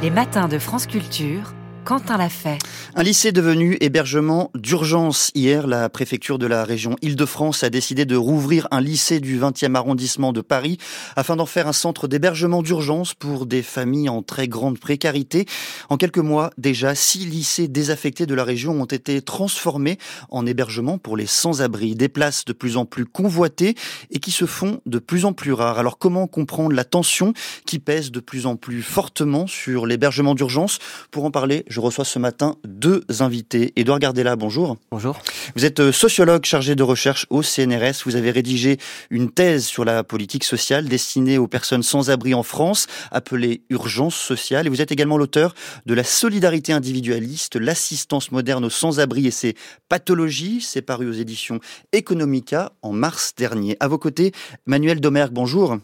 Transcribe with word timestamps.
Les 0.00 0.10
matins 0.10 0.46
de 0.46 0.60
France 0.60 0.86
Culture 0.86 1.54
Quentin 1.88 2.18
l'a 2.18 2.28
fait. 2.28 2.58
Un 2.96 3.02
lycée 3.02 3.32
devenu 3.32 3.78
hébergement 3.80 4.50
d'urgence. 4.54 5.30
Hier, 5.34 5.66
la 5.66 5.88
préfecture 5.88 6.38
de 6.38 6.46
la 6.46 6.62
région 6.62 6.96
Île-de-France 7.00 7.64
a 7.64 7.70
décidé 7.70 8.04
de 8.04 8.14
rouvrir 8.14 8.68
un 8.70 8.82
lycée 8.82 9.20
du 9.20 9.40
20e 9.40 9.74
arrondissement 9.74 10.34
de 10.34 10.42
Paris 10.42 10.76
afin 11.16 11.34
d'en 11.34 11.46
faire 11.46 11.66
un 11.66 11.72
centre 11.72 12.06
d'hébergement 12.06 12.60
d'urgence 12.60 13.14
pour 13.14 13.46
des 13.46 13.62
familles 13.62 14.10
en 14.10 14.22
très 14.22 14.48
grande 14.48 14.78
précarité. 14.78 15.46
En 15.88 15.96
quelques 15.96 16.18
mois, 16.18 16.50
déjà, 16.58 16.94
six 16.94 17.24
lycées 17.24 17.68
désaffectés 17.68 18.26
de 18.26 18.34
la 18.34 18.44
région 18.44 18.78
ont 18.78 18.84
été 18.84 19.22
transformés 19.22 19.96
en 20.28 20.44
hébergement 20.44 20.98
pour 20.98 21.16
les 21.16 21.24
sans-abri. 21.26 21.94
Des 21.94 22.10
places 22.10 22.44
de 22.44 22.52
plus 22.52 22.76
en 22.76 22.84
plus 22.84 23.06
convoitées 23.06 23.76
et 24.10 24.18
qui 24.18 24.30
se 24.30 24.44
font 24.44 24.82
de 24.84 24.98
plus 24.98 25.24
en 25.24 25.32
plus 25.32 25.54
rares. 25.54 25.78
Alors 25.78 25.96
comment 25.96 26.26
comprendre 26.26 26.74
la 26.74 26.84
tension 26.84 27.32
qui 27.64 27.78
pèse 27.78 28.10
de 28.10 28.20
plus 28.20 28.44
en 28.44 28.56
plus 28.56 28.82
fortement 28.82 29.46
sur 29.46 29.86
l'hébergement 29.86 30.34
d'urgence? 30.34 30.80
Pour 31.10 31.24
en 31.24 31.30
parler, 31.30 31.64
reçois 31.80 32.04
ce 32.04 32.18
matin 32.18 32.56
deux 32.64 33.04
invités. 33.20 33.72
Édouard 33.76 33.98
Gardella, 33.98 34.36
bonjour. 34.36 34.76
Bonjour. 34.90 35.18
Vous 35.56 35.64
êtes 35.64 35.80
euh, 35.80 35.92
sociologue 35.92 36.44
chargé 36.44 36.74
de 36.74 36.82
recherche 36.82 37.26
au 37.30 37.42
CNRS. 37.42 38.02
Vous 38.04 38.16
avez 38.16 38.30
rédigé 38.30 38.78
une 39.10 39.30
thèse 39.30 39.66
sur 39.66 39.84
la 39.84 40.04
politique 40.04 40.44
sociale 40.44 40.86
destinée 40.86 41.38
aux 41.38 41.46
personnes 41.46 41.82
sans 41.82 42.10
abri 42.10 42.34
en 42.34 42.42
France, 42.42 42.86
appelée 43.10 43.62
Urgence 43.70 44.16
sociale. 44.16 44.66
Et 44.66 44.70
vous 44.70 44.80
êtes 44.80 44.92
également 44.92 45.18
l'auteur 45.18 45.54
de 45.86 45.94
La 45.94 46.04
solidarité 46.04 46.72
individualiste, 46.72 47.56
l'assistance 47.56 48.32
moderne 48.32 48.64
aux 48.64 48.70
sans-abri 48.70 49.26
et 49.26 49.30
ses 49.30 49.54
pathologies. 49.88 50.60
C'est 50.60 50.82
paru 50.82 51.08
aux 51.08 51.12
éditions 51.12 51.60
Economica 51.92 52.72
en 52.82 52.92
mars 52.92 53.34
dernier. 53.36 53.76
À 53.80 53.88
vos 53.88 53.98
côtés, 53.98 54.32
Manuel 54.66 55.00
Domergue, 55.00 55.32
bonjour. 55.32 55.78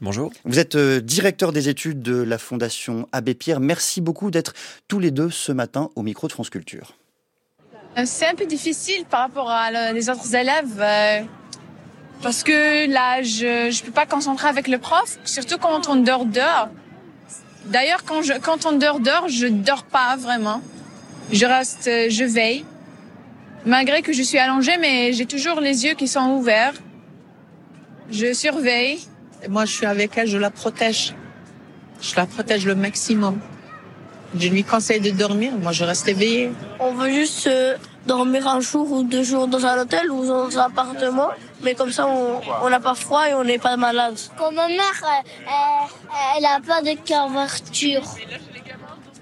Bonjour. 0.00 0.30
Vous 0.44 0.58
êtes 0.58 0.74
euh, 0.74 1.00
directeur 1.00 1.52
des 1.52 1.70
études 1.70 2.02
de 2.02 2.16
la 2.16 2.36
Fondation 2.36 3.08
Abbé 3.12 3.34
Pierre. 3.34 3.60
Merci 3.60 4.02
beaucoup 4.02 4.30
d'être 4.30 4.52
tous 4.88 4.98
les 4.98 5.10
deux 5.10 5.30
ce 5.30 5.52
matin 5.52 5.90
au 5.96 6.02
micro 6.02 6.28
de 6.28 6.32
France 6.32 6.50
Culture. 6.50 6.94
Euh, 7.96 8.02
c'est 8.04 8.26
un 8.26 8.34
peu 8.34 8.44
difficile 8.44 9.06
par 9.08 9.20
rapport 9.20 9.50
à 9.50 9.92
les 9.92 10.10
autres 10.10 10.34
élèves 10.34 10.78
euh, 10.80 11.22
parce 12.22 12.42
que 12.42 12.90
là, 12.92 13.22
je 13.22 13.68
ne 13.68 13.84
peux 13.86 13.92
pas 13.92 14.04
concentrer 14.04 14.48
avec 14.48 14.68
le 14.68 14.76
prof, 14.78 15.18
surtout 15.24 15.56
quand 15.56 15.88
on 15.88 15.96
dort 15.96 16.26
dehors. 16.26 16.68
D'ailleurs, 17.64 18.04
quand, 18.04 18.22
je, 18.22 18.34
quand 18.34 18.66
on 18.66 18.72
dort 18.72 19.00
dehors, 19.00 19.28
je 19.28 19.46
dors 19.46 19.84
pas 19.84 20.16
vraiment. 20.16 20.60
Je 21.32 21.46
reste, 21.46 21.84
je 21.84 22.24
veille. 22.24 22.64
Malgré 23.64 24.02
que 24.02 24.12
je 24.12 24.22
suis 24.22 24.38
allongée, 24.38 24.76
mais 24.78 25.12
j'ai 25.12 25.26
toujours 25.26 25.60
les 25.60 25.84
yeux 25.84 25.94
qui 25.94 26.06
sont 26.06 26.30
ouverts. 26.32 26.74
Je 28.10 28.32
surveille. 28.32 29.00
Moi, 29.48 29.64
je 29.64 29.72
suis 29.72 29.86
avec 29.86 30.16
elle, 30.16 30.28
je 30.28 30.38
la 30.38 30.50
protège. 30.50 31.14
Je 32.00 32.14
la 32.16 32.26
protège 32.26 32.66
le 32.66 32.74
maximum. 32.74 33.40
Je 34.38 34.48
lui 34.48 34.64
conseille 34.64 35.00
de 35.00 35.10
dormir, 35.10 35.52
moi 35.62 35.72
je 35.72 35.84
reste 35.84 36.08
éveillée. 36.08 36.52
On 36.80 36.92
veut 36.92 37.10
juste 37.10 37.46
euh, 37.46 37.76
dormir 38.06 38.46
un 38.48 38.60
jour 38.60 38.90
ou 38.90 39.02
deux 39.02 39.22
jours 39.22 39.46
dans 39.46 39.64
un 39.64 39.80
hôtel 39.80 40.10
ou 40.10 40.26
dans 40.26 40.58
un 40.58 40.62
appartement, 40.62 41.28
mais 41.62 41.74
comme 41.74 41.92
ça 41.92 42.06
on 42.06 42.68
n'a 42.68 42.80
pas 42.80 42.94
froid 42.94 43.28
et 43.28 43.34
on 43.34 43.44
n'est 43.44 43.58
pas 43.58 43.76
malade. 43.76 44.18
Quand 44.36 44.52
ma 44.52 44.68
mère, 44.68 45.02
elle, 46.36 46.42
n'a 46.42 46.60
pas 46.60 46.82
de 46.82 46.96
couverture. 46.96 48.02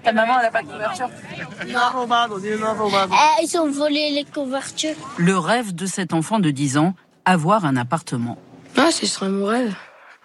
Ta 0.03 0.11
maman, 0.11 0.33
elle 0.39 0.45
n'a 0.45 0.51
pas 0.51 0.61
de 0.63 0.67
couverture? 0.67 1.09
Non. 1.67 2.39
Ils 3.41 3.57
ont 3.57 3.71
volé 3.71 4.11
les 4.11 4.25
couvertures. 4.25 4.95
Le 5.17 5.37
rêve 5.37 5.73
de 5.73 5.85
cet 5.85 6.13
enfant 6.13 6.39
de 6.39 6.51
10 6.51 6.77
ans, 6.77 6.93
avoir 7.25 7.65
un 7.65 7.77
appartement. 7.77 8.37
Ah, 8.77 8.91
ce 8.91 9.05
serait 9.05 9.29
mon 9.29 9.45
rêve. 9.45 9.73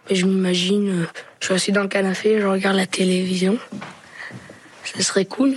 Je 0.09 0.27
m'imagine, 0.27 1.03
euh, 1.03 1.07
je 1.41 1.47
suis 1.47 1.55
assis 1.55 1.73
dans 1.73 1.83
le 1.83 1.89
canapé, 1.89 2.41
je 2.41 2.47
regarde 2.47 2.77
la 2.77 2.87
télévision. 2.87 3.59
Ce 4.85 5.03
serait 5.03 5.25
cool. 5.25 5.57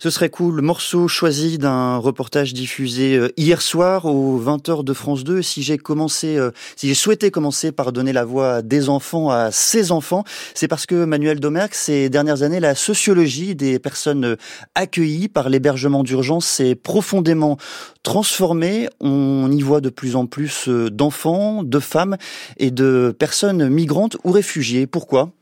Ce 0.00 0.10
serait 0.10 0.30
cool. 0.30 0.60
Morceau 0.60 1.08
choisi 1.08 1.58
d'un 1.58 1.96
reportage 1.96 2.54
diffusé 2.54 3.16
euh, 3.16 3.32
hier 3.36 3.60
soir 3.60 4.04
aux 4.04 4.40
20h 4.40 4.84
de 4.84 4.92
France 4.92 5.24
2. 5.24 5.42
Si 5.42 5.64
j'ai 5.64 5.76
commencé, 5.76 6.36
euh, 6.36 6.52
si 6.76 6.86
j'ai 6.86 6.94
souhaité 6.94 7.32
commencer 7.32 7.72
par 7.72 7.90
donner 7.90 8.12
la 8.12 8.24
voix 8.24 8.62
des 8.62 8.90
enfants 8.90 9.30
à 9.30 9.50
ses 9.50 9.90
enfants, 9.90 10.22
c'est 10.54 10.68
parce 10.68 10.86
que 10.86 11.04
Manuel 11.04 11.40
Domergue, 11.40 11.74
ces 11.74 12.10
dernières 12.10 12.44
années, 12.44 12.60
la 12.60 12.76
sociologie 12.76 13.56
des 13.56 13.80
personnes 13.80 14.36
accueillies 14.76 15.26
par 15.26 15.48
l'hébergement 15.48 16.04
d'urgence 16.04 16.46
s'est 16.46 16.76
profondément 16.76 17.58
transformée. 18.04 18.88
On 19.00 19.50
y 19.50 19.62
voit 19.62 19.80
de 19.80 19.90
plus 19.90 20.14
en 20.14 20.26
plus 20.26 20.68
euh, 20.68 20.90
d'enfants, 20.90 21.64
de 21.64 21.80
femmes 21.80 22.16
et 22.58 22.70
de 22.70 23.12
personnes 23.18 23.68
migrantes 23.68 24.16
ou 24.22 24.30
réfugiées. 24.30 24.86
Pourquoi? 24.86 25.32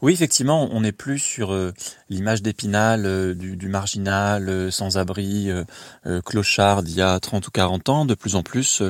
Oui, 0.00 0.12
effectivement, 0.12 0.68
on 0.70 0.82
n'est 0.82 0.92
plus 0.92 1.18
sur 1.18 1.52
euh, 1.52 1.72
l'image 2.08 2.40
d'Épinal 2.40 3.04
euh, 3.04 3.34
du, 3.34 3.68
marginal, 3.68 4.48
euh, 4.48 4.70
sans-abri, 4.70 5.50
clochard 6.24 6.84
d'il 6.84 6.96
y 6.96 7.02
a 7.02 7.18
30 7.18 7.48
ou 7.48 7.50
40 7.50 7.88
ans. 7.88 8.04
De 8.04 8.14
plus 8.14 8.36
en 8.36 8.44
plus, 8.44 8.80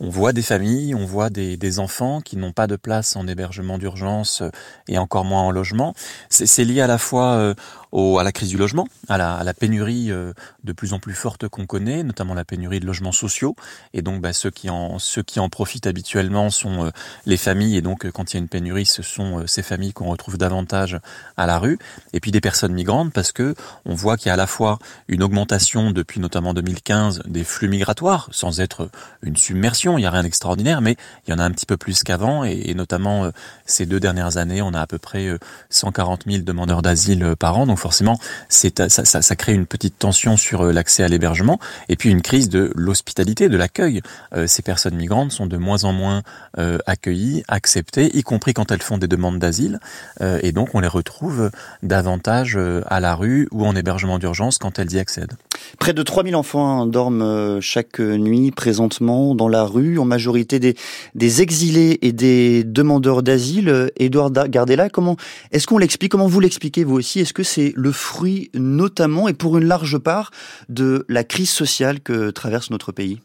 on 0.00 0.08
voit 0.08 0.32
des 0.32 0.42
familles, 0.42 0.94
on 0.94 1.04
voit 1.04 1.28
des, 1.28 1.58
des 1.58 1.78
enfants 1.80 2.22
qui 2.22 2.38
n'ont 2.38 2.52
pas 2.52 2.66
de 2.66 2.76
place 2.76 3.14
en 3.14 3.26
hébergement 3.26 3.76
d'urgence 3.76 4.42
et 4.88 4.96
encore 4.96 5.24
moins 5.24 5.42
en 5.42 5.50
logement. 5.50 5.94
C'est 6.30 6.64
lié 6.64 6.80
à 6.80 6.86
la 6.86 6.98
fois 6.98 7.54
à 7.94 8.24
la 8.24 8.32
crise 8.32 8.48
du 8.48 8.56
logement, 8.56 8.88
à 9.08 9.16
la, 9.18 9.54
pénurie 9.54 10.10
euh, 10.10 10.32
de 10.64 10.72
plus 10.72 10.94
en 10.94 10.98
plus 10.98 11.14
forte 11.14 11.46
qu'on 11.46 11.64
connaît, 11.64 12.02
notamment 12.02 12.34
la 12.34 12.44
pénurie 12.44 12.80
de 12.80 12.86
logements 12.86 13.12
sociaux. 13.12 13.54
Et 13.92 14.02
donc, 14.02 14.20
bah, 14.20 14.32
ceux 14.32 14.50
qui 14.50 14.68
en 14.68 15.48
profitent 15.48 15.86
habituellement 15.86 16.50
sont 16.50 16.86
euh, 16.86 16.90
les 17.24 17.36
familles. 17.36 17.76
Et 17.76 17.82
donc, 17.82 18.04
euh, 18.04 18.10
quand 18.10 18.32
il 18.32 18.36
y 18.36 18.38
a 18.38 18.40
une 18.40 18.48
pénurie, 18.48 18.84
ce 18.84 19.02
sont 19.02 19.46
ces 19.46 19.62
familles 19.62 19.92
qu'on 19.92 20.10
retrouve 20.10 20.38
davantage 20.38 20.98
à 21.36 21.46
la 21.46 21.58
rue. 21.60 21.78
Et 22.12 22.18
puis 22.18 22.32
des 22.32 22.40
personnes 22.40 22.72
migrantes, 22.72 23.12
parce 23.12 23.30
que 23.30 23.54
on 23.84 23.94
voit 23.94 24.16
qu'il 24.16 24.26
y 24.26 24.30
a 24.30 24.34
à 24.34 24.38
la 24.38 24.48
fois 24.48 24.80
une 25.06 25.22
augmentation 25.22 25.92
depuis 25.92 26.18
notamment 26.18 26.52
2015 26.52 27.22
des 27.26 27.44
flux 27.44 27.68
migratoires, 27.68 28.28
sans 28.32 28.60
être 28.60 28.90
une 29.22 29.36
submersion. 29.36 29.98
Il 29.98 30.00
n'y 30.00 30.06
a 30.06 30.10
rien 30.10 30.24
d'extraordinaire, 30.24 30.80
mais 30.80 30.96
il 31.26 31.30
y 31.30 31.34
en 31.34 31.38
a 31.38 31.44
un 31.44 31.52
petit 31.52 31.66
peu 31.66 31.76
plus 31.76 32.02
qu'avant. 32.02 32.42
Et, 32.42 32.74
notamment 32.74 33.30
ces 33.66 33.86
deux 33.86 34.00
dernières 34.00 34.36
années, 34.36 34.60
on 34.60 34.74
a 34.74 34.80
à 34.80 34.86
peu 34.88 34.98
près 34.98 35.28
140 35.70 36.24
000 36.26 36.42
demandeurs 36.42 36.82
d'asile 36.82 37.36
par 37.38 37.56
an. 37.56 37.66
Donc 37.66 37.78
forcément, 37.84 38.18
c'est 38.48 38.88
ça, 38.88 39.04
ça, 39.04 39.36
crée 39.36 39.52
une 39.52 39.66
petite 39.66 39.98
tension 39.98 40.38
sur 40.38 40.62
euh, 40.62 40.72
l'accès 40.72 41.02
à 41.02 41.08
l'hébergement 41.08 41.58
et 41.90 41.96
puis 41.96 42.08
une 42.08 42.22
crise 42.22 42.48
de 42.48 42.72
l'hospitalité, 42.74 43.50
de 43.50 43.58
l'accueil. 43.58 44.00
Euh, 44.34 44.46
ces 44.46 44.62
personnes 44.62 44.96
migrantes 44.96 45.32
sont 45.32 45.44
de 45.44 45.58
moins 45.58 45.84
en 45.84 45.92
moins 45.92 46.22
euh, 46.56 46.78
accueillies, 46.86 47.42
acceptées, 47.46 48.16
y 48.16 48.22
compris 48.22 48.54
quand 48.54 48.72
elles 48.72 48.80
font 48.80 48.96
des 48.96 49.06
demandes 49.06 49.38
d'asile, 49.38 49.80
et 50.20 50.52
donc 50.52 50.74
on 50.74 50.80
les 50.80 50.88
retrouve 50.88 51.50
davantage 51.82 52.58
à 52.86 53.00
la 53.00 53.14
rue 53.14 53.48
ou 53.50 53.66
en 53.66 53.76
hébergement 53.76 54.18
d'urgence 54.18 54.56
quand 54.56 54.78
elles 54.78 54.92
y 54.92 54.98
accèdent. 54.98 55.36
Près 55.78 55.92
de 55.92 56.02
3000 56.02 56.36
enfants 56.36 56.86
dorment 56.86 57.60
chaque 57.60 57.98
nuit 57.98 58.50
présentement 58.50 59.34
dans 59.34 59.48
la 59.48 59.64
rue, 59.64 59.98
en 59.98 60.04
majorité 60.04 60.58
des, 60.58 61.42
exilés 61.42 61.98
et 62.02 62.12
des 62.12 62.64
demandeurs 62.64 63.22
d'asile. 63.22 63.90
Edouard 63.96 64.30
Gardella, 64.30 64.88
comment 64.88 65.16
est-ce 65.52 65.66
qu'on 65.66 65.78
l'explique 65.78 66.12
Comment 66.12 66.26
vous 66.26 66.40
l'expliquez 66.40 66.84
vous 66.84 66.96
aussi? 66.96 67.20
Est-ce 67.20 67.32
que 67.32 67.42
c'est 67.42 67.72
le 67.76 67.92
fruit 67.92 68.50
notamment 68.54 69.28
et 69.28 69.32
pour 69.32 69.58
une 69.58 69.64
large 69.64 69.98
part 69.98 70.30
de 70.68 71.04
la 71.08 71.24
crise 71.24 71.50
sociale 71.50 72.00
que 72.00 72.30
traverse 72.30 72.70
notre 72.70 72.92
pays? 72.92 73.20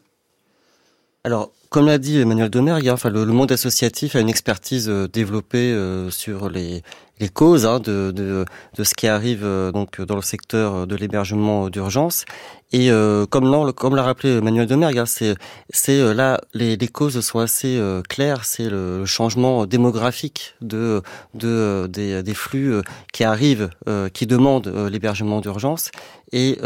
Alors, 1.24 1.52
comme 1.68 1.86
l'a 1.86 1.98
dit 1.98 2.18
Emmanuel 2.18 2.50
hein, 2.56 2.80
enfin, 2.90 3.10
le, 3.10 3.24
monde 3.26 3.52
associatif 3.52 4.16
a 4.16 4.20
une 4.20 4.28
expertise 4.28 4.88
euh, 4.88 5.06
développée 5.06 5.70
euh, 5.70 6.10
sur 6.10 6.48
les, 6.48 6.82
les 7.20 7.28
causes 7.28 7.66
hein, 7.66 7.78
de, 7.78 8.10
de, 8.10 8.44
de, 8.76 8.84
ce 8.84 8.94
qui 8.94 9.06
arrive 9.06 9.44
euh, 9.44 9.70
donc 9.70 10.00
dans 10.00 10.16
le 10.16 10.22
secteur 10.22 10.86
de 10.86 10.96
l'hébergement 10.96 11.68
d'urgence. 11.68 12.24
Et 12.72 12.88
comme 13.30 13.72
comme 13.72 13.96
l'a 13.96 14.04
rappelé 14.04 14.36
Emmanuel 14.36 14.68
Domergue, 14.68 14.98
hein, 14.98 15.04
c'est 15.04 15.34
c'est 15.70 16.14
là 16.14 16.40
les, 16.54 16.76
les, 16.76 16.86
causes 16.86 17.18
sont 17.18 17.40
assez 17.40 17.82
claires. 18.08 18.44
C'est 18.44 18.70
le 18.70 19.04
changement 19.06 19.66
démographique 19.66 20.54
de 20.60 21.02
de 21.34 21.88
des, 21.90 22.22
des 22.22 22.34
flux 22.34 22.74
qui 23.12 23.24
arrivent, 23.24 23.70
qui 24.14 24.28
demandent 24.28 24.72
l'hébergement 24.88 25.40
d'urgence. 25.40 25.90
Et 26.30 26.60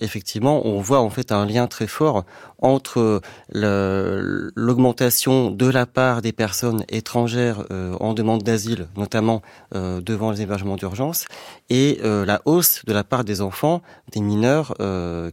effectivement, 0.00 0.66
on 0.66 0.80
voit 0.80 1.00
en 1.00 1.10
fait 1.10 1.30
un 1.30 1.44
lien 1.44 1.66
très 1.66 1.86
fort 1.86 2.24
entre 2.62 3.20
l'augmentation 3.52 5.50
de 5.50 5.66
la 5.66 5.86
part 5.86 6.22
des 6.22 6.32
personnes 6.32 6.84
étrangères 6.88 7.64
euh, 7.70 7.94
en 8.00 8.14
demande 8.14 8.42
d'asile, 8.42 8.88
notamment 8.96 9.42
euh, 9.74 9.99
devant 10.00 10.30
les 10.30 10.42
hébergements 10.42 10.76
d'urgence, 10.76 11.26
et 11.68 12.00
euh, 12.04 12.24
la 12.24 12.42
hausse 12.44 12.82
de 12.86 12.92
la 12.92 13.04
part 13.04 13.24
des 13.24 13.40
enfants, 13.40 13.82
des 14.12 14.20
mineurs, 14.20 14.74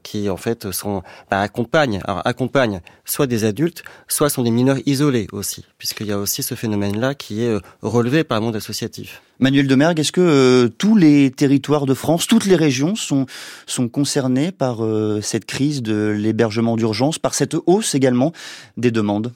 qui 0.03 0.29
en 0.29 0.37
fait 0.37 0.71
sont 0.71 1.01
bah, 1.29 1.41
accompagnent, 1.41 2.01
alors, 2.03 2.21
accompagnent 2.25 2.81
soit 3.05 3.27
des 3.27 3.43
adultes, 3.45 3.83
soit 4.07 4.29
sont 4.29 4.43
des 4.43 4.51
mineurs 4.51 4.77
isolés 4.85 5.27
aussi, 5.31 5.65
puisqu'il 5.77 6.07
y 6.07 6.11
a 6.11 6.17
aussi 6.17 6.43
ce 6.43 6.55
phénomène-là 6.55 7.15
qui 7.15 7.43
est 7.43 7.57
relevé 7.81 8.23
par 8.23 8.39
le 8.39 8.45
monde 8.45 8.55
associatif. 8.55 9.21
Manuel 9.39 9.67
Demergue, 9.67 9.99
est-ce 9.99 10.11
que 10.11 10.21
euh, 10.21 10.67
tous 10.67 10.95
les 10.95 11.29
territoires 11.29 11.85
de 11.85 11.93
France, 11.93 12.25
toutes 12.25 12.45
les 12.45 12.55
régions 12.55 12.95
sont, 12.95 13.27
sont 13.67 13.87
concernés 13.87 14.51
par 14.51 14.83
euh, 14.83 15.21
cette 15.21 15.45
crise 15.45 15.83
de 15.83 16.07
l'hébergement 16.07 16.75
d'urgence, 16.75 17.19
par 17.19 17.35
cette 17.35 17.55
hausse 17.67 17.93
également 17.93 18.33
des 18.77 18.89
demandes? 18.89 19.33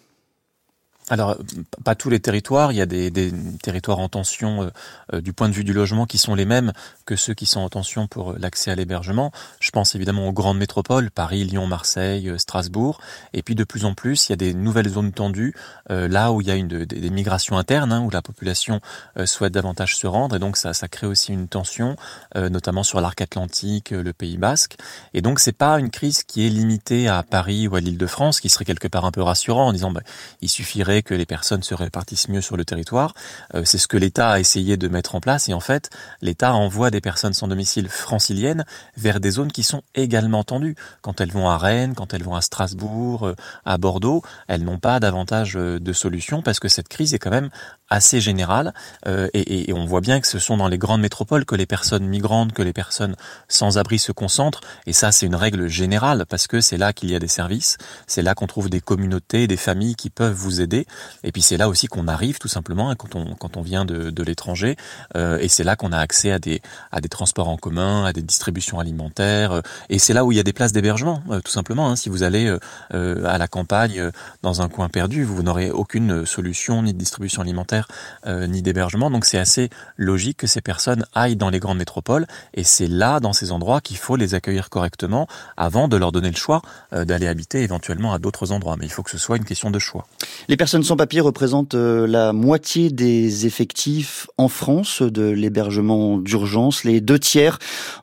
Alors, 1.12 1.36
pas 1.84 1.94
tous 1.94 2.10
les 2.10 2.22
territoires. 2.22 2.72
Il 2.72 2.78
y 2.78 2.82
a 2.82 2.86
des, 2.86 3.12
des 3.12 3.34
territoires 3.62 4.00
en 4.00 4.08
tension 4.08 4.64
euh, 4.64 4.70
euh, 5.14 5.20
du 5.20 5.34
point 5.34 5.50
de 5.50 5.54
vue 5.54 5.66
du 5.66 5.74
logement 5.74 6.06
qui 6.06 6.18
sont 6.18 6.36
les 6.36 6.46
mêmes 6.46 6.72
que 7.06 7.18
ceux 7.18 7.34
qui 7.34 7.46
sont 7.46 7.60
en 7.60 7.68
tension 7.68 8.08
pour 8.08 8.34
l'accès 8.40 8.72
à 8.72 8.76
l'hébergement. 8.76 9.34
Je 9.60 9.72
pense 9.72 9.94
évidemment 9.94 10.30
aux 10.30 10.32
grandes 10.32 10.58
métropoles, 10.58 11.12
Paris, 11.12 11.44
Lyon, 11.44 11.68
Marseille, 11.68 12.30
euh, 12.30 12.38
Strasbourg. 12.38 13.02
Et 13.34 13.44
puis 13.44 13.56
de 13.56 13.66
plus 13.66 13.84
en 13.84 13.94
plus, 13.94 14.30
il 14.30 14.32
y 14.32 14.34
a 14.34 14.38
des 14.38 14.54
nouvelles 14.54 14.88
zones 14.88 15.12
tendues, 15.12 15.54
là 15.90 16.32
où 16.32 16.40
il 16.40 16.48
y 16.48 16.52
a 16.52 16.56
une, 16.56 16.86
des, 16.86 17.10
migrations 17.10 17.58
internes, 17.58 17.92
hein, 17.92 18.00
où 18.00 18.10
la 18.10 18.22
population 18.22 18.80
souhaite 19.26 19.54
davantage 19.54 19.98
se 19.98 20.08
rendre. 20.08 20.38
Et 20.38 20.40
donc 20.40 20.56
ça, 20.56 20.74
ça 20.74 20.88
crée 20.88 21.08
aussi 21.08 21.34
une 21.34 21.50
tension, 21.50 21.98
notamment 22.36 22.84
sur 22.84 23.02
l'arc 23.02 23.20
atlantique, 23.20 23.90
le 23.90 24.14
Pays 24.14 24.38
basque. 24.38 24.78
Et 25.14 25.22
donc 25.22 25.40
c'est 25.40 25.52
pas 25.52 25.80
une 25.80 25.90
crise 25.90 26.24
qui 26.24 26.46
est 26.46 26.50
limitée 26.50 27.10
à 27.10 27.24
Paris 27.24 27.68
ou 27.68 27.76
à 27.76 27.82
l'Île-de-France, 27.82 28.40
qui 28.40 28.50
serait 28.50 28.66
quelque 28.66 28.88
part 28.88 29.06
un 29.06 29.12
peu 29.12 29.22
rassurant 29.22 29.68
en 29.68 29.74
disant 29.74 29.92
bah, 29.92 30.02
il 30.42 30.50
suffirait 30.50 31.01
que 31.04 31.14
les 31.14 31.26
personnes 31.26 31.64
se 31.64 31.74
répartissent 31.74 32.30
mieux 32.30 32.42
sur 32.42 32.58
le 32.58 32.66
territoire. 32.66 33.14
Euh, 33.56 33.64
c'est 33.66 33.78
ce 33.78 33.88
que 33.88 33.98
l'État 33.98 34.32
a 34.32 34.40
essayé 34.40 34.78
de 34.78 34.88
mettre 34.88 35.16
en 35.16 35.22
place 35.22 35.50
et 35.50 35.54
en 35.54 35.60
fait, 35.60 35.90
l'État 36.22 36.54
envoie 36.54 36.92
des 36.92 37.02
personnes 37.02 37.34
sans 37.34 37.48
domicile 37.48 37.90
franciliennes 37.90 38.66
vers 38.98 39.20
des 39.20 39.32
zones 39.32 39.52
qui 39.52 39.64
sont 39.64 39.84
également 39.96 40.44
tendues. 40.44 40.76
Quand 41.02 41.22
elles 41.22 41.32
vont 41.32 41.50
à 41.50 41.58
Rennes, 41.58 41.94
quand 41.96 42.14
elles 42.14 42.24
vont 42.24 42.36
à 42.36 42.42
Strasbourg, 42.42 43.28
euh, 43.28 43.36
à 43.66 43.78
Bordeaux, 43.78 44.22
elles 44.48 44.64
n'ont 44.64 44.80
pas 44.80 45.00
davantage 45.00 45.58
euh, 45.58 45.80
de 45.80 45.94
solutions 45.94 46.42
parce 46.42 46.60
que 46.60 46.68
cette 46.68 46.88
crise 46.88 47.14
est 47.14 47.20
quand 47.20 47.32
même 47.32 47.50
assez 47.92 48.22
générale 48.22 48.74
et, 49.08 49.70
et, 49.70 49.74
on 49.74 49.86
voit 49.86 50.02
bien 50.02 50.20
que 50.20 50.28
ce 50.28 50.40
sont 50.40 50.58
dans 50.58 50.68
les 50.68 50.78
grandes 50.78 51.02
métropoles 51.02 51.46
que 51.46 51.56
les 51.56 51.66
personnes 51.66 52.06
migrantes, 52.06 52.54
que 52.54 52.62
les 52.62 52.74
personnes 52.74 53.16
sans 53.48 53.78
abri 53.78 54.00
se 54.00 54.12
concentrent 54.12 54.62
et 54.86 54.94
ça 54.94 55.12
c'est 55.12 55.26
une 55.26 55.36
règle 55.36 55.68
générale 55.68 56.26
parce 56.28 56.48
que 56.48 56.62
c'est 56.62 56.78
là 56.78 56.94
qu'il 56.94 57.12
y 57.12 57.16
a 57.16 57.20
des 57.20 57.28
services, 57.28 57.78
c'est 58.08 58.22
là 58.22 58.34
qu'on 58.34 58.48
trouve 58.48 58.70
des 58.70 58.82
communautés, 58.82 59.48
des 59.48 59.58
familles 59.58 59.96
qui 59.96 60.10
peuvent 60.10 60.34
vous 60.34 60.62
aider 60.62 60.88
et 61.24 61.32
puis 61.32 61.42
c'est 61.42 61.58
là 61.58 61.70
aussi 61.70 61.88
qu'on 61.88 62.08
arrive 62.08 62.40
tout 62.40 62.48
simplement 62.48 62.90
hein, 62.90 62.96
quand 62.96 63.16
on 63.16 63.36
quand 63.36 63.58
on 63.58 63.62
vient 63.62 63.86
de, 63.86 64.10
de 64.10 64.24
l'étranger. 64.24 64.76
Euh, 65.16 65.38
et 65.40 65.48
c'est 65.48 65.64
là 65.64 65.76
qu'on 65.76 65.92
a 65.92 65.98
accès 65.98 66.32
à 66.32 66.40
des 66.40 66.62
à 66.92 67.02
des 67.02 67.10
transports 67.10 67.50
en 67.50 67.58
commun, 67.58 68.06
à 68.06 68.14
des 68.14 68.22
distributions 68.22 68.80
alimentaires. 68.80 69.52
Euh, 69.52 69.62
et 69.90 70.00
c'est 70.00 70.14
là 70.14 70.26
où 70.26 70.32
il 70.32 70.36
y 70.36 70.40
a 70.40 70.44
des 70.44 70.54
places 70.54 70.72
d'hébergement, 70.72 71.24
euh, 71.30 71.42
tout 71.42 71.52
simplement. 71.52 71.90
Hein. 71.90 71.96
Si 71.96 72.10
vous 72.10 72.24
allez 72.24 72.56
à 72.92 73.38
la 73.38 73.48
campagne 73.48 74.12
dans 74.42 74.62
un 74.62 74.70
coin 74.70 74.90
perdu, 74.90 75.24
vous 75.24 75.44
n'aurez 75.44 75.72
aucune 75.72 76.26
solution 76.26 76.84
ni 76.84 76.94
de 76.94 76.98
distribution 76.98 77.42
alimentaire 77.42 77.81
ni 78.26 78.62
d'hébergement. 78.62 79.10
Donc 79.12 79.26
c'est 79.26 79.38
assez 79.38 79.70
logique 79.98 80.38
que 80.38 80.48
ces 80.48 80.62
personnes 80.62 81.06
aillent 81.14 81.36
dans 81.36 81.50
les 81.50 81.60
grandes 81.60 81.78
métropoles. 81.78 82.28
Et 82.54 82.64
c'est 82.64 82.88
là, 82.88 83.20
dans 83.20 83.34
ces 83.34 83.52
endroits, 83.52 83.82
qu'il 83.82 83.98
faut 83.98 84.16
les 84.16 84.34
accueillir 84.34 84.70
correctement 84.70 85.28
avant 85.58 85.88
de 85.88 85.98
leur 85.98 86.12
donner 86.12 86.30
le 86.30 86.36
choix 86.36 86.62
d'aller 86.92 87.28
habiter 87.28 87.62
éventuellement 87.64 88.14
à 88.14 88.20
d'autres 88.20 88.52
endroits. 88.52 88.76
Mais 88.78 88.86
il 88.86 88.92
faut 88.92 89.04
que 89.04 89.12
ce 89.12 89.18
soit 89.18 89.38
une 89.38 89.46
question 89.46 89.72
de 89.72 89.80
choix. 89.80 90.06
Les 90.48 90.58
personnes 90.58 90.84
sans 90.84 90.98
papier 90.98 91.22
représentent 91.22 91.76
euh, 91.76 92.08
la 92.08 92.34
moitié 92.34 92.90
des 92.90 93.46
effectifs 93.46 94.28
en 94.38 94.48
France 94.48 95.02
de 95.02 95.30
l'hébergement 95.30 96.18
d'urgence, 96.18 96.84
les 96.84 97.02
deux 97.02 97.20
tiers 97.20 97.60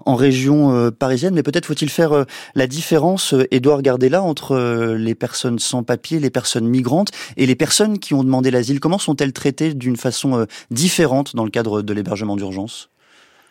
en 0.06 0.14
région 0.14 0.72
euh, 0.72 0.90
parisienne. 0.90 1.34
Mais 1.34 1.42
peut-être 1.42 1.66
faut-il 1.66 1.90
faire 1.90 2.12
euh, 2.12 2.24
la 2.54 2.66
différence, 2.66 3.34
Édouard 3.50 3.82
Gardella, 3.82 4.22
entre 4.22 4.94
les 4.96 5.14
personnes 5.14 5.58
sans 5.58 5.82
papier, 5.82 6.20
les 6.20 6.31
personnes 6.31 6.66
migrantes 6.66 7.10
et 7.36 7.46
les 7.46 7.54
personnes 7.54 7.98
qui 7.98 8.14
ont 8.14 8.24
demandé 8.24 8.50
l'asile. 8.50 8.81
Comment 8.81 8.98
sont-elles 8.98 9.32
traitées 9.32 9.68
d'une 9.75 9.97
façon 9.97 10.47
différente 10.70 11.35
dans 11.37 11.44
le 11.44 11.50
cadre 11.50 11.82
de 11.82 11.93
l'hébergement 11.93 12.37
d'urgence? 12.37 12.91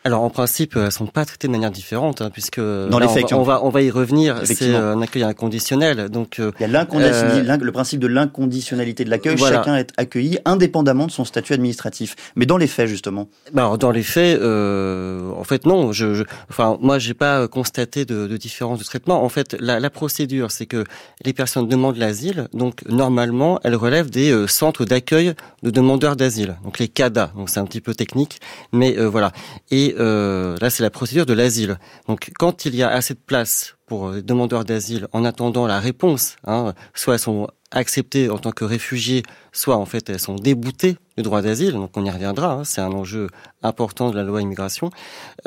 Alors 0.08 0.22
en 0.22 0.30
principe, 0.30 0.76
elles 0.76 0.90
sont 0.90 1.06
pas 1.06 1.26
traitées 1.26 1.48
de 1.48 1.52
manière 1.52 1.70
différente, 1.70 2.22
hein, 2.22 2.30
puisque 2.32 2.60
dans 2.60 2.98
les 2.98 3.08
faits, 3.08 3.32
on, 3.34 3.42
va, 3.42 3.62
on 3.62 3.68
va 3.68 3.82
y 3.82 3.90
revenir. 3.90 4.40
C'est 4.44 4.74
euh, 4.74 4.94
un 4.94 5.02
accueil 5.02 5.22
inconditionnel. 5.22 6.08
Donc 6.08 6.38
euh, 6.38 6.50
il 6.60 6.70
y 6.70 6.76
a 6.76 6.86
euh, 6.94 7.56
le 7.60 7.72
principe 7.72 8.00
de 8.00 8.06
l'inconditionnalité 8.06 9.04
de 9.04 9.10
l'accueil. 9.10 9.36
Chacun 9.36 9.76
est 9.76 9.92
accueilli 9.98 10.38
indépendamment 10.46 11.06
de 11.06 11.10
son 11.10 11.26
statut 11.26 11.52
administratif. 11.52 12.16
Mais 12.36 12.46
dans 12.46 12.56
les 12.56 12.66
faits, 12.66 12.88
justement. 12.88 13.28
Bah, 13.52 13.62
alors, 13.62 13.76
dans 13.76 13.90
les 13.90 14.02
faits, 14.02 14.40
en 14.40 15.44
fait 15.44 15.66
non. 15.66 15.92
Je, 15.92 16.14
je 16.14 16.24
enfin 16.48 16.78
moi, 16.80 16.98
j'ai 16.98 17.14
pas 17.14 17.46
constaté 17.46 18.06
de, 18.06 18.26
de, 18.26 18.36
différence 18.38 18.78
de 18.78 18.84
traitement. 18.84 19.22
En 19.22 19.28
fait, 19.28 19.56
la, 19.60 19.78
la 19.78 19.90
procédure, 19.90 20.50
c'est 20.50 20.66
que 20.66 20.84
les 21.22 21.34
personnes 21.34 21.68
demandent 21.68 21.98
l'asile. 21.98 22.48
Donc 22.54 22.82
normalement, 22.88 23.60
elles 23.62 23.76
relèvent 23.76 24.10
des 24.10 24.46
centres 24.48 24.86
d'accueil 24.86 25.34
de 25.62 25.70
demandeurs 25.70 26.16
d'asile. 26.16 26.56
Donc 26.64 26.78
les 26.78 26.88
CADA. 26.88 27.30
Donc 27.36 27.50
c'est 27.50 27.60
un 27.60 27.66
petit 27.66 27.82
peu 27.82 27.94
technique, 27.94 28.40
mais 28.72 28.96
voilà. 28.96 29.32
Et 29.70 29.94
euh, 29.98 30.56
là, 30.60 30.70
c'est 30.70 30.82
la 30.82 30.90
procédure 30.90 31.26
de 31.26 31.32
l'asile. 31.32 31.78
Donc, 32.06 32.30
quand 32.38 32.64
il 32.64 32.74
y 32.74 32.82
a 32.82 32.88
assez 32.88 33.14
de 33.14 33.18
place 33.18 33.76
pour 33.86 34.10
les 34.10 34.22
demandeurs 34.22 34.64
d'asile 34.64 35.08
en 35.12 35.24
attendant 35.24 35.66
la 35.66 35.80
réponse, 35.80 36.36
hein, 36.44 36.74
soit 36.94 37.14
elles 37.14 37.20
sont 37.20 37.48
acceptées 37.70 38.30
en 38.30 38.38
tant 38.38 38.52
que 38.52 38.64
réfugiés, 38.64 39.22
soit 39.52 39.76
en 39.76 39.86
fait 39.86 40.08
elles 40.08 40.20
sont 40.20 40.36
déboutées 40.36 40.96
du 41.18 41.22
droit 41.22 41.42
d'asile, 41.42 41.72
donc 41.72 41.90
on 41.96 42.04
y 42.04 42.10
reviendra, 42.10 42.52
hein, 42.52 42.64
c'est 42.64 42.80
un 42.80 42.92
enjeu 42.92 43.28
important 43.62 44.10
de 44.10 44.16
la 44.16 44.22
loi 44.22 44.40
immigration. 44.40 44.90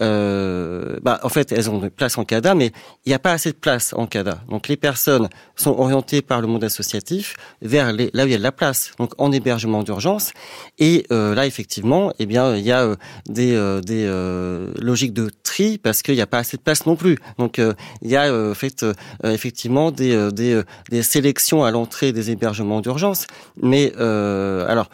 Euh, 0.02 0.98
bah, 1.02 1.20
en 1.24 1.30
fait, 1.30 1.54
elles 1.54 1.70
ont 1.70 1.78
de 1.78 1.88
place 1.88 2.18
en 2.18 2.26
CADA, 2.26 2.56
mais 2.56 2.72
il 3.06 3.10
n'y 3.10 3.14
a 3.14 3.20
pas 3.20 3.32
assez 3.32 3.52
de 3.52 3.58
place 3.58 3.94
en 3.94 4.06
CADA. 4.06 4.42
Donc 4.50 4.68
les 4.68 4.76
personnes 4.76 5.30
sont 5.56 5.72
orientées 5.72 6.22
par 6.22 6.42
le 6.42 6.48
monde 6.48 6.64
associatif 6.64 7.38
vers 7.62 7.94
les, 7.94 8.12
là 8.14 8.26
où 8.26 8.28
il 8.28 8.32
y 8.32 8.36
a 8.36 8.38
de 8.38 8.44
la 8.44 8.52
place, 8.52 8.92
donc 9.00 9.14
en 9.18 9.32
hébergement 9.32 9.84
d'urgence. 9.84 10.34
Et 10.78 11.06
euh, 11.12 11.34
là, 11.36 11.46
effectivement, 11.46 12.12
eh 12.20 12.26
bien, 12.26 12.54
il 12.56 12.64
y 12.66 12.72
a 12.72 12.82
euh, 12.82 12.96
des, 13.30 13.56
euh, 13.56 13.80
des 13.80 14.06
euh, 14.06 14.72
logiques 14.80 15.14
de 15.14 15.30
tri 15.44 15.78
parce 15.78 16.02
qu'il 16.02 16.16
n'y 16.16 16.22
a 16.22 16.28
pas 16.28 16.40
assez 16.40 16.58
de 16.58 16.62
place 16.62 16.86
non 16.86 16.98
plus. 16.98 17.18
Donc 17.38 17.60
il 18.02 18.10
y 18.10 18.16
a 18.18 18.34
en 18.34 18.54
fait 18.54 18.86
effectivement 19.24 19.92
des, 19.92 20.32
des, 20.32 20.62
des 20.90 21.04
sélections 21.04 21.64
à 21.64 21.72
l'entrée 21.72 22.12
des 22.12 22.32
hébergements 22.32 22.82
d'urgence, 22.82 23.28
mais 23.62 23.94
alors 23.96 24.90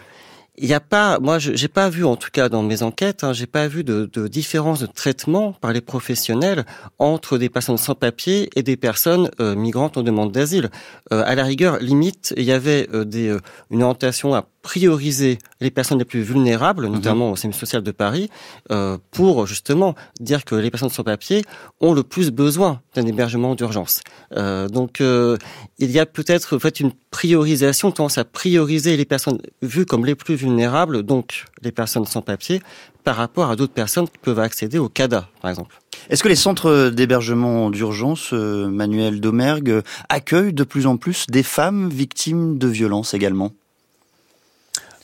il 0.60 0.68
n'y 0.68 0.74
a 0.74 0.80
pas, 0.80 1.20
moi, 1.20 1.38
j'ai 1.38 1.68
pas 1.68 1.88
vu, 1.90 2.04
en 2.04 2.16
tout 2.16 2.30
cas 2.32 2.50
dans 2.50 2.64
mes 2.64 2.82
enquêtes, 2.82 3.24
hein, 3.24 3.32
j'ai 3.32 3.46
pas 3.46 3.68
vu 3.68 3.84
de, 3.84 4.28
différence 4.28 4.80
de 4.80 4.88
traitement 4.88 5.54
par 5.54 5.72
les 5.72 5.82
professionnels 5.82 6.66
entre 6.98 7.38
des 7.38 7.50
personnes 7.50 7.78
sans 7.78 7.94
papier 7.94 8.50
et 8.56 8.64
des 8.64 8.76
personnes 8.76 9.30
euh, 9.40 9.56
migrantes 9.56 9.98
en 9.98 10.04
demande 10.04 10.32
d'asile. 10.32 10.70
Euh, 11.14 11.24
à 11.26 11.36
la 11.36 11.44
rigueur, 11.44 11.78
limite, 11.78 12.34
il 12.38 12.44
y 12.44 12.52
avait 12.52 12.90
euh, 12.94 13.06
des, 13.06 13.38
une 13.70 13.84
orientation 13.84 14.34
à 14.34 14.48
prioriser 14.68 15.38
les 15.62 15.72
personnes 15.72 15.98
les 15.98 16.04
plus 16.04 16.22
vulnérables, 16.22 16.88
mhm. 16.88 16.96
notamment 16.96 17.32
au 17.32 17.38
service 17.38 17.58
social 17.58 17.82
de 17.84 17.92
Paris, 17.92 18.30
euh, 18.70 18.98
pour 19.12 19.48
justement 19.48 19.96
dire 20.20 20.44
que 20.44 20.56
les 20.56 20.70
personnes 20.70 20.90
sans 20.90 21.06
papier 21.06 21.46
ont 21.80 21.94
le 21.94 22.04
plus 22.04 22.32
besoin 22.32 22.82
d'un 22.94 23.06
hébergement 23.06 23.56
d'urgence. 23.56 24.02
Euh, 24.36 24.68
donc, 24.68 25.00
euh, 25.00 25.38
il 25.80 25.90
y 25.90 26.00
a 26.00 26.06
peut-être 26.06 26.58
en 26.58 26.60
fait 26.60 26.82
une 26.82 26.92
priorisation, 27.12 27.92
tendance 27.92 28.18
à 28.18 28.26
prioriser 28.26 28.98
les 28.98 29.06
personnes 29.06 29.40
vues 29.62 29.86
comme 29.86 30.06
les 30.06 30.16
plus 30.16 30.36
vulnérables, 30.36 31.02
donc 31.04 31.46
les 31.62 31.72
personnes 31.72 32.06
sans 32.06 32.22
papier, 32.22 32.62
par 33.06 33.16
rapport 33.16 33.50
à 33.50 33.56
d'autres 33.56 33.74
personnes 33.74 34.10
qui 34.10 34.18
peuvent 34.22 34.40
accéder 34.40 34.80
au 34.80 34.90
CADA, 34.90 35.30
par 35.42 35.50
exemple. 35.50 35.80
Est-ce 36.10 36.24
que 36.24 36.28
les 36.28 36.36
centres 36.36 36.90
d'hébergement 36.90 37.70
d'urgence, 37.70 38.34
Manuel 38.34 39.22
Domergue, 39.22 39.82
accueillent 40.10 40.52
de 40.52 40.66
plus 40.66 40.88
en 40.88 40.98
plus 40.98 41.26
des 41.28 41.44
femmes 41.44 41.88
victimes 41.88 42.58
de 42.58 42.68
violences 42.68 43.14
également? 43.14 43.54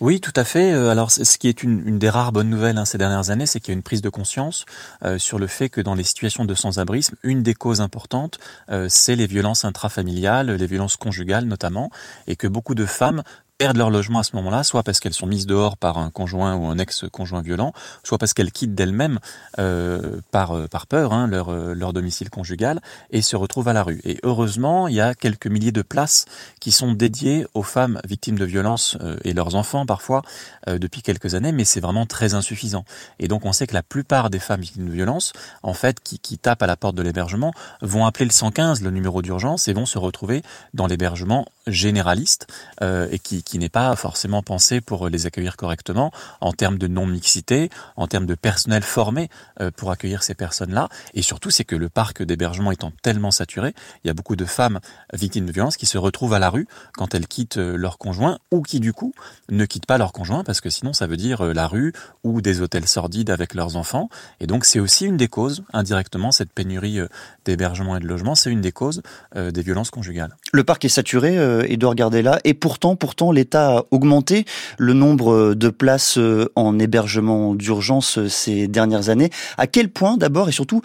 Oui, 0.01 0.19
tout 0.19 0.33
à 0.35 0.43
fait. 0.43 0.73
Euh, 0.73 0.89
alors, 0.89 1.12
ce 1.12 1.38
qui 1.38 1.47
est 1.47 1.63
une, 1.63 2.00
des 2.00 2.09
rares 2.09 2.31
bonnes 2.31 2.50
nouvelles 2.50 2.77
hein, 2.77 2.85
ces 2.85 2.97
dernières 2.97 3.29
années, 3.29 3.45
c'est 3.45 3.59
qu'il 3.59 3.69
y 3.69 3.75
a 3.75 3.77
une 3.77 3.83
prise 3.83 4.01
de 4.01 4.09
conscience 4.09 4.65
euh, 5.03 5.17
sur 5.17 5.39
le 5.39 5.47
fait 5.47 5.69
que 5.69 5.81
dans 5.81 5.93
les 5.93 6.03
situations 6.03 6.45
de 6.45 6.55
sans-abrisme, 6.55 7.15
une 7.23 7.43
des 7.43 7.53
causes 7.53 7.79
importantes, 7.79 8.39
euh, 8.69 8.88
c'est 8.89 9.15
les 9.15 9.27
violences 9.27 9.65
intrafamiliales, 9.65 10.51
les 10.51 10.67
violences 10.67 10.97
conjugales 10.97 11.45
notamment, 11.45 11.91
et 12.27 12.35
que 12.35 12.47
beaucoup 12.47 12.75
de 12.75 12.85
femmes 12.85 13.23
perdent 13.57 13.77
leur 13.77 13.89
logement 13.89 14.19
à 14.19 14.24
ce 14.24 14.36
moment-là, 14.36 14.63
soit 14.63 14.83
parce 14.83 15.00
qu'elles 15.00 15.13
sont 15.13 15.27
mises 15.27 15.45
dehors 15.45 15.77
par 15.77 15.98
un 15.98 16.10
conjoint 16.10 16.55
ou 16.55 16.65
un 16.65 16.77
ex-conjoint 16.77 17.41
violent, 17.41 17.74
soit 18.03 18.17
parce 18.17 18.33
qu'elles 18.33 18.51
quittent 18.51 18.74
d'elles-mêmes 18.75 19.19
euh, 19.60 20.19
par, 20.31 20.51
euh, 20.51 20.67
par 20.67 20.88
peur 20.88 21.13
hein, 21.13 21.27
leur, 21.27 21.50
euh, 21.50 21.74
leur 21.74 21.93
domicile 21.93 22.29
conjugal 22.29 22.81
et 23.12 23.22
se 23.22 23.36
retrouvent 23.36 23.67
à 23.67 23.74
la 23.74 23.83
rue. 23.83 24.01
Et 24.03 24.19
heureusement, 24.24 24.88
il 24.88 24.95
y 24.95 25.01
a 25.01 25.13
quelques 25.13 25.48
milliers 25.48 25.72
de 25.72 25.83
places 25.83 26.25
qui 26.60 26.72
sont 26.72 26.93
dédiées 26.93 27.45
aux 27.53 27.63
femmes 27.63 28.01
victimes 28.05 28.39
de 28.39 28.45
violences 28.45 28.98
et 29.24 29.33
leurs 29.33 29.55
enfants 29.55 29.86
parfois 29.86 30.22
depuis 30.67 31.01
quelques 31.01 31.36
années, 31.36 31.51
mais 31.51 31.65
c'est 31.65 31.79
vraiment 31.79 32.05
très 32.05 32.33
insuffisant. 32.33 32.86
Et 33.19 33.27
donc 33.27 33.45
on 33.45 33.53
sait 33.53 33.67
que 33.67 33.74
la 33.74 33.83
plupart 33.83 34.29
des 34.29 34.39
femmes 34.39 34.62
victimes 34.62 34.88
de 34.88 34.91
violences, 34.91 35.33
en 35.62 35.74
fait, 35.74 36.00
qui, 36.00 36.19
qui 36.19 36.38
tapent 36.38 36.63
à 36.63 36.67
la 36.67 36.75
porte 36.75 36.95
de 36.95 37.01
l'hébergement, 37.01 37.53
vont 37.81 38.05
appeler 38.05 38.25
le 38.25 38.31
115, 38.31 38.81
le 38.81 38.91
numéro 38.91 39.22
d'urgence, 39.22 39.67
et 39.67 39.74
vont 39.74 39.86
se 39.86 39.98
retrouver 39.98 40.41
dans 40.74 40.88
l'hébergement 40.88 41.45
généraliste 41.67 42.48
et 42.82 43.20
qui 43.20 43.43
qui 43.43 43.60
n'est 43.60 43.70
pas 43.70 43.96
forcément 43.96 44.41
pensé 44.41 44.82
pour 44.82 45.10
les 45.10 45.25
accueillir 45.25 45.58
correctement 45.58 46.12
en 46.41 46.53
termes 46.53 46.77
de 46.77 46.88
non-mixité, 46.88 47.70
en 47.96 48.08
termes 48.08 48.25
de 48.25 48.36
personnel 48.36 48.84
formé 48.84 49.29
euh, 49.62 49.72
pour 49.72 49.91
accueillir 49.91 50.24
ces 50.24 50.36
personnes-là. 50.36 50.89
Et 51.13 51.22
surtout, 51.22 51.50
c'est 51.50 51.63
que 51.63 51.75
le 51.75 51.89
parc 51.89 52.24
d'hébergement 52.24 52.72
étant 52.72 52.91
tellement 53.01 53.32
saturé, 53.32 53.74
il 54.03 54.08
y 54.08 54.12
a 54.12 54.13
beaucoup 54.13 54.36
de 54.36 54.46
femmes 54.46 54.79
victimes 55.13 55.46
de 55.46 55.51
violences 55.51 55.77
qui 55.77 55.86
se 55.86 55.98
retrouvent 55.98 56.34
à 56.34 56.39
la 56.39 56.50
rue 56.50 56.67
quand 56.93 57.15
elles 57.15 57.27
quittent 57.27 57.58
euh, 57.58 57.75
leur 57.75 57.98
conjoint 57.98 58.39
ou 58.51 58.62
qui 58.62 58.79
du 58.79 58.93
coup 58.93 59.13
ne 59.50 59.65
quittent 59.65 59.86
pas 59.86 59.98
leur 59.98 60.13
conjoint 60.13 60.43
parce 60.43 60.62
que 60.62 60.70
sinon 60.70 60.93
ça 60.93 61.08
veut 61.08 61.17
dire 61.17 61.41
euh, 61.41 61.53
la 61.53 61.67
rue 61.67 61.93
ou 62.24 62.41
des 62.41 62.62
hôtels 62.62 62.88
sordides 62.88 63.29
avec 63.29 63.53
leurs 63.53 63.75
enfants. 63.75 64.10
Et 64.39 64.48
donc 64.48 64.65
c'est 64.65 64.79
aussi 64.79 65.05
une 65.05 65.17
des 65.17 65.27
causes, 65.27 65.63
indirectement, 65.74 66.32
cette 66.32 66.51
pénurie 66.51 67.00
d'hébergement 67.46 67.98
et 67.98 68.00
de 68.00 68.08
logement, 68.08 68.36
c'est 68.36 68.51
une 68.51 68.62
des 68.62 68.72
causes 68.72 69.01
des 69.36 69.62
violences 69.62 69.91
conjugales. 69.91 70.36
Le 70.51 70.63
parc 70.63 70.86
est 70.86 70.89
saturé, 70.89 71.38
Edouard 71.67 71.95
Gardella. 71.95 72.39
Et 72.43 72.53
pourtant, 72.53 72.95
pourtant, 72.95 73.31
l'État 73.31 73.77
a 73.77 73.83
augmenté 73.91 74.45
le 74.77 74.93
nombre 74.93 75.53
de 75.53 75.69
places 75.69 76.19
en 76.55 76.79
hébergement 76.79 77.55
d'urgence 77.55 78.27
ces 78.27 78.67
dernières 78.67 79.10
années. 79.10 79.29
À 79.57 79.67
quel 79.67 79.89
point, 79.89 80.17
d'abord, 80.17 80.50
et 80.50 80.51
surtout, 80.51 80.81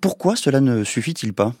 pourquoi 0.00 0.36
cela 0.36 0.60
ne 0.60 0.84
suffit-il 0.84 1.32
pas? 1.32 1.52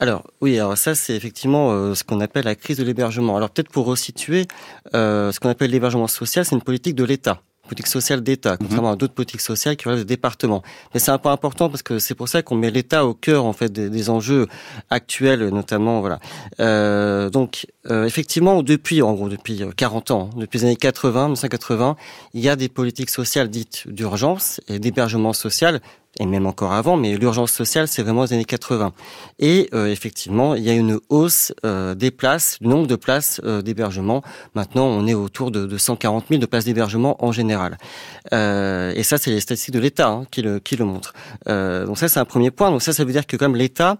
Alors 0.00 0.24
oui, 0.40 0.58
alors 0.58 0.76
ça 0.76 0.96
c'est 0.96 1.14
effectivement 1.14 1.94
ce 1.94 2.02
qu'on 2.02 2.20
appelle 2.20 2.44
la 2.44 2.56
crise 2.56 2.78
de 2.78 2.84
l'hébergement. 2.84 3.36
Alors 3.36 3.48
peut-être 3.50 3.70
pour 3.70 3.86
resituer, 3.86 4.48
ce 4.92 5.38
qu'on 5.38 5.48
appelle 5.48 5.70
l'hébergement 5.70 6.08
social, 6.08 6.44
c'est 6.44 6.54
une 6.54 6.62
politique 6.62 6.96
de 6.96 7.04
l'État 7.04 7.40
politique 7.66 7.86
sociale 7.86 8.22
d'État, 8.22 8.52
mhm. 8.52 8.58
contrairement 8.58 8.92
à 8.92 8.96
d'autres 8.96 9.14
politiques 9.14 9.40
sociales 9.40 9.76
qui 9.76 9.86
relèvent 9.86 10.04
des 10.04 10.14
départements. 10.16 10.62
Mais 10.92 11.00
c'est 11.00 11.10
un 11.10 11.18
point 11.18 11.32
important 11.32 11.68
parce 11.68 11.82
que 11.82 11.98
c'est 11.98 12.14
pour 12.14 12.28
ça 12.28 12.42
qu'on 12.42 12.56
met 12.56 12.70
l'État 12.70 13.06
au 13.06 13.14
cœur 13.14 13.44
en 13.44 13.52
fait 13.52 13.72
des, 13.72 14.10
enjeux 14.10 14.48
actuels, 14.90 15.48
notamment 15.48 16.00
voilà. 16.00 16.20
Euh, 16.60 17.30
donc 17.30 17.66
euh, 17.90 18.04
effectivement, 18.04 18.62
depuis 18.62 19.02
en 19.02 19.14
gros 19.14 19.28
depuis 19.28 19.62
40 19.76 20.10
euh, 20.10 20.14
ans, 20.14 20.30
depuis 20.36 20.58
les 20.58 20.64
années 20.66 20.76
80, 20.76 21.24
1980, 21.24 21.96
il 22.34 22.40
y 22.40 22.48
a 22.48 22.56
des 22.56 22.68
politiques 22.68 23.10
sociales 23.10 23.48
dites 23.48 23.84
d'urgence 23.88 24.60
et 24.68 24.78
d'hébergement 24.78 25.32
social 25.32 25.80
et 26.20 26.26
même 26.26 26.46
encore 26.46 26.72
avant, 26.72 26.96
mais 26.96 27.16
l'urgence 27.16 27.52
sociale, 27.52 27.88
c'est 27.88 28.02
vraiment 28.02 28.22
les 28.24 28.32
années 28.32 28.44
80. 28.44 28.92
Et 29.40 29.68
euh, 29.74 29.86
effectivement, 29.86 30.54
il 30.54 30.62
y 30.62 30.70
a 30.70 30.72
une 30.72 31.00
hausse 31.08 31.52
euh, 31.64 31.94
des 31.94 32.10
places, 32.10 32.58
du 32.60 32.68
nombre 32.68 32.86
de 32.86 32.96
places 32.96 33.40
euh, 33.44 33.62
d'hébergement. 33.62 34.22
Maintenant, 34.54 34.86
on 34.86 35.06
est 35.06 35.14
autour 35.14 35.50
de, 35.50 35.66
de 35.66 35.78
140 35.78 36.26
000 36.28 36.40
de 36.40 36.46
places 36.46 36.64
d'hébergement 36.64 37.22
en 37.24 37.32
général. 37.32 37.78
et 38.32 39.02
ça, 39.02 39.18
c'est 39.18 39.30
les 39.30 39.40
statistiques 39.40 39.74
de 39.74 39.80
l'État 39.80 40.08
hein, 40.08 40.26
qui, 40.30 40.42
le, 40.42 40.58
qui 40.60 40.76
le 40.76 40.84
montrent. 40.84 41.14
donc 41.46 41.98
ça, 41.98 42.08
c'est 42.08 42.20
un 42.20 42.24
premier 42.24 42.50
point. 42.50 42.70
Donc 42.70 42.82
ça, 42.82 42.92
ça 42.92 43.04
veut 43.04 43.12
dire 43.12 43.26
que 43.26 43.36
comme 43.36 43.56
l'État, 43.56 43.98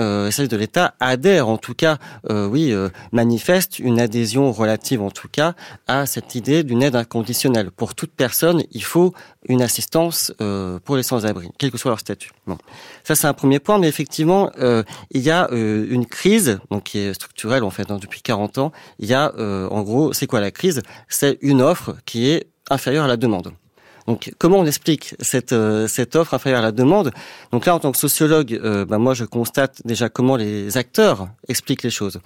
euh, 0.00 0.30
de 0.30 0.56
l'État 0.56 0.94
adhère, 1.00 1.48
en 1.48 1.56
tout 1.56 1.74
cas, 1.74 1.98
oui, 2.28 2.74
manifeste 3.12 3.78
une 3.78 4.00
adhésion 4.00 4.52
relative, 4.52 5.00
en 5.00 5.10
tout 5.10 5.28
cas, 5.30 5.54
à 5.86 6.06
cette 6.06 6.34
idée 6.34 6.62
d'une 6.62 6.82
aide 6.82 6.96
inconditionnelle. 6.96 7.70
Pour 7.70 7.94
toute 7.94 8.12
personne, 8.12 8.64
il 8.72 8.82
faut 8.82 9.14
une 9.48 9.62
assistance 9.62 10.32
pour 10.84 10.96
les 10.96 11.02
sans-abri 11.02 11.50
quel 11.58 11.70
que 11.70 11.78
soit 11.78 11.90
leur 11.90 12.00
statut. 12.00 12.30
Bon. 12.46 12.58
Ça, 13.04 13.14
c'est 13.14 13.26
un 13.26 13.32
premier 13.32 13.58
point, 13.58 13.78
mais 13.78 13.88
effectivement, 13.88 14.50
euh, 14.58 14.82
il 15.10 15.22
y 15.22 15.30
a 15.30 15.50
euh, 15.52 15.86
une 15.88 16.06
crise, 16.06 16.58
donc 16.70 16.84
qui 16.84 16.98
est 16.98 17.14
structurelle 17.14 17.64
en 17.64 17.70
fait 17.70 17.90
hein, 17.90 17.98
depuis 18.00 18.22
40 18.22 18.58
ans. 18.58 18.72
Il 18.98 19.08
y 19.08 19.14
a, 19.14 19.32
euh, 19.38 19.68
en 19.68 19.82
gros, 19.82 20.12
c'est 20.12 20.26
quoi 20.26 20.40
la 20.40 20.50
crise? 20.50 20.82
C'est 21.08 21.38
une 21.40 21.62
offre 21.62 21.96
qui 22.04 22.28
est 22.28 22.48
inférieure 22.70 23.04
à 23.04 23.08
la 23.08 23.16
demande. 23.16 23.52
Donc, 24.06 24.32
comment 24.38 24.58
on 24.58 24.66
explique 24.66 25.14
cette, 25.20 25.52
euh, 25.52 25.88
cette 25.88 26.14
offre 26.14 26.34
à 26.34 26.60
la 26.60 26.72
demande? 26.72 27.10
Donc 27.52 27.64
là, 27.64 27.74
en 27.74 27.78
tant 27.78 27.90
que 27.90 27.98
sociologue, 27.98 28.52
euh, 28.62 28.84
bah, 28.84 28.98
moi, 28.98 29.14
je 29.14 29.24
constate 29.24 29.80
déjà 29.84 30.08
comment 30.08 30.36
les 30.36 30.76
acteurs 30.76 31.28
expliquent 31.48 31.82
les 31.82 31.90
choses. 31.90 32.20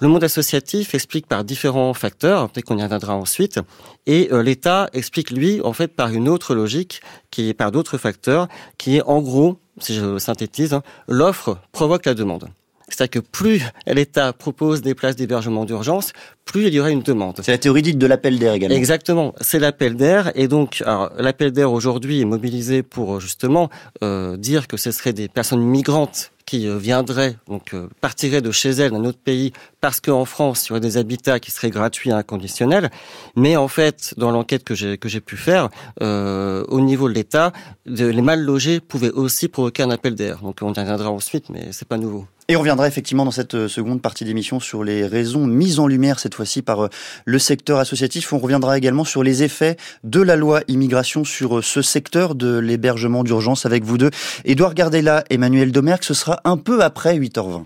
Le 0.00 0.08
monde 0.08 0.24
associatif 0.24 0.94
explique 0.94 1.26
par 1.26 1.44
différents 1.44 1.92
facteurs, 1.92 2.48
peut-être 2.48 2.64
qu'on 2.64 2.78
y 2.78 2.82
reviendra 2.82 3.14
ensuite, 3.14 3.60
et 4.06 4.28
euh, 4.32 4.42
l'État 4.42 4.88
explique, 4.94 5.30
lui, 5.30 5.60
en 5.62 5.74
fait, 5.74 5.88
par 5.88 6.08
une 6.10 6.28
autre 6.28 6.54
logique, 6.54 7.02
qui 7.30 7.50
est 7.50 7.54
par 7.54 7.72
d'autres 7.72 7.98
facteurs, 7.98 8.48
qui 8.78 8.96
est, 8.96 9.02
en 9.02 9.20
gros, 9.20 9.58
si 9.78 9.94
je 9.94 10.18
synthétise, 10.18 10.72
hein, 10.72 10.82
l'offre 11.08 11.58
provoque 11.72 12.06
la 12.06 12.14
demande. 12.14 12.48
C'est-à-dire 12.88 13.22
que 13.22 13.26
plus 13.26 13.62
l'État 13.86 14.32
propose 14.32 14.82
des 14.82 14.94
places 14.94 15.16
d'hébergement 15.16 15.64
d'urgence, 15.64 16.12
plus 16.44 16.66
il 16.66 16.74
y 16.74 16.80
aura 16.80 16.90
une 16.90 17.02
demande. 17.02 17.40
C'est 17.42 17.52
la 17.52 17.58
théorie 17.58 17.82
dite 17.82 17.98
de 17.98 18.06
l'appel 18.06 18.38
d'air 18.38 18.54
également. 18.54 18.76
Exactement, 18.76 19.34
c'est 19.40 19.58
l'appel 19.58 19.96
d'air. 19.96 20.32
Et 20.34 20.48
donc, 20.48 20.82
l'appel 21.18 21.52
d'air 21.52 21.72
aujourd'hui 21.72 22.20
est 22.20 22.24
mobilisé 22.24 22.82
pour 22.82 23.20
justement 23.20 23.68
euh, 24.02 24.36
dire 24.36 24.66
que 24.66 24.76
ce 24.76 24.90
seraient 24.90 25.12
des 25.12 25.28
personnes 25.28 25.62
migrantes 25.62 26.32
qui 26.48 26.66
euh, 26.66 26.78
viendraient, 26.78 27.36
donc 27.46 27.74
euh, 27.74 27.88
partiraient 28.00 28.40
de 28.40 28.50
chez 28.50 28.70
elles 28.70 28.90
d'un 28.90 29.04
autre 29.04 29.18
pays 29.18 29.52
parce 29.82 30.00
qu'en 30.00 30.24
France, 30.24 30.64
il 30.64 30.68
y 30.68 30.72
aurait 30.72 30.80
des 30.80 30.96
habitats 30.96 31.40
qui 31.40 31.50
seraient 31.50 31.68
gratuits 31.68 32.08
et 32.08 32.14
inconditionnels. 32.14 32.88
Mais 33.36 33.56
en 33.58 33.68
fait, 33.68 34.14
dans 34.16 34.30
l'enquête 34.30 34.64
que 34.64 34.74
j'ai 34.74 34.96
que 34.96 35.10
j'ai 35.10 35.20
pu 35.20 35.36
faire, 35.36 35.68
euh, 36.02 36.64
au 36.68 36.80
niveau 36.80 37.06
de 37.06 37.12
l'État, 37.12 37.52
les 37.84 38.22
mal 38.22 38.40
logés 38.40 38.80
pouvaient 38.80 39.10
aussi 39.10 39.48
provoquer 39.48 39.82
un 39.82 39.90
appel 39.90 40.14
d'air. 40.14 40.38
Donc 40.40 40.60
on 40.62 40.72
y 40.72 40.80
reviendra 40.80 41.10
ensuite, 41.10 41.50
mais 41.50 41.68
c'est 41.72 41.86
pas 41.86 41.98
nouveau. 41.98 42.24
Et 42.50 42.56
on 42.56 42.60
reviendra 42.60 42.88
effectivement 42.88 43.26
dans 43.26 43.30
cette 43.30 43.54
euh, 43.54 43.68
seconde 43.68 44.00
partie 44.00 44.24
d'émission 44.24 44.58
sur 44.58 44.82
les 44.82 45.04
raisons 45.04 45.46
mises 45.46 45.80
en 45.80 45.86
lumière 45.86 46.18
cette 46.18 46.34
fois-ci 46.34 46.62
par 46.62 46.84
euh, 46.84 46.88
le 47.26 47.38
secteur 47.38 47.78
associatif. 47.78 48.32
On 48.32 48.38
reviendra 48.38 48.78
également 48.78 49.04
sur 49.04 49.22
les 49.22 49.42
effets 49.42 49.76
de 50.02 50.22
la 50.22 50.34
loi 50.34 50.62
immigration 50.66 51.24
sur 51.24 51.58
euh, 51.58 51.62
ce 51.62 51.82
secteur 51.82 52.34
de 52.34 52.56
l'hébergement 52.56 53.22
d'urgence 53.22 53.66
avec 53.66 53.84
vous 53.84 53.98
deux. 53.98 54.08
Édouard 54.46 54.72
Gardella, 54.72 55.24
Emmanuel 55.28 55.72
Domergue, 55.72 56.02
ce 56.02 56.14
sera 56.14 56.40
un 56.44 56.56
peu 56.56 56.82
après 56.82 57.18
8h20. 57.18 57.64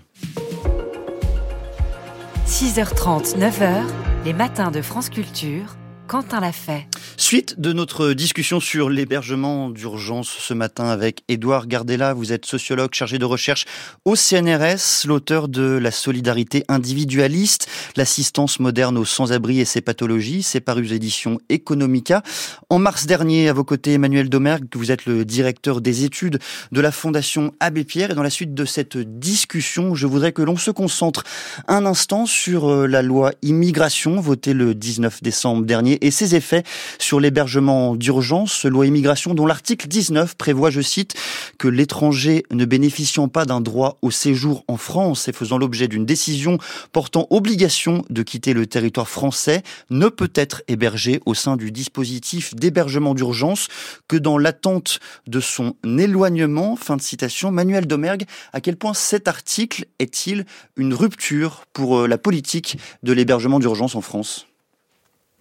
6h30, 2.45 3.37
9h, 3.37 3.83
les 4.25 4.33
matins 4.33 4.69
de 4.69 4.81
France 4.81 5.09
Culture. 5.09 5.77
Quentin 6.07 6.41
l'a 6.41 6.51
fait. 6.51 6.85
Suite 7.15 7.59
de 7.59 7.73
notre 7.73 8.13
discussion 8.13 8.59
sur 8.59 8.89
l'hébergement 8.89 9.69
d'urgence 9.69 10.29
ce 10.29 10.53
matin 10.53 10.85
avec 10.85 11.23
Édouard 11.27 11.67
Gardella. 11.67 12.13
Vous 12.13 12.33
êtes 12.33 12.45
sociologue 12.45 12.93
chargé 12.93 13.19
de 13.19 13.25
recherche 13.25 13.65
au 14.03 14.15
CNRS, 14.15 15.05
l'auteur 15.05 15.47
de 15.47 15.63
La 15.63 15.91
solidarité 15.91 16.65
individualiste, 16.67 17.69
l'assistance 17.95 18.59
moderne 18.59 18.97
aux 18.97 19.05
sans-abri 19.05 19.59
et 19.59 19.65
ses 19.65 19.81
pathologies. 19.81 20.43
C'est 20.43 20.59
paru 20.59 20.81
aux 20.81 20.93
éditions 20.93 21.39
Economica. 21.49 22.23
En 22.69 22.79
mars 22.79 23.05
dernier, 23.05 23.47
à 23.47 23.53
vos 23.53 23.63
côtés, 23.63 23.93
Emmanuel 23.93 24.29
Domergue, 24.29 24.65
vous 24.75 24.91
êtes 24.91 25.05
le 25.05 25.23
directeur 25.23 25.81
des 25.81 26.03
études 26.03 26.39
de 26.71 26.81
la 26.81 26.91
Fondation 26.91 27.53
Abbé 27.59 27.83
Pierre. 27.83 28.11
Et 28.11 28.15
dans 28.15 28.23
la 28.23 28.29
suite 28.29 28.53
de 28.53 28.65
cette 28.65 28.97
discussion, 28.97 29.95
je 29.95 30.07
voudrais 30.07 30.31
que 30.31 30.41
l'on 30.41 30.57
se 30.57 30.71
concentre 30.71 31.23
un 31.67 31.85
instant 31.85 32.25
sur 32.25 32.69
euh, 32.69 32.87
la 32.87 33.01
loi 33.01 33.31
immigration 33.43 34.19
votée 34.19 34.53
le 34.53 34.75
19 34.75 35.21
décembre 35.21 35.63
dernier 35.63 35.92
et 36.01 36.11
ses 36.11 36.35
effets 36.35 36.63
sur 36.99 37.19
l'hébergement 37.19 37.95
d'urgence, 37.95 38.65
loi 38.65 38.85
immigration 38.85 39.33
dont 39.33 39.45
l'article 39.45 39.87
19 39.87 40.35
prévoit, 40.35 40.69
je 40.69 40.81
cite, 40.81 41.15
que 41.57 41.67
l'étranger 41.67 42.43
ne 42.51 42.65
bénéficiant 42.65 43.27
pas 43.27 43.45
d'un 43.45 43.61
droit 43.61 43.97
au 44.01 44.11
séjour 44.11 44.63
en 44.67 44.77
France 44.77 45.27
et 45.27 45.33
faisant 45.33 45.57
l'objet 45.57 45.87
d'une 45.87 46.05
décision 46.05 46.57
portant 46.91 47.27
obligation 47.29 48.03
de 48.09 48.23
quitter 48.23 48.53
le 48.53 48.65
territoire 48.65 49.09
français 49.09 49.63
ne 49.89 50.07
peut 50.07 50.31
être 50.35 50.63
hébergé 50.67 51.21
au 51.25 51.33
sein 51.33 51.57
du 51.57 51.71
dispositif 51.71 52.55
d'hébergement 52.55 53.13
d'urgence 53.13 53.67
que 54.07 54.17
dans 54.17 54.37
l'attente 54.37 54.99
de 55.27 55.39
son 55.39 55.75
éloignement. 55.83 56.75
Fin 56.75 56.97
de 56.97 57.01
citation. 57.01 57.51
Manuel 57.51 57.87
Domergue, 57.87 58.25
à 58.51 58.61
quel 58.61 58.77
point 58.77 58.93
cet 58.93 59.27
article 59.27 59.85
est-il 59.99 60.45
une 60.77 60.93
rupture 60.93 61.65
pour 61.73 61.99
euh, 61.99 62.07
la 62.07 62.17
politique 62.17 62.77
de 63.03 63.13
l'hébergement 63.13 63.59
d'urgence 63.59 63.95
en 63.95 64.01
France? 64.01 64.47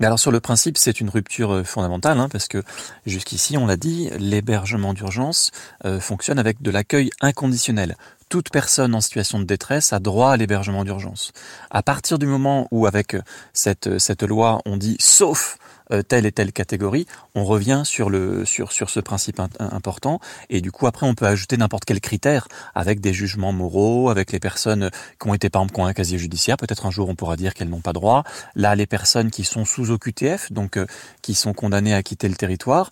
Alors 0.07 0.19
sur 0.19 0.31
le 0.31 0.41
principe, 0.41 0.79
c'est 0.79 1.01
une 1.01 1.11
rupture 1.11 1.53
euh, 1.53 1.65
fondamentale, 1.65 2.19
hein, 2.19 2.29
parce 2.31 2.49
que 2.49 2.63
jusqu'ici, 3.07 3.57
on 3.57 3.67
l'a 3.67 3.77
dit, 3.77 4.11
l'hébergement 4.19 4.95
d'urgence 4.95 5.51
euh, 5.85 6.01
fonctionne 6.01 6.39
avec 6.39 6.63
de 6.63 6.71
l'accueil 6.71 7.11
inconditionnel. 7.21 7.97
Toute 8.29 8.51
personne 8.51 8.95
en 8.95 9.01
situation 9.01 9.39
de 9.39 9.45
détresse 9.45 9.93
a 9.93 9.99
droit 9.99 10.33
à 10.33 10.37
l'hébergement 10.37 10.85
d'urgence. 10.85 11.33
À 11.71 11.83
partir 11.83 12.19
du 12.19 12.27
moment 12.27 12.67
où, 12.71 12.87
avec 12.87 13.17
cette, 13.53 13.99
cette 13.99 14.23
loi, 14.23 14.63
on 14.65 14.77
dit 14.77 14.97
sauf 15.01 15.59
euh, 15.59 15.82
telle 16.09 16.27
et 16.27 16.33
telle 16.33 16.53
catégorie, 16.53 17.07
on 17.35 17.45
revient 17.45 17.83
sur 17.85 18.09
le 18.09 18.45
sur 18.45 18.73
sur 18.73 18.91
ce 18.91 19.01
principe 19.01 19.41
important 19.59 20.21
et 20.49 20.61
du 20.61 20.73
coup 20.73 20.87
après 20.87 21.07
on 21.07 21.15
peut 21.15 21.27
ajouter 21.27 21.57
n'importe 21.57 21.85
quel 21.85 22.01
critère 22.01 22.49
avec 22.75 23.01
des 23.01 23.13
jugements 23.13 23.53
moraux, 23.53 24.09
avec 24.09 24.33
les 24.33 24.41
personnes 24.41 24.91
qui 25.21 25.29
ont 25.29 25.35
été 25.35 25.51
par 25.51 25.63
exemple 25.63 25.75
qui 25.75 25.81
ont 25.81 25.87
un 25.87 25.93
casier 25.93 26.19
judiciaire, 26.19 26.57
peut-être 26.57 26.87
un 26.87 26.91
jour 26.91 27.09
on 27.09 27.15
pourra 27.15 27.37
dire 27.37 27.55
qu'elles 27.55 27.69
n'ont 27.69 27.81
pas 27.81 27.93
droit. 27.93 28.25
Là 28.55 28.75
les 28.75 28.87
personnes 28.87 29.31
qui 29.31 29.45
sont 29.45 29.65
sous 29.65 29.91
OQTF, 29.91 30.53
donc 30.53 30.77
euh, 30.77 30.87
qui 31.21 31.35
sont 31.35 31.53
condamnées 31.53 31.95
à 31.95 32.03
quitter 32.03 32.29
le 32.29 32.37
territoire, 32.37 32.91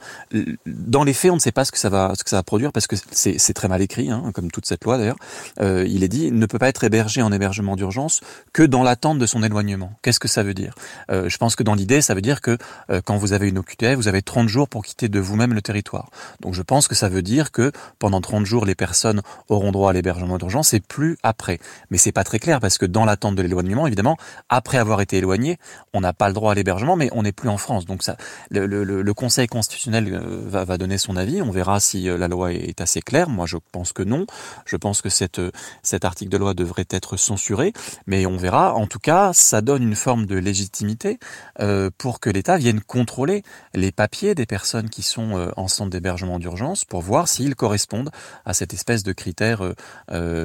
dans 0.67 1.05
les 1.05 1.15
faits 1.15 1.31
on 1.31 1.37
ne 1.37 1.41
sait 1.41 1.53
pas 1.53 1.65
ce 1.65 1.73
que 1.73 1.79
ça 1.79 1.89
va 1.89 2.13
ce 2.17 2.25
que 2.25 2.31
ça 2.31 2.37
va 2.37 2.43
produire 2.43 2.73
parce 2.73 2.87
que 2.87 2.97
c'est 3.13 3.55
très 3.55 3.69
mal 3.69 3.83
écrit, 3.83 4.11
hein, 4.11 4.31
comme 4.35 4.51
toute 4.51 4.67
cette 4.67 4.85
loi 4.85 4.99
d'ailleurs. 4.99 5.19
Euh, 5.61 5.87
il 5.89 6.05
est 6.05 6.09
dit 6.09 6.33
ne 6.33 6.47
peut 6.47 6.59
pas 6.59 6.69
être 6.69 6.85
hébergé 6.85 7.23
en 7.23 7.33
hébergement 7.33 7.77
d'urgence 7.77 8.21
que 8.53 8.63
dans 8.63 8.83
l'attente 8.83 9.19
de 9.19 9.27
son 9.27 9.43
éloignement. 9.43 9.93
Qu'est-ce 10.03 10.21
que 10.21 10.29
ça 10.29 10.43
veut 10.43 10.55
dire? 10.55 10.75
Je 11.09 11.37
pense 11.39 11.57
que 11.57 11.63
dans 11.63 11.75
l'idée 11.75 12.01
ça 12.01 12.15
veut 12.15 12.23
dire 12.23 12.41
que 12.41 12.57
euh, 12.90 12.90
quand 13.05 13.17
vous 13.17 13.33
avez 13.33 13.49
une 13.49 13.59
OQTF, 13.59 13.95
vous 13.95 14.09
avez 14.09 14.23
30 14.23 14.49
jours 14.49 14.69
pour 14.69 14.85
quitter 14.85 15.09
de 15.09 15.21
vous-même 15.21 15.55
le 15.55 15.63
territoire. 15.63 16.11
Donc 16.41 16.55
je 16.55 16.63
pense 16.63 16.89
que 16.89 16.95
ça 16.95 17.09
veut 17.09 17.23
dire 17.23 17.53
que 17.53 17.73
pendant 17.99 18.21
30 18.21 18.47
jours, 18.47 18.65
les 18.65 18.75
personnes 18.75 19.23
auront 19.49 19.73
droit 19.73 19.91
à 19.91 19.93
l'hébergement 19.93 20.39
d'urgence 20.39 20.75
et 20.75 20.81
plus 20.81 21.17
après. 21.23 21.59
Mais 21.91 21.99
c'est 21.99 22.13
pas 22.13 22.25
très 22.25 22.39
clair 22.39 22.61
parce 22.61 22.79
que 22.79 22.87
dans 22.87 23.05
l'attente 23.05 23.37
de 23.37 23.43
l'éloignement, 23.43 23.87
évidemment, 23.87 24.17
après 24.49 24.79
avoir 24.79 25.01
été 25.01 25.19
éloigné, 25.19 25.59
on 25.93 26.01
n'a 26.01 26.13
pas 26.13 26.29
le 26.29 26.35
droit 26.35 26.53
à 26.53 26.55
l'hébergement, 26.55 26.97
mais 26.97 27.11
on 27.13 27.23
n'est 27.23 27.33
plus 27.33 27.49
en 27.49 27.57
France. 27.57 27.87
Donc 27.87 28.03
ça, 28.03 28.17
le, 28.51 29.13
Conseil 29.21 29.49
constitutionnel 29.49 30.15
euh, 30.15 30.65
va, 30.65 30.79
donner 30.79 30.97
son 30.97 31.17
avis. 31.17 31.43
On 31.43 31.51
verra 31.51 31.79
si 31.81 32.09
euh, 32.09 32.17
la 32.17 32.29
loi 32.29 32.53
est 32.53 32.81
assez 32.81 33.03
claire. 33.03 33.29
Moi, 33.29 33.45
je 33.47 33.57
pense 33.73 33.93
que 33.93 34.03
non. 34.03 34.27
Je 34.65 34.77
pense 34.77 35.03
que 35.03 35.09
cet 35.11 36.05
article 36.05 36.31
de 36.31 36.37
loi 36.39 36.55
devrait 36.55 36.87
être 36.91 37.17
censuré, 37.17 37.73
mais 38.07 38.25
on 38.25 38.37
verra. 38.37 38.75
En 38.75 38.87
tout 38.87 38.99
cas, 38.99 39.33
ça 39.33 39.61
donne 39.61 39.83
une 39.83 39.97
forme 39.97 40.27
de 40.27 40.37
légitimité 40.37 41.19
euh, 41.61 41.91
pour 41.99 42.21
que 42.21 42.31
l'État 42.31 42.57
vienne 42.57 42.80
contrôler 42.81 43.43
les 43.75 43.93
papiers 43.93 44.35
des 44.35 44.47
personnes 44.47 44.89
qui 44.91 45.03
sont 45.03 45.37
euh, 45.37 45.51
en 45.57 45.69
centre 45.69 45.91
d'hébergement 45.91 46.39
d'urgence 46.39 46.85
pour 46.85 47.01
voir 47.03 47.29
s'ils 47.29 47.55
correspondent 47.55 48.11
à 48.45 48.55
cette 48.55 48.75
espèce 48.75 49.03
de 49.03 49.13
critères 49.13 49.63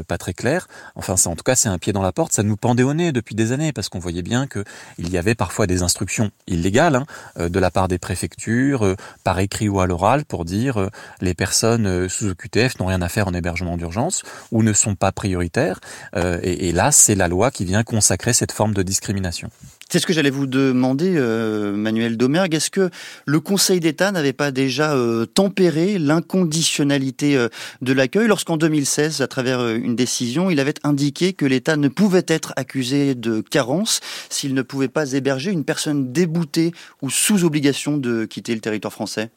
pas 0.07 0.17
très 0.17 0.33
clairs. 0.33 0.67
Enfin, 0.95 1.17
ça, 1.17 1.29
en 1.29 1.35
tout 1.35 1.43
cas, 1.43 1.55
c'est 1.55 1.69
un 1.69 1.77
pied 1.77 1.93
dans 1.93 2.01
la 2.01 2.11
porte. 2.11 2.33
Ça 2.33 2.43
nous 2.43 2.57
pendait 2.57 2.83
au 2.83 2.93
nez 2.93 3.11
depuis 3.11 3.35
des 3.35 3.51
années 3.51 3.73
parce 3.73 3.89
qu'on 3.89 3.99
voyait 3.99 4.21
bien 4.21 4.47
que 4.47 4.63
il 4.97 5.09
y 5.09 5.17
avait 5.17 5.35
parfois 5.35 5.67
des 5.67 5.83
instructions 5.83 6.31
illégales 6.47 6.95
hein, 6.95 7.49
de 7.49 7.59
la 7.59 7.71
part 7.71 7.87
des 7.87 7.97
préfectures, 7.97 8.95
par 9.23 9.39
écrit 9.39 9.69
ou 9.69 9.79
à 9.79 9.87
l'oral, 9.87 10.25
pour 10.25 10.45
dire 10.45 10.89
les 11.21 11.33
personnes 11.33 12.07
sous 12.09 12.29
OQTF 12.29 12.79
n'ont 12.79 12.87
rien 12.87 13.01
à 13.01 13.09
faire 13.09 13.27
en 13.27 13.33
hébergement 13.33 13.77
d'urgence 13.77 14.23
ou 14.51 14.63
ne 14.63 14.73
sont 14.73 14.95
pas 14.95 15.11
prioritaires. 15.11 15.79
et 16.15 16.71
là, 16.71 16.91
c'est 16.91 17.15
la 17.15 17.27
loi 17.27 17.51
qui 17.51 17.65
vient 17.65 17.83
consacrer 17.83 18.33
cette 18.33 18.51
forme 18.51 18.73
de 18.73 18.83
discrimination. 18.83 19.49
C'est 19.89 19.99
ce 19.99 20.07
que 20.07 20.13
j'allais 20.13 20.31
vous 20.31 20.47
demander, 20.47 21.13
euh, 21.15 21.71
Manuel 21.75 22.17
Domergue. 22.17 22.55
Est-ce 22.55 22.71
que 22.71 22.89
le 23.25 23.39
Conseil 23.39 23.79
d'État 23.79 24.11
n'avait 24.11 24.33
pas 24.33 24.49
déjà 24.49 24.95
euh, 24.95 25.27
tempéré 25.27 25.99
l'inconditionnalité 25.99 27.37
euh, 27.37 27.49
de 27.83 27.93
l'accueil 27.93 28.27
lorsqu'en 28.27 28.57
2016, 28.57 29.21
à 29.21 29.27
travers 29.27 29.67
une 29.69 29.95
décision, 29.95 30.49
il 30.49 30.59
avait 30.59 30.73
indiqué 30.83 31.33
que 31.33 31.45
l'État 31.45 31.77
ne 31.77 31.87
pouvait 31.87 32.25
être 32.27 32.51
accusé 32.55 33.13
de 33.13 33.41
carence 33.41 33.99
s'il 34.29 34.55
ne 34.55 34.63
pouvait 34.63 34.87
pas 34.87 35.13
héberger 35.13 35.51
une 35.51 35.63
personne 35.63 36.11
déboutée 36.11 36.71
ou 37.03 37.11
sous 37.11 37.43
obligation 37.43 37.97
de 37.97 38.25
quitter 38.25 38.55
le 38.55 38.61
territoire 38.61 38.91
français? 38.91 39.29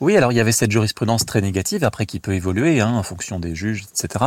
Oui, 0.00 0.16
alors 0.16 0.32
il 0.32 0.36
y 0.36 0.40
avait 0.40 0.52
cette 0.52 0.70
jurisprudence 0.70 1.26
très 1.26 1.40
négative, 1.40 1.84
après 1.84 2.06
qui 2.06 2.20
peut 2.20 2.34
évoluer 2.34 2.80
hein, 2.80 2.92
en 2.92 3.02
fonction 3.02 3.40
des 3.40 3.54
juges, 3.54 3.84
etc. 3.92 4.26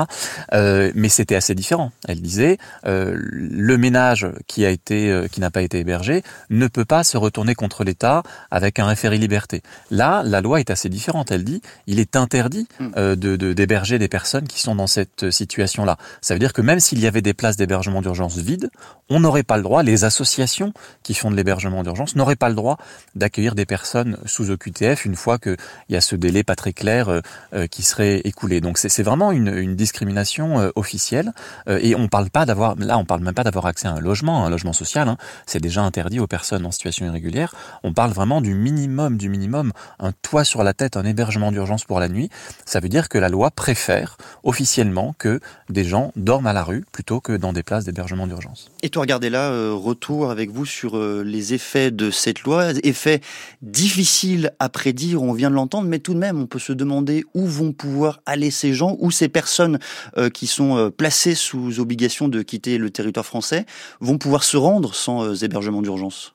Euh, 0.53 0.91
mais 0.95 1.09
c'était 1.09 1.35
assez 1.35 1.55
différent. 1.55 1.91
Elle 2.07 2.21
disait 2.21 2.57
euh, 2.85 3.15
le 3.17 3.77
ménage 3.77 4.27
qui 4.47 4.65
a 4.65 4.69
été, 4.69 5.09
euh, 5.09 5.27
qui 5.27 5.39
n'a 5.39 5.49
pas 5.49 5.61
été 5.61 5.79
hébergé, 5.79 6.23
ne 6.49 6.67
peut 6.67 6.85
pas 6.85 7.03
se 7.03 7.17
retourner 7.17 7.55
contre 7.55 7.83
l'État 7.83 8.23
avec 8.49 8.79
un 8.79 8.85
référé 8.85 9.17
liberté. 9.17 9.61
Là, 9.89 10.23
la 10.25 10.41
loi 10.41 10.59
est 10.59 10.69
assez 10.69 10.89
différente. 10.89 11.31
Elle 11.31 11.43
dit 11.43 11.61
il 11.87 11.99
est 11.99 12.15
interdit 12.15 12.67
euh, 12.97 13.15
de 13.15 13.35
d'héberger 13.53 13.97
des 13.97 14.07
personnes 14.07 14.47
qui 14.47 14.59
sont 14.59 14.75
dans 14.75 14.87
cette 14.87 15.31
situation-là. 15.31 15.97
Ça 16.21 16.33
veut 16.33 16.39
dire 16.39 16.53
que 16.53 16.61
même 16.61 16.79
s'il 16.79 16.99
y 16.99 17.07
avait 17.07 17.21
des 17.21 17.33
places 17.33 17.57
d'hébergement 17.57 18.01
d'urgence 18.01 18.37
vides, 18.37 18.69
on 19.09 19.19
n'aurait 19.19 19.43
pas 19.43 19.57
le 19.57 19.63
droit. 19.63 19.83
Les 19.83 20.03
associations 20.03 20.73
qui 21.03 21.13
font 21.13 21.31
de 21.31 21.35
l'hébergement 21.35 21.83
d'urgence 21.83 22.15
n'auraient 22.15 22.35
pas 22.35 22.49
le 22.49 22.55
droit 22.55 22.77
d'accueillir 23.15 23.55
des 23.55 23.65
personnes 23.65 24.17
sous 24.25 24.51
OQTF 24.51 25.05
une 25.05 25.15
fois 25.15 25.37
que 25.37 25.55
il 25.89 25.93
y 25.93 25.97
a 25.97 26.01
ce 26.01 26.15
délai 26.15 26.43
pas 26.43 26.55
très 26.55 26.73
clair 26.73 27.09
euh, 27.09 27.21
euh, 27.53 27.67
qui 27.67 27.83
serait 27.83 28.21
écoulé. 28.23 28.61
Donc 28.61 28.77
c'est 28.77 29.03
vraiment 29.03 29.31
une, 29.31 29.75
discrimination 29.75 30.59
euh, 30.59 30.69
officielle 30.75 31.31
et 31.67 31.95
on 31.95 32.07
parle 32.07 32.29
pas 32.29 32.45
d'avoir 32.45 32.75
là 32.77 32.97
on 32.97 33.05
parle 33.05 33.21
même 33.21 33.33
pas 33.33 33.43
d'avoir 33.43 33.65
accès 33.65 33.87
à 33.87 33.91
un 33.91 33.99
logement, 33.99 34.45
un 34.45 34.49
logement 34.49 34.73
social. 34.73 35.07
Hein. 35.07 35.17
c'est 35.45 35.59
déjà 35.59 35.81
interdit 35.81 36.19
aux 36.19 36.27
personnes 36.27 36.65
en 36.65 36.71
situation 36.71 37.05
irrégulière. 37.05 37.53
On 37.83 37.93
parle 37.93 38.11
vraiment 38.11 38.41
du 38.41 38.53
minimum 38.53 39.17
du 39.17 39.29
minimum, 39.29 39.71
un 39.99 40.11
toit 40.11 40.43
sur 40.43 40.63
la 40.63 40.73
tête, 40.73 40.97
un 40.97 41.05
hébergement 41.05 41.51
d'urgence 41.51 41.85
pour 41.85 41.99
la 41.99 42.09
nuit. 42.09 42.29
Ça 42.65 42.79
veut 42.79 42.89
dire 42.89 43.09
que 43.09 43.17
la 43.17 43.29
loi 43.29 43.51
préfère 43.51 44.17
officiellement 44.43 45.15
que 45.17 45.39
des 45.69 45.83
gens 45.83 46.11
dorment 46.15 46.47
à 46.47 46.53
la 46.53 46.63
rue 46.63 46.83
plutôt 46.91 47.21
que 47.21 47.33
dans 47.33 47.53
des 47.53 47.63
places 47.63 47.85
d'hébergement 47.85 48.27
d'urgence. 48.27 48.69
Et 48.81 48.89
toi, 48.89 49.01
regardez 49.01 49.29
là, 49.29 49.49
retour 49.71 50.31
avec 50.31 50.51
vous 50.51 50.65
sur 50.65 50.97
les 50.97 51.53
effets 51.53 51.91
de 51.91 52.11
cette 52.11 52.41
loi, 52.41 52.71
effets 52.83 53.21
difficiles 53.61 54.51
à 54.59 54.69
prédire. 54.69 55.21
On 55.23 55.33
vient 55.33 55.49
l'entendre, 55.53 55.87
mais 55.87 55.99
tout 55.99 56.13
de 56.13 56.19
même, 56.19 56.39
on 56.39 56.47
peut 56.47 56.59
se 56.59 56.73
demander 56.73 57.23
où 57.33 57.45
vont 57.45 57.71
pouvoir 57.71 58.21
aller 58.25 58.51
ces 58.51 58.73
gens, 58.73 58.97
où 58.99 59.11
ces 59.11 59.29
personnes 59.29 59.79
euh, 60.17 60.29
qui 60.29 60.47
sont 60.47 60.77
euh, 60.77 60.89
placées 60.89 61.35
sous 61.35 61.79
obligation 61.79 62.27
de 62.27 62.41
quitter 62.41 62.77
le 62.77 62.89
territoire 62.89 63.25
français 63.25 63.65
vont 63.99 64.17
pouvoir 64.17 64.43
se 64.43 64.57
rendre 64.57 64.95
sans 64.95 65.23
euh, 65.23 65.35
hébergement 65.35 65.81
d'urgence. 65.81 66.33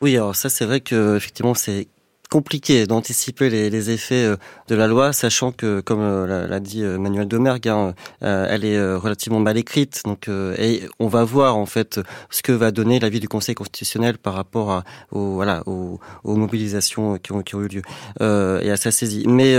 Oui, 0.00 0.16
alors 0.16 0.36
ça 0.36 0.48
c'est 0.48 0.64
vrai 0.64 0.80
que 0.80 1.16
effectivement 1.16 1.54
c'est 1.54 1.88
compliqué 2.34 2.88
d'anticiper 2.88 3.48
les, 3.48 3.90
effets 3.90 4.24
euh, 4.24 4.36
de 4.66 4.74
la 4.74 4.88
loi, 4.88 5.12
sachant 5.12 5.52
que, 5.52 5.80
comme 5.80 6.00
euh, 6.00 6.48
l'a 6.48 6.58
dit 6.58 6.82
euh, 6.82 6.98
Manuel 6.98 7.28
Domergue, 7.28 7.68
hein, 7.68 7.94
elle 8.22 8.64
est 8.64 8.94
relativement 8.96 9.38
mal 9.38 9.56
écrite. 9.56 10.02
Donc, 10.04 10.28
et 10.28 10.82
on 10.98 11.06
va 11.06 11.22
voir 11.22 11.56
en 11.56 11.66
fait 11.66 12.00
ce 12.30 12.42
que 12.42 12.50
va 12.50 12.72
donner 12.72 12.98
l'avis 12.98 13.20
du 13.20 13.28
Conseil 13.28 13.54
constitutionnel 13.54 14.18
par 14.18 14.34
rapport 14.34 14.72
à, 14.72 14.84
aux, 15.12 15.34
voilà, 15.34 15.62
aux, 15.66 16.00
mobilisations 16.24 17.18
qui 17.18 17.30
ont, 17.30 17.42
qui 17.42 17.54
ont, 17.54 17.62
eu 17.62 17.68
lieu 17.68 17.82
et 18.20 18.70
à 18.70 18.76
sa 18.76 18.90
saisie. 18.90 19.24
Mais 19.28 19.56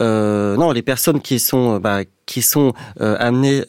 non, 0.00 0.72
les 0.72 0.82
personnes 0.82 1.20
qui 1.20 1.38
sont 1.38 1.78
bah, 1.78 2.00
qui 2.26 2.42
sont 2.42 2.72
euh, 3.00 3.16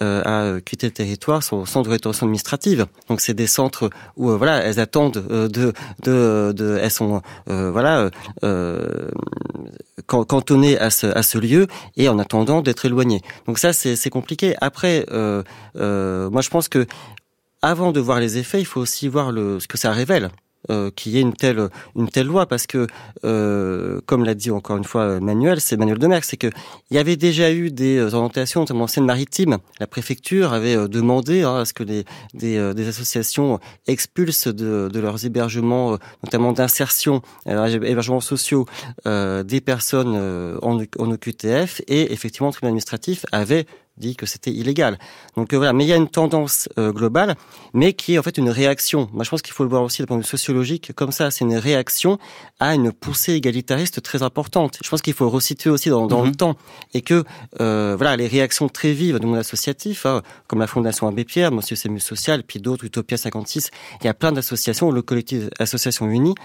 euh, 0.02 0.56
à 0.58 0.62
quitter 0.62 0.88
le 0.88 0.94
territoire 0.94 1.44
sont 1.44 1.66
centres 1.66 1.88
de 1.88 1.94
rétention 1.94 2.26
administrative. 2.26 2.88
Donc 3.08 3.22
c'est 3.22 3.34
des 3.34 3.48
centres 3.48 3.90
où 4.18 4.32
euh, 4.32 4.38
voilà, 4.38 4.58
elles 4.64 4.80
attendent 4.80 5.14
de, 5.14 5.74
de, 6.04 6.54
de, 6.54 6.80
elles 6.82 6.92
sont 6.92 7.22
voilà 7.48 8.10
cantonnées 10.08 10.78
à 10.78 10.90
ce, 10.90 11.08
à 11.08 11.24
ce 11.24 11.38
lieu 11.38 11.68
et 11.96 12.10
en 12.10 12.20
attendant 12.20 12.62
d'être 12.62 12.86
éloignées. 12.86 13.22
Donc 13.46 13.60
ça 13.60 13.74
c'est 13.74 14.10
compliqué. 14.10 14.56
Après, 14.60 15.06
moi 15.76 16.42
je 16.42 16.50
pense 16.50 16.68
que 16.68 16.86
avant 17.62 17.92
de 17.92 18.00
voir 18.00 18.20
les 18.20 18.38
effets, 18.38 18.60
il 18.60 18.66
faut 18.66 18.82
aussi 18.82 19.08
voir 19.08 19.32
le, 19.32 19.60
ce 19.60 19.68
que 19.68 19.78
ça 19.78 19.92
révèle 19.92 20.30
euh, 20.70 20.92
qu'il 20.96 21.14
y 21.14 21.18
ait 21.18 21.22
une 21.22 21.34
telle 21.34 21.70
une 21.96 22.10
telle 22.10 22.28
loi 22.28 22.46
parce 22.46 22.68
que 22.68 22.88
euh, 23.24 24.00
comme 24.06 24.24
l'a 24.24 24.34
dit 24.34 24.52
encore 24.52 24.78
une 24.78 24.84
fois 24.84 25.20
Manuel, 25.20 25.62
c'est 25.62 25.78
Manuel 25.78 25.98
Demerck, 25.98 26.24
c'est 26.24 26.38
que 26.38 26.48
il 26.92 26.96
y 26.96 27.00
avait 27.00 27.16
déjà 27.16 27.52
eu 27.52 27.72
des 27.72 28.14
orientations, 28.14 28.62
notamment 28.62 28.86
en 28.86 28.88
Seine-Maritime. 28.88 29.58
La 29.80 29.88
préfecture 29.88 30.54
avait 30.54 30.76
euh, 30.76 30.88
demandé 30.88 31.44
hein, 31.44 31.58
à 31.58 31.66
ce 31.66 31.74
que 31.74 31.84
des, 31.84 32.06
des, 32.34 32.74
des 32.74 32.88
associations 32.88 33.60
expulsent 33.88 34.48
de, 34.48 34.90
de, 34.92 35.00
leurs 35.00 35.26
hébergements, 35.26 35.98
notamment 36.24 36.54
d'insertion, 36.54 37.22
hébergements 37.46 38.20
sociaux, 38.20 38.66
des 39.06 39.62
personnes 39.62 40.16
en, 40.62 40.78
en 40.78 41.12
OQTF 41.12 41.82
et 41.88 42.12
effectivement 42.14 42.48
le 42.48 42.54
tribunal 42.54 42.72
administratif 42.72 43.26
avait 43.32 43.66
dit 43.98 44.16
que 44.16 44.26
c'était 44.26 44.52
illégal. 44.52 44.98
Donc 45.36 45.54
euh, 45.54 45.58
voilà, 45.58 45.74
mais 45.74 45.86
il 45.86 45.88
y 45.88 45.94
a 45.94 45.96
une 45.96 46.08
tendance 46.08 46.70
euh, 46.78 46.92
globale, 46.92 47.36
mais 47.74 47.94
qui 47.94 48.16
est 48.16 48.20
en 48.20 48.24
fait 48.24 48.38
une 48.38 48.50
réaction. 48.50 49.10
Moi, 49.14 49.24
je 49.24 49.30
pense 49.30 49.42
qu'il 49.42 49.54
faut 49.54 49.64
le 49.64 49.70
voir 49.70 49.84
aussi 49.84 50.02
d'un 50.02 50.06
point 50.06 50.18
de 50.18 50.22
vue 50.22 50.28
sociologique, 50.28 50.94
comme 50.94 51.12
ça, 51.12 51.32
c'est 51.32 51.46
une 51.46 51.56
réaction 51.56 52.18
à 52.60 52.76
une 52.76 52.92
poussée 52.92 53.34
égalitariste 53.34 54.02
très 54.02 54.24
importante. 54.24 54.78
Je 54.84 54.90
pense 54.90 55.02
qu'il 55.02 55.14
faut 55.14 55.30
resituer 55.30 55.70
aussi 55.70 55.90
dans, 55.90 56.08
dans 56.08 56.22
le 56.22 56.30
mhm. 56.30 56.36
temps, 56.36 56.56
et 56.94 57.02
que 57.02 57.24
euh, 57.60 57.96
voilà, 57.98 58.16
les 58.16 58.28
réactions 58.28 58.70
très 58.70 58.94
vives 58.94 59.20
du 59.20 59.26
monde 59.26 59.38
associatif, 59.38 60.06
hein, 60.06 60.22
comme 60.48 60.60
la 60.60 60.68
Fondation 60.68 61.08
Abbé 61.08 61.26
Pierre, 61.26 61.52
Monsieur 61.52 61.76
Sémus 61.76 62.00
Social, 62.00 62.44
puis 62.44 62.60
d'autres, 62.60 62.86
Utopia 62.86 63.18
56, 63.18 63.72
il 64.02 64.06
y 64.06 64.10
a 64.10 64.14
plein 64.14 64.32
d'associations, 64.32 64.92
le 64.92 65.02
collectif 65.02 65.46
Association 65.60 66.08
Unie, 66.08 66.36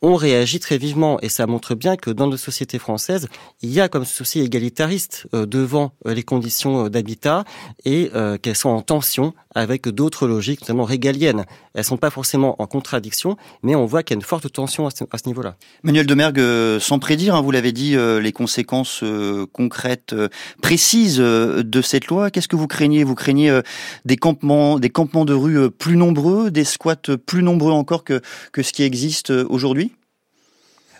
ont 0.00 0.16
réagi 0.16 0.60
très 0.60 0.78
vivement, 0.78 1.20
et 1.20 1.28
ça 1.28 1.46
montre 1.46 1.74
bien 1.74 1.96
que 1.96 2.10
dans 2.10 2.26
nos 2.26 2.36
sociétés 2.36 2.78
françaises, 2.78 3.28
il 3.60 3.70
y 3.70 3.80
a 3.80 3.88
comme 3.88 4.04
souci 4.04 4.40
égalitariste 4.40 5.26
devant 5.32 5.92
les 6.04 6.22
conditions 6.22 6.88
d'habitat 7.02 7.44
et 7.84 8.10
euh, 8.14 8.38
qu'elles 8.38 8.56
sont 8.56 8.68
en 8.68 8.80
tension 8.80 9.34
avec 9.54 9.88
d'autres 9.88 10.26
logiques, 10.26 10.62
notamment 10.62 10.84
régaliennes. 10.84 11.44
Elles 11.74 11.84
sont 11.84 11.96
pas 11.96 12.10
forcément 12.10 12.60
en 12.62 12.66
contradiction, 12.66 13.36
mais 13.62 13.74
on 13.74 13.84
voit 13.84 14.02
qu'il 14.02 14.14
y 14.14 14.16
a 14.16 14.20
une 14.20 14.24
forte 14.24 14.50
tension 14.50 14.86
à 14.86 14.90
ce, 14.90 15.26
niveau-là. 15.26 15.56
Manuel 15.82 16.06
Demergue, 16.06 16.38
euh, 16.38 16.80
sans 16.80 16.98
prédire, 16.98 17.34
hein, 17.34 17.42
vous 17.42 17.50
l'avez 17.50 17.72
dit, 17.72 17.96
euh, 17.96 18.20
les 18.20 18.32
conséquences 18.32 19.04
concrètes, 19.52 20.14
précises 20.62 21.18
de 21.18 21.82
cette 21.82 22.06
loi, 22.06 22.30
qu'est-ce 22.30 22.48
que 22.48 22.56
vous 22.56 22.68
craignez? 22.68 23.04
Vous 23.04 23.14
craignez 23.14 23.60
des 24.04 24.16
campements, 24.16 24.78
des 24.78 24.90
campements 24.90 25.24
de 25.24 25.34
rue 25.34 25.70
plus 25.70 25.96
nombreux, 25.96 26.50
des 26.50 26.64
squats 26.64 27.16
plus 27.26 27.42
nombreux 27.42 27.72
encore 27.72 28.04
que 28.04 28.20
ce 28.62 28.72
qui 28.72 28.84
existe 28.84 29.30
aujourd'hui? 29.30 29.92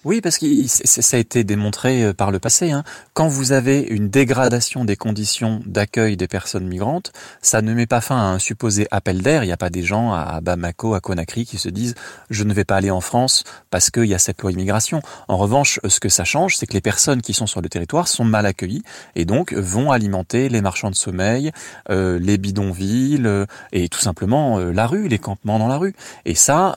Oui, 0.05 0.21
parce 0.21 0.38
que 0.38 0.47
ça 0.67 1.17
a 1.17 1.21
été 1.21 1.45
démontré 1.45 2.03
euh, 2.03 2.12
par 2.12 2.33
le 2.33 2.41
passé. 2.41 2.73
Hein. 2.73 2.83
Quand 3.15 3.29
vous 3.29 3.53
avez 3.53 3.83
une 3.83 4.09
dégradation 4.09 4.85
des 4.85 4.97
conditions 4.97 5.62
d'accueil 5.65 6.17
des 6.17 6.27
personnes 6.27 6.67
migrantes, 6.67 7.12
ça 7.41 7.62
ne 7.62 7.73
met 7.73 7.87
pas 7.87 8.01
fin 8.01 8.17
à 8.17 8.25
un 8.25 8.41
supposé 8.41 8.88
appel 8.91 9.23
d'air. 9.23 9.45
Il 9.45 9.47
n'y 9.47 9.53
a 9.53 9.57
pas 9.57 9.71
des 9.71 9.85
gens 9.85 10.12
à 10.12 10.41
Bamako, 10.41 10.95
à 10.95 11.01
Conakry 11.01 11.47
qui 11.47 11.57
se 11.57 11.69
disent 11.69 11.95
je 12.31 12.43
ne 12.43 12.53
vais 12.53 12.65
pas 12.65 12.77
aller 12.77 12.91
en 12.91 13.01
France 13.01 13.45
parce 13.71 13.91
qu'il 13.91 14.07
y 14.07 14.15
a 14.15 14.19
cette 14.19 14.43
loi 14.43 14.51
immigration. 14.51 15.03
En 15.29 15.37
revanche, 15.37 15.79
ce 15.87 16.01
que 16.01 16.09
ça 16.09 16.25
change, 16.25 16.57
c'est 16.57 16.67
que 16.67 16.75
les 16.75 16.81
personnes 16.81 17.23
qui 17.23 17.33
sont 17.33 17.47
sur 17.47 17.61
le 17.61 17.69
territoire 17.69 18.09
sont 18.09 18.25
mal 18.25 18.45
accueillies 18.45 18.83
et 19.15 19.25
donc 19.25 19.53
vont 19.53 19.93
alimenter 19.93 20.49
les 20.49 20.62
marchands 20.62 20.91
de 20.91 20.97
sommeil, 20.97 21.53
euh, 21.91 22.19
les 22.19 22.38
bidonvilles 22.38 23.23
euh, 23.25 23.47
et 23.71 23.88
tout 23.88 24.01
simplement 24.01 24.59
la 24.59 24.87
rue, 24.88 25.07
les 25.07 25.21
campements 25.21 25.61
dans 25.61 25.69
la 25.69 25.77
rue. 25.77 25.95
Et 26.25 26.35
ça, 26.35 26.77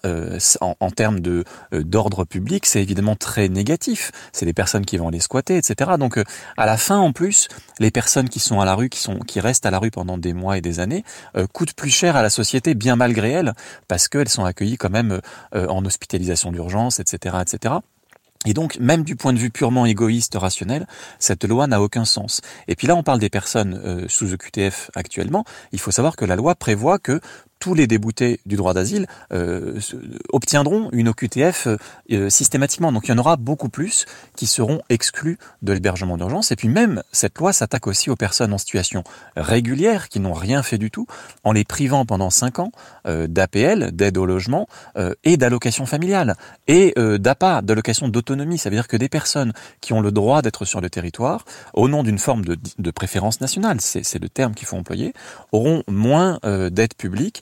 en, 0.62 0.76
en 0.80 0.92
termes 0.92 1.22
de 1.22 1.44
d'ordre 1.72 2.24
public, 2.24 2.68
c'est 2.68 2.82
évidemment 2.82 3.15
très 3.16 3.50
négatif. 3.50 4.12
C'est 4.32 4.46
des 4.46 4.54
personnes 4.54 4.86
qui 4.86 4.98
vont 4.98 5.10
les 5.10 5.20
squatter, 5.20 5.58
etc. 5.58 5.92
Donc 6.00 6.18
euh, 6.18 6.24
à 6.58 6.66
la 6.66 6.78
fin, 6.78 6.98
en 6.98 7.12
plus, 7.12 7.48
les 7.80 7.92
personnes 7.92 8.30
qui 8.30 8.40
sont 8.40 8.60
à 8.60 8.66
la 8.66 8.76
rue, 8.76 8.90
qui 8.90 9.00
sont 9.00 9.20
qui 9.20 9.40
restent 9.40 9.66
à 9.66 9.72
la 9.72 9.80
rue 9.80 9.92
pendant 9.92 10.18
des 10.18 10.34
mois 10.34 10.58
et 10.58 10.62
des 10.62 10.80
années, 10.80 11.04
euh, 11.36 11.48
coûtent 11.48 11.74
plus 11.74 11.90
cher 11.90 12.16
à 12.16 12.22
la 12.22 12.30
société, 12.30 12.76
bien 12.76 12.96
malgré 12.96 13.32
elles, 13.32 13.54
parce 13.88 14.08
qu'elles 14.08 14.30
sont 14.30 14.46
accueillies 14.46 14.78
quand 14.78 14.90
même 14.90 15.22
euh, 15.56 15.68
en 15.68 15.86
hospitalisation 15.86 16.52
d'urgence, 16.52 17.00
etc., 17.00 17.38
etc. 17.42 17.76
Et 18.48 18.54
donc, 18.54 18.78
même 18.80 19.04
du 19.04 19.16
point 19.16 19.34
de 19.34 19.40
vue 19.40 19.50
purement 19.50 19.88
égoïste, 19.88 20.36
rationnel, 20.36 20.86
cette 21.18 21.46
loi 21.46 21.66
n'a 21.66 21.82
aucun 21.82 22.06
sens. 22.06 22.42
Et 22.68 22.76
puis 22.76 22.86
là, 22.86 22.96
on 22.96 23.02
parle 23.02 23.18
des 23.18 23.32
personnes 23.32 24.06
sous 24.08 24.36
EQTF 24.36 24.92
actuellement. 24.94 25.46
Il 25.72 25.80
faut 25.80 25.90
savoir 25.90 26.16
que 26.16 26.26
la 26.26 26.36
loi 26.36 26.54
prévoit 26.54 27.00
que 27.00 27.20
tous 27.60 27.74
les 27.74 27.88
déboutés 27.88 28.40
du 28.46 28.56
droit 28.56 28.74
d'asile 28.74 29.08
euh, 29.34 29.80
obtiendront 30.30 30.90
une 30.92 31.10
OQTF 31.10 31.68
euh, 31.68 31.78
euh, 32.12 32.30
systématiquement. 32.30 32.92
Donc 32.92 33.08
il 33.08 33.12
y 33.12 33.14
en 33.14 33.18
aura 33.18 33.38
beaucoup 33.38 33.70
plus 33.70 34.06
qui 34.36 34.46
seront 34.46 34.82
exclus 34.90 35.38
de 35.62 35.74
l'hébergement 35.74 36.18
d'urgence. 36.18 36.52
Et 36.52 36.56
puis 36.56 36.68
même, 36.68 37.02
cette 37.12 37.38
loi 37.38 37.54
s'attaque 37.54 37.88
aussi 37.88 38.10
aux 38.10 38.16
personnes 38.16 38.54
en 38.54 38.58
situation 38.58 39.04
régulière 39.36 40.10
qui 40.10 40.20
n'ont 40.20 40.34
rien 40.34 40.64
fait 40.64 40.78
du 40.78 40.92
tout, 40.92 41.08
en 41.44 41.52
les 41.52 41.64
privant 41.64 42.06
pendant 42.06 42.30
5 42.30 42.60
ans 42.60 42.72
d'APL, 43.06 43.92
d'aide 43.92 44.18
au 44.18 44.26
logement, 44.26 44.68
et 45.24 45.38
d'allocation 45.38 45.86
familiale, 45.86 46.36
et 46.68 46.94
d'APA, 46.98 47.62
d'allocation 47.62 48.08
d'autonomie. 48.08 48.58
Ça 48.58 48.70
veut 48.70 48.76
dire 48.76 48.88
que 48.88 48.98
des 48.98 49.10
personnes 49.10 49.54
qui 49.82 49.94
ont 49.94 50.02
le 50.02 50.12
droit 50.12 50.42
d'être 50.42 50.66
sur 50.66 50.82
le 50.82 50.90
territoire, 50.90 51.46
au 51.74 51.88
nom 51.88 52.04
d'une 52.04 52.20
forme 52.20 52.44
de, 52.44 52.58
de 52.78 52.92
préférence 52.92 53.42
nationale, 53.42 53.80
c'est 53.82 54.20
le 54.20 54.30
terme 54.30 54.54
qu'il 54.54 54.68
faut 54.68 54.78
employer, 54.78 55.14
auront 55.52 55.84
moins 55.88 56.40
d'aide 56.44 56.94
publique 56.96 57.42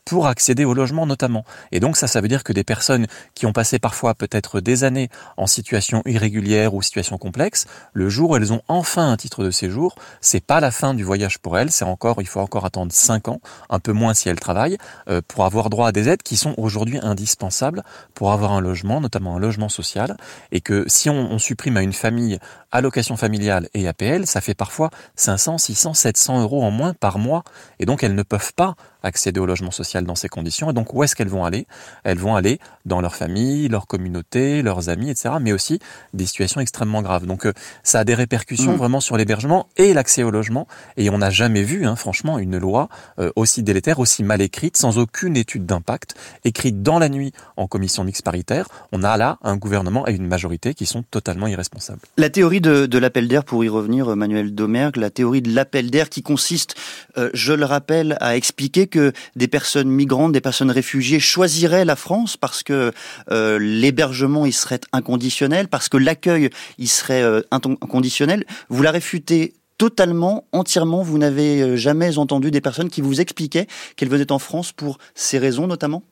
pour 0.05 0.27
accéder 0.27 0.65
au 0.65 0.73
logement 0.73 1.05
notamment. 1.05 1.45
Et 1.71 1.79
donc 1.79 1.97
ça, 1.97 2.07
ça 2.07 2.21
veut 2.21 2.27
dire 2.27 2.43
que 2.43 2.53
des 2.53 2.63
personnes 2.63 3.07
qui 3.35 3.45
ont 3.45 3.53
passé 3.53 3.79
parfois 3.79 4.13
peut-être 4.15 4.59
des 4.59 4.83
années 4.83 5.09
en 5.37 5.47
situation 5.47 6.01
irrégulière 6.05 6.73
ou 6.73 6.81
situation 6.81 7.17
complexe, 7.17 7.65
le 7.93 8.09
jour 8.09 8.31
où 8.31 8.35
elles 8.35 8.51
ont 8.51 8.61
enfin 8.67 9.11
un 9.11 9.17
titre 9.17 9.43
de 9.43 9.51
séjour, 9.51 9.95
c'est 10.19 10.43
pas 10.43 10.59
la 10.59 10.71
fin 10.71 10.93
du 10.93 11.03
voyage 11.03 11.39
pour 11.39 11.57
elles, 11.57 11.71
c'est 11.71 11.85
encore, 11.85 12.21
il 12.21 12.27
faut 12.27 12.39
encore 12.39 12.65
attendre 12.65 12.91
5 12.91 13.27
ans, 13.27 13.41
un 13.69 13.79
peu 13.79 13.91
moins 13.91 14.13
si 14.13 14.29
elles 14.29 14.39
travaillent, 14.39 14.77
euh, 15.07 15.21
pour 15.27 15.45
avoir 15.45 15.69
droit 15.69 15.89
à 15.89 15.91
des 15.91 16.09
aides 16.09 16.23
qui 16.23 16.37
sont 16.37 16.55
aujourd'hui 16.57 16.99
indispensables 17.01 17.83
pour 18.13 18.31
avoir 18.31 18.53
un 18.53 18.61
logement, 18.61 19.01
notamment 19.01 19.35
un 19.35 19.39
logement 19.39 19.69
social, 19.69 20.17
et 20.51 20.61
que 20.61 20.85
si 20.87 21.09
on, 21.09 21.31
on 21.31 21.39
supprime 21.39 21.77
à 21.77 21.81
une 21.81 21.93
famille 21.93 22.39
allocation 22.71 23.17
familiale 23.17 23.69
et 23.73 23.87
APL, 23.87 24.25
ça 24.25 24.41
fait 24.41 24.55
parfois 24.55 24.89
500, 25.15 25.57
600, 25.57 25.93
700 25.93 26.41
euros 26.41 26.63
en 26.63 26.71
moins 26.71 26.93
par 26.93 27.19
mois, 27.19 27.43
et 27.79 27.85
donc 27.85 28.03
elles 28.03 28.15
ne 28.15 28.23
peuvent 28.23 28.53
pas 28.53 28.75
accéder 29.03 29.39
au 29.39 29.45
logement 29.45 29.71
social 29.71 29.90
dans 29.99 30.15
ces 30.15 30.29
conditions. 30.29 30.69
Et 30.69 30.73
donc 30.73 30.93
où 30.93 31.03
est-ce 31.03 31.15
qu'elles 31.15 31.27
vont 31.27 31.43
aller? 31.43 31.67
Elles 32.03 32.17
vont 32.17 32.35
aller 32.35 32.59
dans 32.85 33.01
leur 33.01 33.15
famille, 33.15 33.67
leur 33.67 33.87
communauté, 33.87 34.61
leurs 34.61 34.89
amis, 34.89 35.09
etc. 35.09 35.35
Mais 35.41 35.51
aussi 35.51 35.79
des 36.13 36.25
situations 36.25 36.61
extrêmement 36.61 37.01
graves. 37.01 37.25
Donc 37.25 37.45
euh, 37.45 37.53
ça 37.83 37.99
a 37.99 38.03
des 38.03 38.15
répercussions 38.15 38.73
mm. 38.73 38.77
vraiment 38.77 38.99
sur 38.99 39.17
l'hébergement 39.17 39.67
et 39.77 39.93
l'accès 39.93 40.23
au 40.23 40.31
logement. 40.31 40.67
Et 40.97 41.09
on 41.09 41.17
n'a 41.17 41.29
jamais 41.29 41.63
vu, 41.63 41.85
hein, 41.85 41.95
franchement, 41.95 42.39
une 42.39 42.57
loi 42.57 42.89
euh, 43.19 43.31
aussi 43.35 43.63
délétère, 43.63 43.99
aussi 43.99 44.23
mal 44.23 44.41
écrite, 44.41 44.77
sans 44.77 44.97
aucune 44.97 45.35
étude 45.35 45.65
d'impact, 45.65 46.15
écrite 46.45 46.81
dans 46.81 46.99
la 46.99 47.09
nuit 47.09 47.33
en 47.57 47.67
commission 47.67 48.03
mixte 48.03 48.23
paritaire. 48.23 48.67
On 48.91 49.03
a 49.03 49.17
là 49.17 49.37
un 49.43 49.57
gouvernement 49.57 50.07
et 50.07 50.13
une 50.13 50.27
majorité 50.27 50.73
qui 50.73 50.85
sont 50.85 51.03
totalement 51.03 51.47
irresponsables. 51.47 51.99
La 52.17 52.29
théorie 52.29 52.61
de, 52.61 52.85
de 52.85 52.97
l'appel 52.97 53.27
d'air, 53.27 53.43
pour 53.43 53.63
y 53.63 53.69
revenir, 53.69 54.15
Manuel 54.15 54.53
Domergue, 54.53 54.97
la 54.97 55.09
théorie 55.09 55.41
de 55.41 55.53
l'appel 55.53 55.91
d'air 55.91 56.09
qui 56.09 56.21
consiste, 56.21 56.75
euh, 57.17 57.29
je 57.33 57.53
le 57.53 57.65
rappelle, 57.65 58.17
à 58.19 58.35
expliquer 58.35 58.87
que 58.87 59.11
des 59.35 59.47
personnes 59.47 59.80
migrantes, 59.89 60.31
des 60.31 60.41
personnes 60.41 60.71
réfugiées 60.71 61.19
choisiraient 61.19 61.85
la 61.85 61.95
France 61.95 62.37
parce 62.37 62.63
que 62.63 62.91
euh, 63.31 63.59
l'hébergement 63.59 64.45
il 64.45 64.53
serait 64.53 64.81
inconditionnel, 64.93 65.67
parce 65.67 65.89
que 65.89 65.97
l'accueil 65.97 66.49
il 66.77 66.89
serait 66.89 67.23
euh, 67.23 67.41
inconditionnel. 67.51 68.45
Vous 68.69 68.83
la 68.83 68.91
réfutez 68.91 69.53
totalement, 69.77 70.45
entièrement. 70.51 71.01
Vous 71.01 71.17
n'avez 71.17 71.61
euh, 71.61 71.75
jamais 71.75 72.17
entendu 72.19 72.51
des 72.51 72.61
personnes 72.61 72.89
qui 72.89 73.01
vous 73.01 73.19
expliquaient 73.19 73.67
qu'elles 73.95 74.09
venaient 74.09 74.31
en 74.31 74.39
France 74.39 74.71
pour 74.71 74.99
ces 75.15 75.39
raisons 75.39 75.65
notamment? 75.65 76.03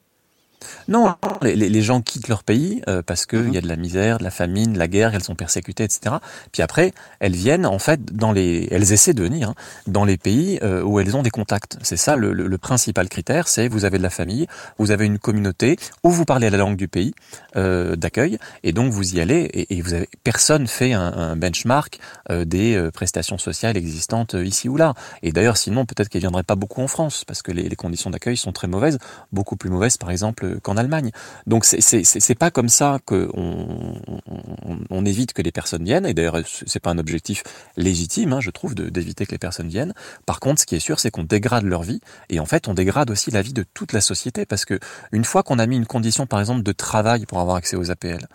Non, 0.88 1.14
les, 1.42 1.56
les, 1.56 1.82
gens 1.82 2.02
quittent 2.02 2.28
leur 2.28 2.44
pays 2.44 2.82
euh, 2.88 3.02
parce 3.02 3.26
qu'il 3.26 3.40
mhm. 3.40 3.54
y 3.54 3.58
a 3.58 3.62
de 3.62 3.68
la 3.68 3.76
misère, 3.76 4.18
de 4.18 4.24
la 4.24 4.32
famine, 4.32 4.74
de 4.74 4.80
la 4.80 4.88
guerre, 4.88 5.14
elles 5.14 5.24
sont 5.24 5.36
persécutées, 5.36 5.84
etc. 5.84 6.16
Puis 6.52 6.62
après, 6.62 6.94
elles 7.20 7.36
viennent 7.36 7.66
en 7.66 7.80
fait 7.80 8.06
dans 8.06 8.32
les, 8.32 8.68
elles 8.72 8.92
essaient 8.92 9.14
de 9.14 9.24
venir 9.24 9.50
hein, 9.50 9.56
dans 9.88 10.06
les 10.06 10.18
pays 10.18 10.60
euh, 10.64 10.82
où 10.82 11.00
elles 11.00 11.16
ont 11.16 11.24
des 11.24 11.30
contacts. 11.30 11.78
C'est 11.84 11.98
ça 11.98 12.16
le, 12.16 12.34
le, 12.34 12.58
principal 12.58 13.08
critère, 13.08 13.48
c'est 13.48 13.68
vous 13.68 13.86
avez 13.86 13.98
de 13.98 14.04
la 14.04 14.10
famille, 14.10 14.48
vous 14.78 14.92
avez 14.92 15.06
une 15.06 15.18
communauté 15.18 15.78
où 16.04 16.10
vous 16.10 16.26
parlez 16.26 16.50
la 16.50 16.58
langue 16.58 16.76
du 16.76 16.88
pays 16.88 17.14
euh, 17.56 17.96
d'accueil, 17.96 18.38
et 18.64 18.74
donc 18.74 18.92
vous 18.92 19.16
y 19.16 19.22
allez 19.22 19.42
et, 19.54 19.78
et 19.78 19.82
vous 19.82 19.94
avez 19.94 20.10
personne 20.24 20.68
fait 20.68 20.94
un, 20.94 21.14
un 21.14 21.36
benchmark 21.36 22.00
des 22.30 22.90
prestations 22.94 23.38
sociales 23.38 23.78
existantes 23.78 24.34
ici 24.34 24.68
ou 24.68 24.78
là. 24.78 24.94
Et 25.24 25.32
d'ailleurs, 25.32 25.58
sinon 25.58 25.86
peut-être 25.86 26.10
qu'elles 26.10 26.22
viendraient 26.22 26.44
pas 26.44 26.56
beaucoup 26.56 26.82
en 26.82 26.88
France 26.88 27.24
parce 27.26 27.42
que 27.42 27.52
les, 27.52 27.70
les 27.70 27.76
conditions 27.76 28.10
d'accueil 28.10 28.38
sont 28.38 28.52
très 28.52 28.68
mauvaises, 28.68 28.98
beaucoup 29.32 29.56
plus 29.56 29.70
mauvaises 29.70 29.98
par 29.98 30.12
exemple 30.12 30.49
qu'en 30.62 30.78
Allemagne. 30.78 31.12
Donc 31.48 31.66
c'est 31.66 32.36
pas 32.36 32.52
comme 32.52 32.70
ça 32.70 33.00
qu'on 33.06 33.30
on, 33.34 34.80
on, 34.90 35.06
évite 35.06 35.34
que 35.34 35.42
les 35.42 35.52
personnes 35.52 35.84
viennent. 35.84 36.06
Et 36.06 36.14
d'ailleurs, 36.14 36.38
c'est 36.66 36.80
pas 36.80 36.92
un 36.92 36.98
objectif 36.98 37.44
légitime, 37.78 38.34
hein, 38.34 38.40
je 38.42 38.50
trouve, 38.50 38.76
d'éviter 38.76 39.26
que 39.26 39.32
les 39.32 39.38
personnes 39.38 39.70
viennent. 39.70 39.94
Par 40.26 40.40
contre, 40.40 40.62
ce 40.62 40.66
qui 40.66 40.76
est 40.76 40.80
sûr, 40.80 41.00
c'est 41.00 41.12
qu'on 41.12 41.24
dégrade 41.24 41.64
leur 41.66 41.84
vie. 41.84 42.02
Et 42.30 42.40
en 42.40 42.46
fait, 42.46 42.68
on 42.68 42.74
dégrade 42.74 43.12
aussi 43.12 43.32
la 43.32 43.42
vie 43.42 43.54
de 43.54 43.66
toute 43.74 43.94
la 43.94 44.02
société 44.02 44.46
parce 44.46 44.66
que 44.66 44.80
une 45.12 45.26
fois 45.26 45.44
qu'on 45.44 45.60
a 45.60 45.66
mis 45.66 45.78
une 45.78 45.86
condition, 45.86 46.26
par 46.26 46.40
exemple, 46.40 46.64
de 46.64 46.72
travail 46.72 47.26
pour 47.26 47.40
avoir 47.40 47.56
accès 47.58 47.76
aux 47.76 47.92
APL 47.92 48.28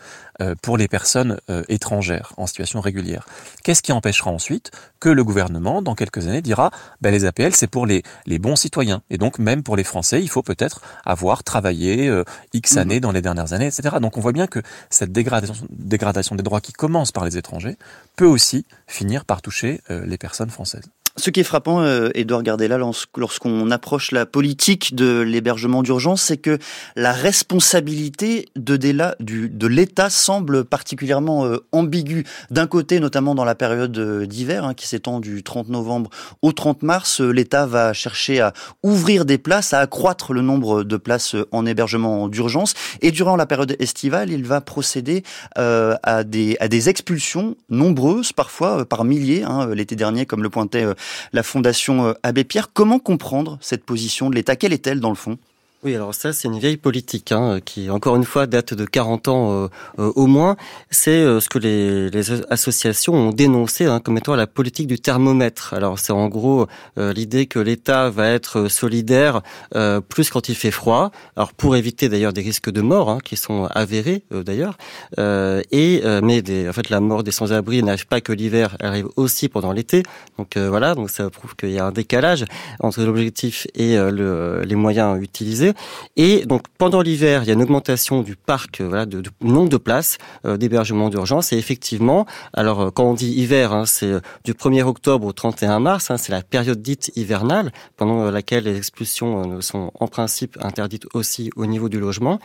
pour 0.63 0.77
les 0.77 0.89
personnes 0.89 1.39
euh, 1.51 1.63
étrangères 1.69 2.33
en 2.37 2.47
situation 2.47 2.81
régulière, 2.81 3.27
qu'est-ce 3.63 3.83
qui 3.83 3.93
empêchera 3.93 4.31
ensuite 4.31 4.71
que 5.01 5.09
le 5.09 5.25
gouvernement, 5.25 5.83
dans 5.83 5.95
quelques 5.95 6.27
années, 6.27 6.43
dira 6.43 6.71
ben, 7.01 7.11
les 7.11 7.25
APL, 7.25 7.55
c'est 7.55 7.67
pour 7.67 7.87
les, 7.87 8.03
les 8.27 8.39
bons 8.39 8.57
citoyens. 8.57 9.03
Et 9.11 9.19
donc, 9.19 9.39
même 9.39 9.63
pour 9.63 9.77
les 9.77 9.85
Français, 9.85 10.23
il 10.23 10.29
faut 10.29 10.43
peut-être 10.43 10.81
avoir 11.05 11.45
travaillé 11.45 12.09
euh, 12.09 12.25
X 12.53 12.73
mhm. 12.73 12.79
années 12.79 13.01
dans 13.01 13.13
les 13.13 13.23
dernières 13.23 13.53
années, 13.53 13.67
etc. 13.67 13.97
Donc 14.01 14.17
on 14.17 14.21
voit 14.21 14.33
bien 14.33 14.47
que 14.47 14.61
cette 14.91 15.13
dégradation, 15.13 15.55
dégradation 15.71 16.37
des 16.37 16.43
droits 16.43 16.61
qui 16.61 16.73
commence 16.73 17.13
par 17.13 17.25
les 17.25 17.37
étrangers 17.37 17.77
peut 18.17 18.27
aussi 18.27 18.67
finir 18.87 19.25
par 19.25 19.43
toucher 19.43 19.81
euh, 19.91 20.05
les 20.07 20.19
personnes 20.19 20.51
françaises. 20.51 20.85
Ce 21.17 21.31
qui 21.31 21.39
est 21.39 21.45
frappant, 21.45 21.81
euh, 21.81 22.09
Edouard 22.17 22.43
Gardella, 22.43 22.77
lorsqu'on 22.77 23.71
approche 23.71 24.11
la 24.11 24.27
politique 24.27 24.97
de 24.97 25.21
l'hébergement 25.21 25.85
d'urgence, 25.85 26.23
c'est 26.23 26.39
que 26.39 26.59
la 26.97 27.13
responsabilité 27.13 28.49
de, 28.57 28.77
de 28.77 29.67
l'État 29.69 30.11
semble 30.11 30.65
particulièrement 30.65 31.47
euh, 31.47 31.59
ambiguë. 31.71 32.25
D'un 32.51 32.67
côté, 32.67 32.99
notamment 32.99 33.37
dans 33.37 33.45
la 33.45 33.55
période 33.55 33.97
euh, 33.97 34.27
d'hiver, 34.27 34.65
hein, 34.65 34.75
qui 34.75 34.89
s'étend 34.89 35.21
du 35.21 35.45
30 35.45 35.69
novembre 35.69 36.11
au 36.43 36.51
30 36.51 36.83
mars, 36.83 37.21
euh, 37.21 37.31
l'État 37.31 37.65
va 37.65 37.93
chercher 37.93 38.41
à 38.41 38.53
ouvrir 38.83 39.25
des 39.25 39.39
places, 39.39 39.73
à 39.73 39.79
accroître 39.79 40.33
le 40.33 40.41
nombre 40.41 40.83
de 40.83 40.97
places 40.97 41.37
en 41.53 41.65
hébergement 41.65 42.29
d'urgence. 42.29 42.75
Et 43.03 43.13
durant 43.13 43.37
la 43.37 43.47
période 43.47 43.77
estivale, 43.79 44.33
il 44.33 44.45
va 44.45 44.61
procéder 44.61 45.23
à, 45.55 46.25
des, 46.25 46.57
à 46.59 46.67
des 46.67 46.89
expulsions 46.89 47.57
nombreuses, 47.69 48.33
parfois 48.33 48.85
par 48.85 49.05
milliers. 49.05 49.45
Hein, 49.45 49.69
L'été 49.75 49.95
dernier, 49.95 50.27
comme 50.27 50.43
le 50.43 50.51
pointait 50.51 50.87
la 51.33 51.43
Fondation 51.43 52.07
euh, 52.07 52.13
Abbé 52.23 52.45
Pierre. 52.45 52.73
Comment 52.73 52.99
comprendre 52.99 53.59
cette 53.61 53.85
position 53.85 54.31
de 54.31 54.35
l'État? 54.35 54.57
Quelle 54.57 54.73
est-elle 54.73 55.01
dans 55.01 55.11
le 55.11 55.15
fond? 55.15 55.39
Oui, 55.85 55.95
alors 55.95 56.15
ça, 56.15 56.33
c'est 56.33 56.49
une 56.49 56.59
vieille 56.59 56.79
politique 56.79 57.31
hein, 57.31 57.59
qui, 57.63 57.91
encore 57.91 58.17
une 58.17 58.25
fois, 58.25 58.47
date 58.47 58.73
de 58.73 58.87
40 58.87 59.29
ans 59.29 59.53
euh, 59.53 59.69
euh, 59.99 60.13
au 60.17 60.27
moins. 60.27 60.57
C'est 60.91 61.11
euh, 61.11 61.41
ce 61.41 61.51
que 61.51 61.59
les, 61.59 62.09
les, 62.09 62.43
associations 62.51 63.13
ont 63.13 63.31
dénoncé 63.33 63.85
hein, 63.85 64.01
comme 64.01 64.17
étant 64.17 64.35
la 64.35 64.47
politique 64.47 64.87
du 64.87 64.99
thermomètre. 64.99 65.75
Alors, 65.75 65.99
c'est 65.99 66.15
en 66.15 66.29
gros 66.29 66.67
l'idée 66.97 67.45
que 67.47 67.59
l'État 67.59 68.09
va 68.09 68.29
être 68.29 68.69
solidaire 68.69 69.43
plus 70.09 70.31
quand 70.31 70.49
il 70.49 70.55
fait 70.55 70.71
froid. 70.71 71.11
Alors, 71.37 71.53
pour 71.53 71.77
éviter 71.77 72.09
d'ailleurs 72.09 72.33
des 72.33 72.41
risques 72.41 72.71
de 72.71 72.81
mort 72.81 73.11
hein, 73.11 73.19
qui 73.23 73.37
sont 73.37 73.67
avérés 73.67 74.23
d'ailleurs. 74.31 74.77
et 75.19 76.03
mais 76.23 76.43
des, 76.43 76.69
en 76.69 76.73
fait, 76.73 76.89
la 76.91 77.01
mort 77.01 77.23
des 77.23 77.31
sans-abri 77.31 77.83
n'arrive 77.83 78.07
pas 78.07 78.21
que 78.21 78.33
l'hiver, 78.33 78.77
elle 78.81 78.87
arrive 78.87 79.09
aussi 79.17 79.49
pendant 79.49 79.73
l'été. 79.73 80.03
Donc 80.39 80.57
voilà, 80.57 80.95
donc 80.95 81.11
ça 81.11 81.29
prouve 81.31 81.57
qu'il 81.57 81.73
y 81.73 81.79
a 81.79 81.87
un 81.87 81.93
décalage 81.93 82.45
entre 82.81 83.03
l'objectif 83.03 83.67
et 83.75 83.97
le, 83.97 84.63
les 84.65 84.77
moyens 84.77 85.21
utilisés. 85.23 85.74
Et 86.17 86.47
donc 86.47 86.63
pendant 86.79 87.03
l'hiver, 87.03 87.43
il 87.43 87.49
y 87.49 87.51
a 87.51 87.55
une 87.55 87.63
augmentation 87.63 88.23
du 88.23 88.37
parc, 88.37 88.81
euh, 88.81 89.07
de, 89.07 89.23
nombre 89.41 89.69
de 89.69 89.77
places 89.77 90.19
euh, 90.45 90.57
d'hébergement 90.57 91.09
d'urgence. 91.09 91.53
Et 91.53 91.57
effectivement, 91.57 92.27
alors 92.53 92.81
euh, 92.81 92.91
quand 92.91 93.05
on 93.05 93.15
dit 93.15 93.33
hiver, 93.33 93.73
hein, 93.73 93.87
c'est 93.87 94.15
du 94.45 94.53
1er 94.53 94.83
octobre 94.83 95.27
au 95.27 95.33
31 95.33 95.81
mars, 95.81 96.11
hein, 96.11 96.17
c'est 96.17 96.33
la 96.33 96.43
période 96.43 96.83
dite 96.83 97.13
hivernale, 97.17 97.73
pendant 97.97 98.31
laquelle 98.31 98.65
les 98.65 98.77
expulsions 98.77 99.61
sont 99.61 99.91
en 99.99 100.07
principe 100.07 100.59
interdites 100.63 101.07
aussi 101.15 101.51
au 101.57 101.67
niveau 101.67 101.89
du 101.89 101.99
logement. 101.99 102.39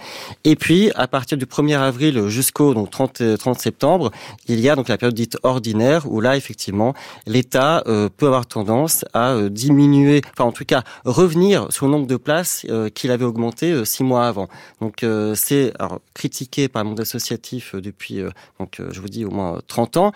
Et 0.43 0.55
puis 0.55 0.91
à 0.95 1.07
partir 1.07 1.37
du 1.37 1.45
1er 1.45 1.77
avril 1.77 2.27
jusqu'au 2.27 2.73
donc 2.73 2.89
30, 2.89 3.37
30 3.37 3.59
septembre, 3.59 4.11
il 4.47 4.59
y 4.59 4.69
a 4.69 4.75
donc 4.75 4.87
la 4.87 4.97
période 4.97 5.15
dite 5.15 5.37
ordinaire, 5.43 6.09
où 6.11 6.21
là 6.21 6.37
effectivement 6.37 6.93
l'État 7.27 7.83
peut 7.85 8.27
avoir 8.27 8.45
tendance 8.45 9.05
à 9.13 9.35
diminuer, 9.49 10.21
enfin 10.33 10.45
en 10.45 10.51
tout 10.51 10.65
cas 10.65 10.83
revenir 11.05 11.67
sur 11.71 11.85
le 11.85 11.91
nombre 11.91 12.07
de 12.07 12.17
places 12.17 12.65
qu'il 12.93 13.11
avait 13.11 13.18
augmenté 13.25 13.71
euh, 13.71 13.85
six 13.85 14.03
mois 14.03 14.27
avant. 14.27 14.47
Donc 14.81 15.03
euh, 15.03 15.35
c'est 15.35 15.73
critiqué 16.13 16.67
par 16.67 16.83
le 16.83 16.89
monde 16.89 16.99
associatif 16.99 17.75
euh, 17.75 17.81
depuis, 17.81 18.21
donc 18.59 18.81
je 18.91 19.01
vous 19.01 19.07
dis 19.07 19.25
au 19.25 19.31
moins 19.31 19.59
30 19.67 19.97
ans, 19.97 20.11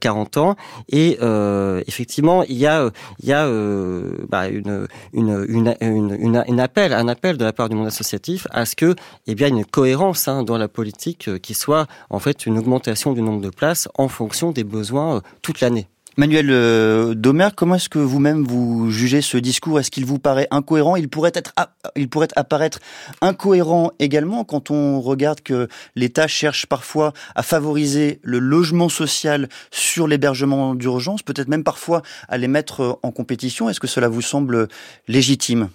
40 0.00 0.36
ans, 0.36 0.56
et 0.88 1.18
effectivement 1.86 2.42
il 2.44 2.56
y 2.56 2.66
a 2.66 2.90
il 3.20 3.28
y 3.28 3.32
a 3.32 3.46
bah, 4.28 4.48
une, 4.48 4.86
une, 5.12 5.46
une, 5.80 6.44
une, 6.46 6.60
appel, 6.60 6.92
un 6.92 7.08
appel 7.08 7.36
de 7.36 7.44
la 7.44 7.52
part 7.52 7.68
du 7.68 7.76
monde 7.76 7.86
associatif 7.86 8.46
à 8.50 8.64
ce 8.64 8.76
que 8.76 8.94
eh 9.26 9.34
bien 9.34 9.48
une 9.48 9.64
cohérence 9.64 10.28
hein, 10.28 10.42
dans 10.42 10.58
la 10.58 10.68
politique 10.68 11.30
qui 11.40 11.54
soit 11.54 11.86
en 12.10 12.18
fait 12.18 12.46
une 12.46 12.58
augmentation 12.58 13.12
du 13.12 13.22
nombre 13.22 13.40
de 13.40 13.50
places 13.50 13.88
en 13.96 14.08
fonction 14.08 14.52
des 14.52 14.64
besoins 14.64 15.22
toute 15.42 15.60
l'année. 15.60 15.88
Manuel 16.18 16.50
euh, 16.50 17.14
Domer, 17.14 17.48
comment 17.56 17.76
est-ce 17.76 17.88
que 17.88 17.98
vous-même 17.98 18.44
vous 18.44 18.90
jugez 18.90 19.22
ce 19.22 19.38
discours? 19.38 19.80
Est-ce 19.80 19.90
qu'il 19.90 20.04
vous 20.04 20.18
paraît 20.18 20.46
incohérent? 20.50 20.96
Il 20.96 21.08
pourrait 21.08 21.32
être, 21.34 21.54
il 21.96 22.10
pourrait 22.10 22.28
apparaître 22.36 22.80
incohérent 23.22 23.92
également 23.98 24.44
quand 24.44 24.70
on 24.70 25.00
regarde 25.00 25.40
que 25.40 25.68
l'État 25.96 26.26
cherche 26.28 26.66
parfois 26.66 27.14
à 27.34 27.42
favoriser 27.42 28.20
le 28.22 28.40
logement 28.40 28.90
social 28.90 29.48
sur 29.70 30.06
l'hébergement 30.06 30.74
d'urgence, 30.74 31.22
peut-être 31.22 31.48
même 31.48 31.64
parfois 31.64 32.02
à 32.28 32.36
les 32.36 32.48
mettre 32.48 32.98
en 33.02 33.10
compétition. 33.10 33.70
Est-ce 33.70 33.80
que 33.80 33.86
cela 33.86 34.08
vous 34.08 34.22
semble 34.22 34.68
légitime? 35.08 35.70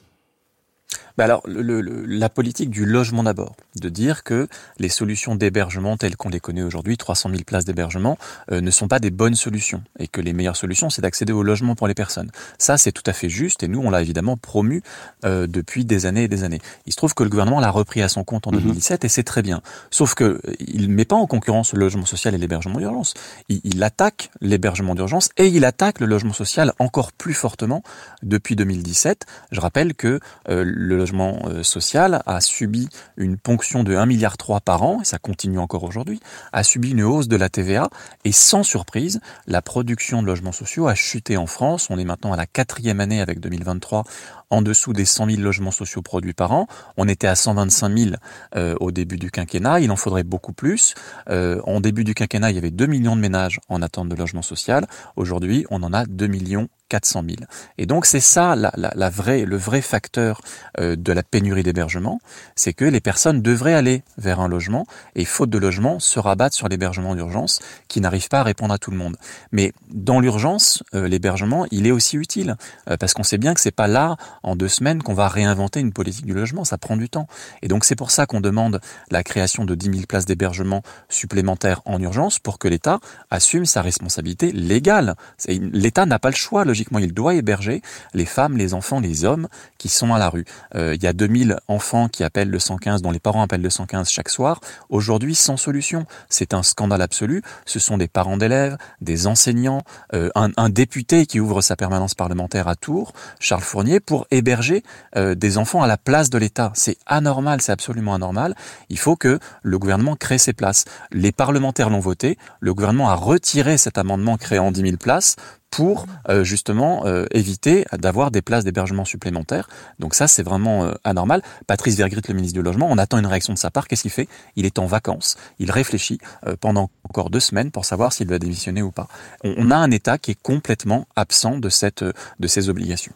Bah 1.17 1.23
alors, 1.23 1.41
le, 1.47 1.81
la 1.81 2.29
politique 2.29 2.69
du 2.69 2.85
logement 2.85 3.23
d'abord, 3.23 3.55
de 3.81 3.89
dire 3.89 4.23
que 4.23 4.47
les 4.77 4.89
solutions 4.89 5.35
d'hébergement 5.35 5.97
telles 5.97 6.15
qu'on 6.15 6.29
les 6.29 6.39
connaît 6.39 6.61
aujourd'hui, 6.61 6.95
300 6.95 7.31
000 7.31 7.41
places 7.43 7.65
d'hébergement, 7.65 8.19
euh, 8.51 8.61
ne 8.61 8.69
sont 8.69 8.87
pas 8.87 8.99
des 8.99 9.09
bonnes 9.09 9.33
solutions 9.33 9.81
et 9.97 10.07
que 10.07 10.21
les 10.21 10.33
meilleures 10.33 10.55
solutions, 10.55 10.91
c'est 10.91 11.01
d'accéder 11.01 11.33
au 11.33 11.41
logement 11.41 11.73
pour 11.73 11.87
les 11.87 11.95
personnes. 11.95 12.29
Ça, 12.59 12.77
c'est 12.77 12.91
tout 12.91 13.03
à 13.07 13.13
fait 13.13 13.29
juste 13.29 13.63
et 13.63 13.67
nous, 13.67 13.79
on 13.79 13.89
l'a 13.89 14.01
évidemment 14.01 14.37
promu 14.37 14.83
euh, 15.25 15.47
depuis 15.47 15.85
des 15.85 16.05
années 16.05 16.23
et 16.23 16.27
des 16.27 16.43
années. 16.43 16.61
Il 16.85 16.91
se 16.91 16.97
trouve 16.97 17.15
que 17.15 17.23
le 17.23 17.29
gouvernement 17.29 17.59
l'a 17.59 17.71
repris 17.71 18.03
à 18.03 18.09
son 18.09 18.23
compte 18.23 18.45
en 18.45 18.51
2017 18.51 19.01
mhm. 19.01 19.05
et 19.05 19.09
c'est 19.09 19.23
très 19.23 19.41
bien. 19.41 19.61
Sauf 19.89 20.13
que 20.13 20.23
euh, 20.23 20.39
il 20.59 20.87
met 20.89 21.05
pas 21.05 21.15
en 21.15 21.25
concurrence 21.25 21.73
le 21.73 21.79
logement 21.79 22.05
social 22.05 22.35
et 22.35 22.37
l'hébergement 22.37 22.77
d'urgence. 22.77 23.15
Il, 23.49 23.61
il 23.63 23.81
attaque 23.81 24.29
l'hébergement 24.39 24.93
d'urgence 24.93 25.29
et 25.37 25.47
il 25.47 25.65
attaque 25.65 25.99
le 25.99 26.05
logement 26.05 26.33
social 26.33 26.73
encore 26.77 27.11
plus 27.11 27.33
fortement 27.33 27.81
depuis 28.21 28.55
2017. 28.55 29.25
Je 29.51 29.59
rappelle 29.59 29.95
que 29.95 30.19
le 30.47 30.97
euh, 31.13 31.63
social 31.63 32.21
a 32.25 32.41
subi 32.41 32.89
une 33.17 33.37
ponction 33.37 33.83
de 33.83 33.95
1,3 33.95 34.07
milliard 34.07 34.37
par 34.63 34.83
an, 34.83 35.01
et 35.01 35.05
ça 35.05 35.17
continue 35.17 35.59
encore 35.59 35.83
aujourd'hui, 35.83 36.19
a 36.53 36.63
subi 36.63 36.91
une 36.91 37.03
hausse 37.03 37.27
de 37.27 37.35
la 37.35 37.49
TVA, 37.49 37.89
et 38.25 38.31
sans 38.31 38.63
surprise, 38.63 39.19
la 39.47 39.61
production 39.61 40.21
de 40.21 40.27
logements 40.27 40.51
sociaux 40.51 40.87
a 40.87 40.95
chuté 40.95 41.37
en 41.37 41.47
France. 41.47 41.87
On 41.89 41.97
est 41.97 42.05
maintenant 42.05 42.33
à 42.33 42.37
la 42.37 42.45
quatrième 42.45 42.99
année 42.99 43.21
avec 43.21 43.39
2023 43.39 44.03
en 44.49 44.61
dessous 44.61 44.93
des 44.93 45.05
100 45.05 45.29
000 45.29 45.41
logements 45.41 45.71
sociaux 45.71 46.01
produits 46.01 46.33
par 46.33 46.51
an. 46.51 46.67
On 46.97 47.07
était 47.07 47.27
à 47.27 47.35
125 47.35 47.97
000 47.97 48.11
euh, 48.55 48.75
au 48.79 48.91
début 48.91 49.17
du 49.17 49.31
quinquennat, 49.31 49.79
il 49.79 49.91
en 49.91 49.95
faudrait 49.95 50.23
beaucoup 50.23 50.53
plus. 50.53 50.95
Euh, 51.29 51.61
en 51.65 51.81
début 51.81 52.03
du 52.03 52.13
quinquennat, 52.13 52.51
il 52.51 52.55
y 52.55 52.59
avait 52.59 52.71
2 52.71 52.85
millions 52.85 53.15
de 53.15 53.21
ménages 53.21 53.59
en 53.69 53.81
attente 53.81 54.09
de 54.09 54.15
logement 54.15 54.41
social. 54.41 54.87
Aujourd'hui, 55.15 55.65
on 55.69 55.83
en 55.83 55.93
a 55.93 56.05
2 56.05 56.27
millions 56.27 56.69
400 56.89 57.23
000. 57.27 57.35
Et 57.77 57.85
donc 57.85 58.05
c'est 58.05 58.19
ça 58.19 58.55
la, 58.55 58.71
la, 58.75 59.09
vraie, 59.09 59.45
le 59.45 59.57
vrai 59.57 59.81
facteur 59.81 60.41
euh, 60.79 60.95
de 60.95 61.11
la 61.11 61.23
pénurie 61.23 61.63
d'hébergement, 61.63 62.19
c'est 62.55 62.73
que 62.73 62.85
les 62.85 63.01
personnes 63.01 63.41
devraient 63.41 63.73
aller 63.73 64.03
vers 64.17 64.39
un 64.39 64.47
logement 64.47 64.85
et 65.15 65.25
faute 65.25 65.49
de 65.49 65.57
logement 65.57 65.99
se 65.99 66.19
rabattent 66.19 66.53
sur 66.53 66.67
l'hébergement 66.67 67.15
d'urgence 67.15 67.59
qui 67.87 68.01
n'arrive 68.01 68.29
pas 68.29 68.39
à 68.39 68.43
répondre 68.43 68.73
à 68.73 68.77
tout 68.77 68.91
le 68.91 68.97
monde. 68.97 69.17
Mais 69.51 69.73
dans 69.89 70.19
l'urgence, 70.19 70.83
euh, 70.93 71.07
l'hébergement 71.07 71.65
il 71.71 71.87
est 71.87 71.91
aussi 71.91 72.17
utile 72.17 72.55
parce 72.99 73.13
qu'on 73.13 73.23
sait 73.23 73.37
bien 73.37 73.53
que 73.53 73.59
c'est 73.59 73.71
pas 73.71 73.87
là 73.87 74.15
en 74.47 74.55
deux 74.55 74.67
semaines 74.67 75.03
qu'on 75.03 75.13
va 75.13 75.27
réinventer 75.27 75.79
une 75.79 75.93
politique 75.93 76.25
du 76.25 76.33
logement, 76.33 76.63
ça 76.63 76.77
prend 76.77 76.97
du 76.97 77.09
temps. 77.09 77.27
Et 77.61 77.67
donc 77.67 77.85
c'est 77.85 77.95
pour 77.95 78.11
ça 78.11 78.25
qu'on 78.25 78.41
demande 78.41 78.79
la 79.11 79.23
création 79.23 79.65
de 79.65 79.75
10 79.75 79.91
000 79.91 80.05
places 80.07 80.25
d'hébergement 80.25 80.81
supplémentaires 81.09 81.81
en 81.85 82.01
urgence 82.01 82.39
pour 82.39 82.59
que 82.59 82.67
l'État 82.67 82.99
assume 83.29 83.65
sa 83.65 83.81
responsabilité 83.81 84.51
légale. 84.51 85.15
L'État 85.47 86.05
n'a 86.05 86.19
pas 86.19 86.29
le 86.29 86.35
choix 86.35 86.65
logiquement, 86.65 86.99
il 86.99 87.13
doit 87.13 87.35
héberger 87.35 87.81
les 88.13 88.25
femmes, 88.25 88.57
les 88.57 88.73
enfants, 88.73 88.99
les 88.99 89.25
hommes 89.25 89.47
qui 89.77 89.89
sont 89.89 90.13
à 90.13 90.19
la 90.19 90.29
rue. 90.29 90.45
Euh, 90.75 90.95
il 90.95 91.03
y 91.03 91.07
a 91.07 91.13
2000 91.13 91.57
enfants 91.67 92.07
qui 92.07 92.23
appellent 92.23 92.49
le 92.49 92.59
115, 92.59 93.01
dont 93.01 93.11
les 93.11 93.19
parents 93.19 93.41
appellent 93.41 93.61
le 93.61 93.69
115 93.69 94.09
chaque 94.09 94.29
soir. 94.29 94.59
Aujourd'hui, 94.89 95.35
sans 95.35 95.57
solution. 95.57 96.05
C'est 96.29 96.53
un 96.53 96.63
scandale 96.63 97.01
absolu. 97.01 97.41
Ce 97.65 97.79
sont 97.79 97.97
des 97.97 98.07
parents 98.07 98.37
d'élèves, 98.37 98.77
des 99.01 99.27
enseignants, 99.27 99.83
euh, 100.13 100.29
un, 100.35 100.69
député 100.69 101.25
qui 101.25 101.39
ouvre 101.39 101.61
sa 101.61 101.75
permanence 101.75 102.13
parlementaire 102.13 102.67
à 102.67 102.75
Tours, 102.75 103.13
Charles 103.39 103.63
Fournier, 103.63 103.99
pour 103.99 104.27
héberger 104.37 104.83
euh, 105.15 105.35
des 105.35 105.57
enfants 105.57 105.81
à 105.81 105.87
la 105.87 105.97
place 105.97 106.29
de 106.29 106.37
l'État. 106.37 106.71
C'est 106.75 106.97
anormal, 107.05 107.61
c'est 107.61 107.71
absolument 107.71 108.13
anormal. 108.13 108.55
Il 108.89 108.99
faut 108.99 109.15
que 109.15 109.39
le 109.63 109.79
gouvernement 109.79 110.15
crée 110.15 110.37
ces 110.37 110.53
places. 110.53 110.85
Les 111.11 111.31
parlementaires 111.31 111.89
l'ont 111.89 111.99
voté. 111.99 112.37
Le 112.59 112.73
gouvernement 112.73 113.09
a 113.09 113.15
retiré 113.15 113.77
cet 113.77 113.97
amendement 113.97 114.37
créant 114.37 114.71
10 114.71 114.81
000 114.81 114.97
places 114.97 115.35
pour 115.69 116.05
euh, 116.29 116.45
justement 116.45 117.05
euh, 117.05 117.25
éviter 117.31 117.85
d'avoir 117.91 118.31
des 118.31 118.41
places 118.41 118.63
d'hébergement 118.63 119.03
supplémentaires. 119.03 119.67
Donc 119.99 120.15
ça, 120.15 120.27
c'est 120.27 120.43
vraiment 120.43 120.91
anormal. 121.03 121.41
Patrice 121.65 121.97
Vergrit, 121.97 122.21
le 122.27 122.33
ministre 122.33 122.57
du 122.57 122.63
Logement, 122.63 122.87
on 122.89 122.97
attend 122.97 123.17
une 123.17 123.25
réaction 123.25 123.53
de 123.53 123.57
sa 123.57 123.69
part. 123.69 123.87
Qu'est-ce 123.87 124.03
qu'il 124.03 124.11
fait? 124.11 124.29
Il 124.55 124.65
est 124.65 124.79
en 124.79 124.85
vacances. 124.85 125.35
Il 125.59 125.71
réfléchit 125.71 126.19
pendant 126.61 126.89
encore 127.03 127.29
deux 127.29 127.39
semaines 127.39 127.71
pour 127.71 127.85
savoir 127.85 128.13
s'il 128.13 128.27
va 128.27 128.39
démissionner 128.39 128.81
ou 128.81 128.91
pas. 128.91 129.07
On, 129.43 129.55
on, 129.57 129.71
a 129.71 129.75
un 129.75 129.91
État 129.91 130.17
qui 130.17 130.31
est 130.31 130.41
complètement 130.41 131.07
absent 131.15 131.57
de, 131.57 131.69
cette, 131.69 132.03
de 132.03 132.47
obligations. 132.69 133.13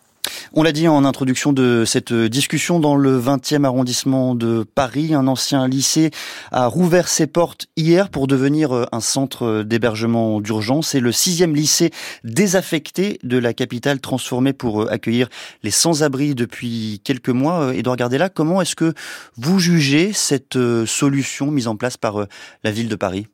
On 0.53 0.63
l'a 0.63 0.71
dit 0.71 0.87
en 0.87 1.05
introduction 1.05 1.53
de 1.53 1.83
cette 1.85 2.13
discussion 2.13 2.79
dans 2.79 2.95
le 2.95 3.19
20e 3.19 3.63
arrondissement 3.63 4.35
de 4.35 4.63
Paris, 4.63 5.13
un 5.13 5.27
ancien 5.27 5.67
lycée 5.67 6.11
a 6.51 6.67
rouvert 6.67 7.07
ses 7.07 7.27
portes 7.27 7.67
hier 7.77 8.09
pour 8.09 8.27
devenir 8.27 8.75
euh, 8.75 8.85
un 8.91 8.99
centre 8.99 9.63
d'hébergement 9.63 10.41
d'urgence. 10.41 10.89
C'est 10.89 10.99
le 10.99 11.11
sixième 11.11 11.55
lycée 11.55 11.91
désaffecté 12.23 13.19
de 13.23 13.37
la 13.37 13.53
capitale 13.53 13.99
transformé 13.99 14.53
pour 14.53 14.83
euh, 14.83 14.91
accueillir 14.91 15.29
les 15.63 15.71
sans-abri 15.71 16.35
depuis 16.35 17.01
quelques 17.03 17.29
mois. 17.29 17.73
Edouard 17.73 17.95
euh, 17.95 17.97
Gardella, 17.97 18.29
comment 18.29 18.61
est-ce 18.61 18.75
que 18.75 18.93
vous 19.37 19.59
jugez 19.59 20.13
cette 20.13 20.57
solution 20.85 21.51
mise 21.51 21.67
en 21.67 21.75
place 21.75 21.97
par 21.97 22.25
la 22.63 22.71
ville 22.71 22.89
de 22.89 22.95
Paris? 22.95 23.27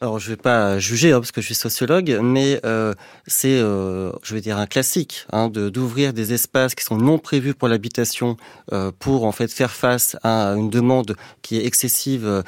Alors 0.00 0.18
je 0.18 0.28
vais 0.28 0.36
pas 0.36 0.78
juger 0.78 1.12
hein, 1.12 1.20
parce 1.20 1.32
que 1.32 1.40
je 1.40 1.46
suis 1.46 1.54
sociologue, 1.54 2.18
mais 2.22 2.60
euh, 2.66 2.92
c'est, 3.26 3.58
euh, 3.58 4.12
je 4.22 4.34
vais 4.34 4.42
dire, 4.42 4.58
un 4.58 4.66
classique 4.66 5.26
hein, 5.32 5.48
de 5.48 5.70
d'ouvrir 5.70 6.12
des 6.12 6.34
espaces 6.34 6.74
qui 6.74 6.84
sont 6.84 6.98
non 6.98 7.18
prévus 7.18 7.54
pour 7.54 7.68
l'habitation 7.68 8.36
euh, 8.72 8.92
pour 8.98 9.24
en 9.24 9.32
fait 9.32 9.50
faire 9.50 9.70
face 9.70 10.16
à 10.22 10.54
une 10.54 10.68
demande 10.68 11.16
qui 11.40 11.56
est 11.56 11.64
excessive 11.64 12.42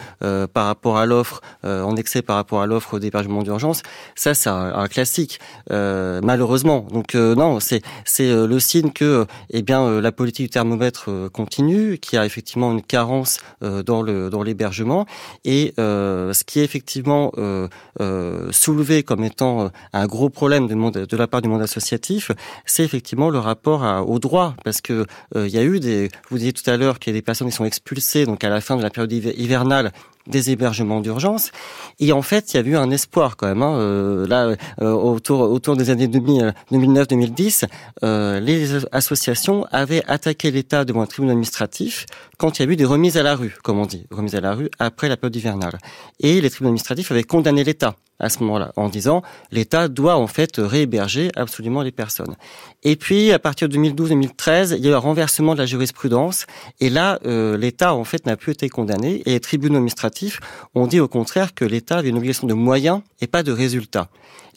par 0.53 0.67
rapport 0.67 0.99
à 0.99 1.07
l'offre, 1.07 1.41
en 1.63 1.97
excès 1.97 2.23
par 2.23 2.37
rapport 2.37 2.61
à 2.63 2.67
l'offre 2.67 2.99
d'hébergement 2.99 3.43
d'urgence. 3.43 3.83
Ça, 4.15 4.35
c'est 4.35 4.49
un, 4.49 4.75
un, 4.75 4.89
classique, 4.89 5.39
malheureusement. 5.71 6.87
Donc 6.91 7.15
non, 7.15 7.61
c'est 7.61 7.83
c'est 8.05 8.29
le 8.47 8.61
signe 8.61 8.91
que 8.91 9.27
eh 9.51 9.63
bien 9.63 10.01
la 10.01 10.13
politique 10.13 10.47
du 10.47 10.51
thermomètre 10.51 11.31
continue, 11.33 11.99
qu'il 11.99 12.17
y 12.17 12.21
a 12.21 12.27
effectivement 12.27 12.73
une 12.73 12.83
carence 12.83 13.39
dans 13.61 14.03
le 14.03 14.31
dans 14.31 14.43
l'hébergement 14.43 15.07
et 15.45 15.75
ce 15.77 16.45
qui 16.45 16.61
est 16.61 16.65
effectivement 16.65 17.33
euh, 17.39 17.69
euh, 18.01 18.49
soulevé 18.53 19.03
comme 19.03 19.25
étant 19.25 19.63
euh, 19.63 19.69
un 19.93 20.07
gros 20.07 20.31
problème 20.31 20.67
de, 20.67 21.17
la 21.17 21.27
part 21.27 21.43
du 21.43 21.49
monde 21.49 21.63
associatif, 21.63 22.31
c'est 22.67 22.85
effectivement 22.85 23.31
le 23.31 23.39
rapport 23.39 23.83
au 24.09 24.19
droit, 24.19 24.55
parce 24.65 24.81
que 24.81 25.07
il 25.35 25.49
y 25.49 25.59
a 25.59 25.63
eu 25.63 25.81
des, 25.81 26.11
vous 26.31 26.39
disiez 26.39 26.53
tout 26.53 26.69
à 26.69 26.77
l'heure 26.77 26.99
qu'il 26.99 27.13
y 27.13 27.17
a 27.17 27.19
des 27.19 27.23
personnes 27.23 27.49
qui 27.49 27.55
sont 27.55 27.65
expulsées, 27.65 28.27
donc 28.27 28.45
à 28.45 28.49
la 28.49 28.61
fin 28.61 28.77
de 28.77 28.83
la 28.83 28.91
période 28.91 29.13
hivernale, 29.13 29.93
des 30.29 30.51
hébergements 30.51 31.01
d'urgence. 31.01 31.51
Et 31.99 32.13
en 32.13 32.23
fait, 32.23 32.53
il 32.53 32.57
y 32.57 32.61
a 32.61 32.67
eu 32.67 32.77
un 32.77 32.91
espoir 32.91 33.37
quand 33.37 33.47
même. 33.47 33.63
Hein. 33.63 33.79
Euh, 33.79 34.27
là, 34.27 34.55
euh, 34.81 34.93
autour, 34.93 35.41
autour 35.41 35.77
des 35.77 35.91
années 35.91 36.07
2009-2010, 36.07 37.65
euh, 38.05 38.41
les 38.41 38.87
associations 38.93 39.67
avaient 39.73 40.05
attaqué 40.07 40.51
l'État 40.51 40.85
devant 40.85 41.03
un 41.03 41.07
tribunal 41.07 41.33
administratif 41.33 42.07
quand 42.37 42.59
il 42.59 42.67
y 42.67 42.69
a 42.69 42.73
eu 42.73 42.77
des 42.77 42.85
remises 42.85 43.17
à 43.17 43.23
la 43.23 43.35
rue, 43.35 43.57
comme 43.63 43.79
on 43.79 43.87
dit, 43.87 44.07
remises 44.11 44.35
à 44.35 44.41
la 44.41 44.55
rue 44.55 44.71
après 44.79 45.09
la 45.09 45.17
période 45.17 45.37
hivernale. 45.37 45.79
Et 46.21 46.41
les 46.41 46.51
tribunaux 46.51 46.71
administratifs 46.71 47.11
avaient 47.11 47.25
condamné 47.25 47.65
l'État 47.65 47.97
à 48.21 48.29
ce 48.29 48.41
moment-là, 48.41 48.73
en 48.77 48.89
disant 48.89 49.23
l'État 49.51 49.89
doit 49.89 50.17
en 50.17 50.27
fait 50.27 50.57
réhéberger 50.57 51.31
absolument 51.37 51.83
les 51.83 51.93
personnes. 51.93 52.35
Et 52.83 52.97
puis 52.97 53.33
à 53.33 53.39
partir 53.39 53.69
de 53.69 53.77
2012-2013, 53.77 54.75
il 54.77 54.85
y 54.85 54.89
a 54.89 54.91
eu 54.91 54.95
un 54.95 54.99
renversement 54.99 55.55
de 55.55 55.59
la 55.59 55.67
jurisprudence, 55.67 56.47
et 56.81 56.91
là 56.91 57.19
euh, 57.27 57.57
l'État 57.57 57.95
en 57.95 58.05
fait 58.05 58.27
n'a 58.27 58.37
plus 58.37 58.53
été 58.53 58.69
condamné, 58.69 59.23
et 59.27 59.31
les 59.31 59.41
tribunaux 59.41 59.77
administratifs 59.77 60.41
ont 60.75 60.87
dit 60.87 61.01
au 61.01 61.09
contraire 61.09 61.55
que 61.55 61.65
l'État 61.65 61.99
avait 61.99 62.09
une 62.09 62.17
obligation 62.17 62.47
de 62.47 62.55
moyens 62.55 63.03
et 63.21 63.27
pas 63.27 63.43
de 63.43 63.53
résultats. 63.53 64.09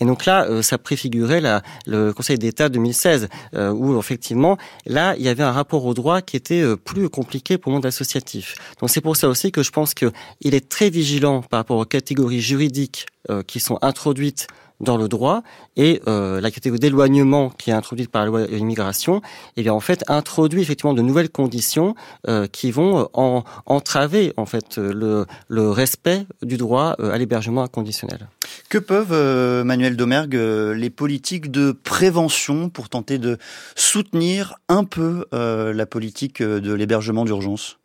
Et 0.02 0.06
donc 0.06 0.26
là, 0.26 0.46
euh, 0.46 0.62
ça 0.64 0.78
préfigurait 0.80 1.42
la, 1.42 1.62
le 1.86 2.12
Conseil 2.12 2.38
d'État 2.38 2.70
2016, 2.70 3.30
euh, 3.54 3.72
où 3.72 3.98
effectivement, 4.00 4.58
là, 4.88 5.16
il 5.18 5.24
y 5.24 5.30
avait 5.30 5.44
un 5.44 5.52
rapport 5.52 5.86
au 5.86 5.94
droit 5.94 6.22
qui 6.22 6.36
était 6.36 6.62
euh, 6.62 6.76
plus 6.76 7.08
compliqué 7.08 7.60
pour 7.60 7.72
le 7.72 7.76
monde 7.76 7.86
associatif. 7.86 8.56
Donc 8.80 8.90
c'est 8.90 9.02
pour 9.02 9.16
ça 9.16 9.30
aussi 9.30 9.52
que 9.52 9.62
je 9.62 9.70
pense 9.70 9.94
qu'il 9.94 10.12
est 10.44 10.68
très 10.68 10.90
vigilant 10.90 11.42
par 11.44 11.60
rapport 11.60 11.78
aux 11.78 11.86
catégories 11.86 12.42
juridiques 12.42 13.06
qui 13.48 13.60
sont 13.60 13.78
introduites 13.82 14.48
dans 14.82 14.98
le 14.98 15.08
droit 15.08 15.44
et 15.78 16.02
euh, 16.08 16.42
la 16.42 16.52
catégorie 16.52 16.80
d'éloignement 16.80 17.50
qui 17.50 17.70
est 17.70 17.74
introduite 17.74 18.10
par 18.10 18.24
la 18.24 18.28
loi 18.28 18.42
immigration, 18.48 19.22
eh 19.56 19.64
bien 19.64 19.74
en 19.74 19.80
fait 19.80 20.04
introduit 20.08 20.62
effectivement 20.62 20.94
de 20.94 21.02
nouvelles 21.02 21.30
conditions 21.30 21.96
euh, 22.28 22.48
qui 22.48 22.72
vont 22.72 23.08
en, 23.14 23.44
entraver 23.66 24.34
en 24.38 24.46
fait 24.46 24.78
le, 24.78 25.26
le 25.48 25.70
respect 25.70 26.26
du 26.42 26.58
droit 26.58 26.96
euh, 27.00 27.12
à 27.12 27.18
l'hébergement 27.18 27.64
inconditionnel. 27.64 28.28
Que 28.70 28.80
peuvent, 28.80 29.64
Manuel 29.64 29.96
Domergue, 29.96 30.36
les 30.36 30.90
politiques 30.90 31.52
de 31.52 31.72
prévention 31.72 32.70
pour 32.70 32.90
tenter 32.90 33.18
de 33.18 33.38
soutenir 33.76 34.56
un 34.68 34.84
peu 34.84 35.26
la 35.32 35.86
politique 35.86 36.42
de 36.42 36.74
l'hébergement 36.74 37.26
d'urgence? 37.26 37.81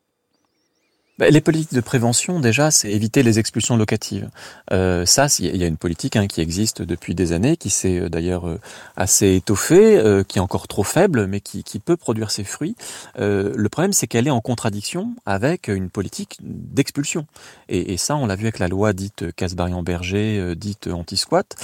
Les 1.18 1.40
politiques 1.40 1.72
de 1.72 1.80
prévention, 1.80 2.40
déjà, 2.40 2.70
c'est 2.70 2.90
éviter 2.90 3.22
les 3.22 3.38
expulsions 3.38 3.76
locatives. 3.76 4.28
Euh, 4.70 5.06
ça, 5.06 5.28
il 5.38 5.56
y 5.56 5.64
a 5.64 5.66
une 5.66 5.78
politique 5.78 6.14
hein, 6.16 6.26
qui 6.26 6.42
existe 6.42 6.82
depuis 6.82 7.14
des 7.14 7.32
années, 7.32 7.56
qui 7.56 7.70
s'est 7.70 7.98
euh, 8.00 8.08
d'ailleurs 8.10 8.46
euh, 8.46 8.60
assez 8.96 9.34
étoffée, 9.34 9.96
euh, 9.96 10.24
qui 10.24 10.38
est 10.38 10.42
encore 10.42 10.68
trop 10.68 10.82
faible, 10.82 11.26
mais 11.26 11.40
qui, 11.40 11.64
qui 11.64 11.78
peut 11.78 11.96
produire 11.96 12.30
ses 12.30 12.44
fruits. 12.44 12.76
le 13.16 13.68
problème, 13.68 13.92
c'est 13.92 14.06
qu'elle 14.06 14.26
est 14.26 14.30
en 14.30 14.40
contradiction 14.40 15.14
avec 15.24 15.68
une 15.68 15.88
politique 15.88 16.38
d'expulsion. 16.40 17.26
Et, 17.68 17.94
et, 17.94 17.96
ça, 17.96 18.16
on 18.16 18.26
l'a 18.26 18.36
vu 18.36 18.44
avec 18.44 18.58
la 18.58 18.68
loi 18.68 18.92
dite 18.92 19.32
Casbarian-Berger, 19.34 20.54
dite 20.56 20.88
anti-squat, 20.88 21.56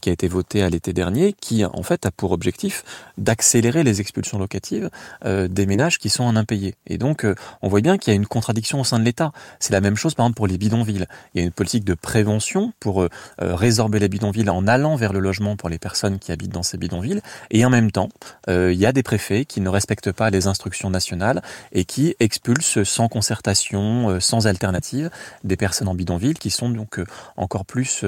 qui 0.00 0.08
a 0.08 0.12
été 0.12 0.28
votée 0.28 0.62
à 0.62 0.70
l'été 0.70 0.92
dernier, 0.92 1.32
qui 1.32 1.64
en 1.64 1.82
fait 1.82 2.06
a 2.06 2.10
pour 2.10 2.32
objectif 2.32 2.84
d'accélérer 3.18 3.84
les 3.84 4.00
expulsions 4.00 4.38
locatives 4.38 4.90
des 5.24 5.66
ménages 5.66 5.98
qui 5.98 6.10
sont 6.10 6.24
en 6.24 6.36
impayés. 6.36 6.74
Et 6.86 6.98
donc, 6.98 7.26
on 7.62 7.68
voit 7.68 7.80
bien 7.80 7.98
qu'il 7.98 8.12
y 8.12 8.14
a 8.14 8.16
une 8.16 8.26
contradiction 8.26 8.80
au 8.80 8.84
sein 8.84 8.93
de 8.98 9.04
l'État. 9.04 9.32
C'est 9.60 9.72
la 9.72 9.80
même 9.80 9.96
chose 9.96 10.14
par 10.14 10.26
exemple 10.26 10.36
pour 10.36 10.46
les 10.46 10.58
bidonvilles. 10.58 11.06
Il 11.34 11.38
y 11.38 11.40
a 11.42 11.44
une 11.44 11.52
politique 11.52 11.84
de 11.84 11.94
prévention 11.94 12.72
pour 12.80 13.02
euh, 13.02 13.08
euh, 13.42 13.54
résorber 13.54 13.98
les 13.98 14.08
bidonvilles 14.08 14.50
en 14.50 14.66
allant 14.66 14.96
vers 14.96 15.12
le 15.12 15.20
logement 15.20 15.56
pour 15.56 15.68
les 15.68 15.78
personnes 15.78 16.18
qui 16.18 16.32
habitent 16.32 16.52
dans 16.52 16.62
ces 16.62 16.76
bidonvilles. 16.76 17.20
Et 17.50 17.64
en 17.64 17.70
même 17.70 17.90
temps, 17.90 18.08
euh, 18.48 18.72
il 18.72 18.78
y 18.78 18.86
a 18.86 18.92
des 18.92 19.02
préfets 19.02 19.44
qui 19.44 19.60
ne 19.60 19.68
respectent 19.68 20.12
pas 20.12 20.30
les 20.30 20.46
instructions 20.46 20.90
nationales 20.90 21.42
et 21.72 21.84
qui 21.84 22.14
expulsent 22.20 22.84
sans 22.84 23.08
concertation, 23.08 24.18
sans 24.20 24.46
alternative, 24.46 25.10
des 25.44 25.56
personnes 25.56 25.88
en 25.88 25.94
bidonville 25.94 26.38
qui 26.38 26.50
sont 26.50 26.68
donc 26.68 27.00
encore 27.36 27.64
plus 27.64 28.04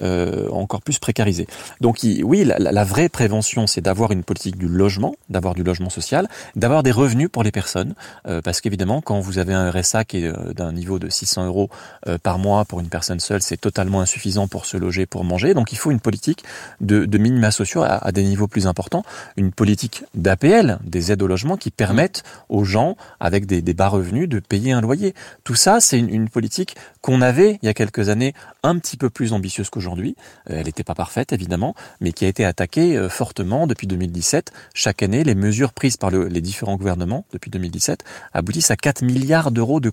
encore 0.00 0.82
plus 0.82 0.98
précarisées. 0.98 1.46
Donc 1.80 2.00
oui, 2.22 2.44
la, 2.44 2.58
la 2.58 2.84
vraie 2.84 3.08
prévention, 3.08 3.66
c'est 3.66 3.80
d'avoir 3.80 4.12
une 4.12 4.22
politique 4.22 4.56
du 4.56 4.68
logement, 4.68 5.14
d'avoir 5.28 5.54
du 5.54 5.62
logement 5.62 5.90
social, 5.90 6.28
d'avoir 6.56 6.82
des 6.82 6.92
revenus 6.92 7.28
pour 7.30 7.42
les 7.42 7.52
personnes, 7.52 7.94
parce 8.44 8.60
qu'évidemment, 8.60 9.00
quand 9.00 9.20
vous 9.20 9.38
avez 9.38 9.54
un 9.54 9.70
RSA 9.70 10.04
qui 10.04 10.18
est 10.18 10.23
euh, 10.26 10.52
d'un 10.52 10.72
niveau 10.72 10.98
de 10.98 11.08
600 11.08 11.46
euros 11.46 11.70
euh, 12.06 12.18
par 12.18 12.38
mois 12.38 12.64
pour 12.64 12.80
une 12.80 12.88
personne 12.88 13.20
seule, 13.20 13.42
c'est 13.42 13.56
totalement 13.56 14.00
insuffisant 14.00 14.48
pour 14.48 14.66
se 14.66 14.76
loger, 14.76 15.06
pour 15.06 15.24
manger. 15.24 15.54
Donc 15.54 15.72
il 15.72 15.78
faut 15.78 15.90
une 15.90 16.00
politique 16.00 16.44
de, 16.80 17.04
de 17.04 17.18
minima 17.18 17.50
sociaux 17.50 17.82
à, 17.82 18.12
des 18.12 18.22
niveaux 18.22 18.48
plus 18.48 18.66
importants, 18.66 19.04
une 19.36 19.52
politique 19.52 20.04
d'APL, 20.14 20.78
des 20.84 21.12
aides 21.12 21.22
au 21.22 21.26
logement 21.26 21.56
qui 21.56 21.70
permettent 21.70 22.22
aux 22.48 22.64
gens 22.64 22.96
avec 23.20 23.46
des, 23.46 23.62
bas 23.74 23.88
revenus 23.88 24.28
de 24.28 24.38
payer 24.38 24.72
un 24.72 24.80
loyer. 24.80 25.14
Tout 25.42 25.54
ça, 25.54 25.80
c'est 25.80 25.98
une, 25.98 26.28
politique 26.28 26.76
qu'on 27.00 27.20
avait 27.20 27.58
il 27.62 27.66
y 27.66 27.68
a 27.68 27.74
quelques 27.74 28.08
années 28.08 28.34
un 28.62 28.78
petit 28.78 28.96
peu 28.96 29.10
plus 29.10 29.32
ambitieuse 29.32 29.68
qu'aujourd'hui. 29.68 30.16
Euh, 30.50 30.58
elle 30.58 30.66
n'était 30.66 30.84
pas 30.84 30.94
parfaite 30.94 31.32
évidemment, 31.32 31.74
mais 32.00 32.12
qui 32.12 32.24
a 32.24 32.28
été 32.28 32.44
attaquée 32.44 33.08
fortement 33.10 33.66
depuis 33.66 33.86
2017. 33.86 34.52
Chaque 34.74 35.02
année, 35.02 35.24
les 35.24 35.34
mesures 35.34 35.72
prises 35.72 35.96
par 35.96 36.10
le, 36.10 36.28
les 36.28 36.40
différents 36.40 36.76
gouvernements 36.76 37.24
depuis 37.32 37.50
2017 37.50 38.04
aboutissent 38.32 38.70
à 38.70 38.76
4 38.76 39.02
milliards 39.02 39.50
d'euros 39.50 39.80
de 39.80 39.90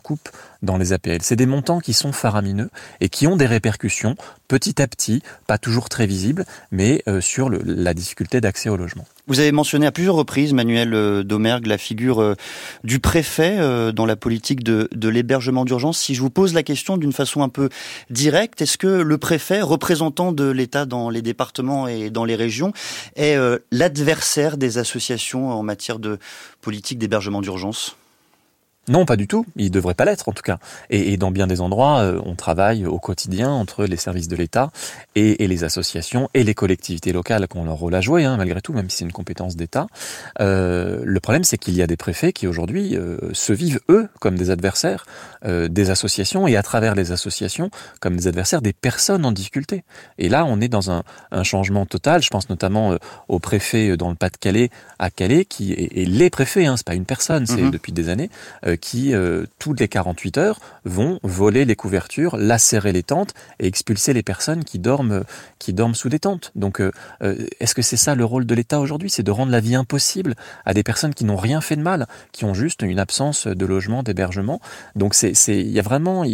dans 0.62 0.78
les 0.78 0.94
APL. 0.94 1.22
C'est 1.22 1.36
des 1.36 1.46
montants 1.46 1.80
qui 1.80 1.94
sont 1.94 2.12
faramineux 2.12 2.70
et 3.00 3.10
qui 3.10 3.28
ont 3.28 3.36
des 3.36 3.46
répercussions 3.46 4.16
petit 4.48 4.82
à 4.82 4.88
petit, 4.88 5.24
pas 5.48 5.58
toujours 5.58 5.88
très 5.88 6.06
visibles, 6.06 6.46
mais 6.72 7.04
euh, 7.08 7.22
sur 7.22 7.50
la 7.50 7.94
difficulté 7.94 8.42
d'accès 8.42 8.68
au 8.68 8.76
logement. 8.76 9.06
Vous 9.28 9.40
avez 9.40 9.54
mentionné 9.54 9.86
à 9.86 9.94
plusieurs 9.94 10.16
reprises, 10.16 10.52
Manuel 10.52 10.94
euh, 10.94 11.24
Domergue, 11.24 11.68
la 11.68 11.78
figure 11.78 12.22
euh, 12.22 12.36
du 12.84 13.00
préfet 13.00 13.60
dans 13.94 14.06
la 14.06 14.16
politique 14.16 14.64
de, 14.64 14.90
de 14.94 15.10
l'hébergement 15.10 15.64
d'urgence. 15.64 15.98
Si 15.98 16.16
je 16.16 16.22
vous 16.22 16.30
pose 16.30 16.54
la 16.54 16.64
question 16.64 16.98
d'une 16.98 17.14
façon 17.14 17.44
un 17.44 17.50
peu 17.50 17.70
directe, 18.10 18.62
est-ce 18.62 18.78
que 18.78 18.88
le 18.88 19.18
préfet, 19.18 19.62
représentant 19.62 20.32
de 20.34 20.50
l'État 20.50 20.86
dans 20.86 21.10
les 21.10 21.22
départements 21.22 21.88
et 21.88 22.10
dans 22.10 22.26
les 22.26 22.36
régions, 22.36 22.74
est 23.16 23.38
l'adversaire 23.72 24.58
des 24.58 24.78
associations 24.78 25.52
en 25.52 25.64
matière 25.64 26.00
de 26.00 26.20
politique 26.62 27.00
d'hébergement 27.00 27.42
d'urgence? 27.42 27.96
Non, 28.88 29.06
pas 29.06 29.15
du 29.15 29.28
tout. 29.28 29.46
Il 29.58 29.70
devrait 29.70 29.94
pas 29.94 30.06
l'être, 30.06 30.28
en 30.28 30.32
tout 30.32 30.41
cas. 30.41 30.58
Et, 30.89 31.15
dans 31.15 31.30
bien 31.30 31.46
des 31.46 31.62
endroits, 31.62 32.00
euh, 32.00 32.20
on 32.26 32.34
travaille 32.34 32.88
au 32.88 32.98
quotidien 32.98 33.52
entre 33.52 33.86
les 33.86 33.96
services 33.96 34.28
de 34.28 34.36
l'État 34.36 34.72
et, 35.13 35.48
les 35.48 35.63
associations 35.63 36.30
et 36.34 36.44
les 36.44 36.56
collectivités 36.56 37.13
locales 37.13 37.48
qui 37.48 37.58
ont 37.58 37.63
leur 37.63 37.76
rôle 37.76 37.94
à 37.94 38.02
jouer, 38.02 38.26
hein, 38.26 38.38
malgré 38.38 38.60
tout, 38.60 38.74
même 38.74 38.89
si 38.89 38.98
c'est 38.98 39.06
une 39.06 39.12
compétence 39.12 39.56
d'État. 39.56 39.86
Euh, 40.39 41.02
le 41.04 41.20
problème, 41.20 41.44
c'est 41.44 41.60
qu'il 41.60 41.76
y 41.76 41.84
a 41.84 41.88
des 41.88 41.96
préfets 41.96 42.34
qui 42.34 42.48
aujourd'hui 42.48 42.98
euh, 42.98 43.17
se 43.34 43.54
vivent 43.54 43.82
eux 43.89 44.10
comme 44.20 44.36
des 44.36 44.50
adversaires 44.50 45.06
des 45.44 45.89
associations 45.89 46.48
et 46.48 46.56
à 46.56 46.62
travers 46.62 46.94
les 46.94 47.12
associations 47.12 47.72
comme 48.00 48.15
des 48.15 48.28
adversaires 48.28 48.62
des 48.62 48.74
personnes 48.74 49.26
en 49.26 49.32
difficulté. 49.32 49.84
Et 50.20 50.30
là, 50.30 50.46
on 50.46 50.62
est 50.62 50.67
dans 50.67 50.91
un, 50.91 51.04
changement 51.41 51.88
total. 51.88 52.22
Je 52.22 52.30
pense 52.30 52.48
notamment 52.48 52.96
aux 53.28 53.39
préfets 53.39 53.98
dans 53.98 54.10
le 54.10 54.15
Pas-de-Calais, 54.15 54.70
à 55.00 55.10
Calais, 55.10 55.46
qui 55.46 55.74
et, 55.74 56.06
les 56.06 56.30
préfets, 56.30 56.67
hein, 56.67 56.78
c'est 56.78 56.86
pas 56.86 56.94
une 56.94 57.06
personne, 57.06 57.48
c'est 57.48 57.56
mm-hmm. 57.56 57.72
depuis 57.72 57.91
des 57.91 58.10
années 58.10 58.30
qui, 58.76 59.14
euh, 59.14 59.46
toutes 59.60 59.80
les 59.80 59.88
48 59.88 60.38
heures, 60.38 60.60
vont 60.86 61.20
voler 61.24 61.66
les 61.66 61.76
couvertures, 61.76 62.38
lacérer 62.38 62.92
les 62.92 63.04
tentes 63.04 63.34
et 63.60 63.68
expulser 63.68 64.14
les 64.14 64.24
personnes 64.24 64.64
qui 64.64 64.80
dorment, 64.80 65.24
qui 65.60 65.74
dorment 65.74 65.96
sous 65.96 66.10
des 66.10 66.20
tentes. 66.20 66.52
Donc, 66.56 66.82
euh, 66.82 66.92
euh, 67.22 67.48
est-ce 67.60 67.76
que 67.76 67.82
c'est 67.82 67.98
ça 67.98 68.16
le 68.16 68.26
rôle 68.26 68.46
de 68.46 68.56
l'État 68.56 68.80
aujourd'hui? 68.80 69.10
C'est 69.10 69.24
de 69.24 69.32
rendre 69.32 69.52
la 69.52 69.60
vie 69.60 69.76
impossible 69.76 70.36
à 70.66 70.74
des 70.74 70.84
personnes 70.84 71.14
qui 71.14 71.26
n'ont 71.26 71.38
rien 71.38 71.62
fait 71.62 71.76
de 71.76 71.82
mal, 71.82 72.08
qui 72.32 72.46
ont 72.46 72.54
juste 72.54 72.82
une 72.82 73.00
absence 73.00 73.48
de 73.48 73.66
logement, 73.66 74.04
d'hébergement? 74.04 74.62
Donc, 74.96 75.16
il 75.22 75.72
y 75.72 75.80
a 75.80 75.84
vraiment 75.84 76.26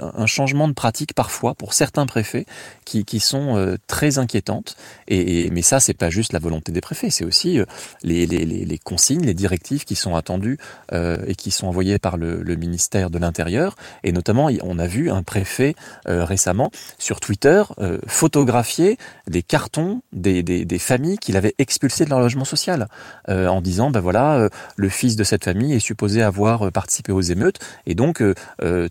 un 0.00 0.26
changement 0.26 0.68
de 0.68 0.72
pratique 0.72 1.14
parfois 1.14 1.54
pour 1.54 1.74
certains 1.74 2.06
préfets 2.06 2.46
qui, 2.84 3.04
qui 3.04 3.20
sont 3.20 3.76
très 3.86 4.18
inquiétantes. 4.18 4.76
Et, 5.06 5.50
mais 5.50 5.62
ça, 5.62 5.80
c'est 5.80 5.94
pas 5.94 6.10
juste 6.10 6.32
la 6.32 6.38
volonté 6.38 6.72
des 6.72 6.80
préfets, 6.80 7.10
c'est 7.10 7.24
aussi 7.24 7.60
les, 8.02 8.26
les, 8.26 8.78
consignes, 8.78 9.24
les 9.24 9.34
directives 9.34 9.84
qui 9.84 9.94
sont 9.94 10.14
attendues 10.14 10.58
et 10.92 11.34
qui 11.34 11.50
sont 11.50 11.67
envoyé 11.68 11.98
par 11.98 12.16
le, 12.16 12.42
ministère 12.56 13.10
de 13.10 13.18
l'Intérieur. 13.18 13.76
Et 14.02 14.12
notamment, 14.12 14.48
on 14.62 14.78
a 14.78 14.86
vu 14.86 15.10
un 15.10 15.22
préfet 15.22 15.74
euh, 16.08 16.24
récemment 16.24 16.70
sur 16.98 17.20
Twitter 17.20 17.62
euh, 17.78 17.98
photographier 18.06 18.98
des 19.28 19.42
cartons 19.42 20.00
des, 20.12 20.42
des, 20.42 20.78
familles 20.78 21.18
qu'il 21.18 21.36
avait 21.36 21.54
expulsées 21.58 22.04
de 22.04 22.10
leur 22.10 22.20
logement 22.20 22.44
social, 22.44 22.88
euh, 23.28 23.46
en 23.46 23.60
disant, 23.60 23.90
ben 23.90 24.00
voilà, 24.00 24.48
le 24.76 24.88
fils 24.88 25.16
de 25.16 25.24
cette 25.24 25.44
famille 25.44 25.74
est 25.74 25.80
supposé 25.80 26.22
avoir 26.22 26.72
participé 26.72 27.12
aux 27.12 27.20
émeutes, 27.20 27.58
et 27.86 27.94
donc 27.94 28.22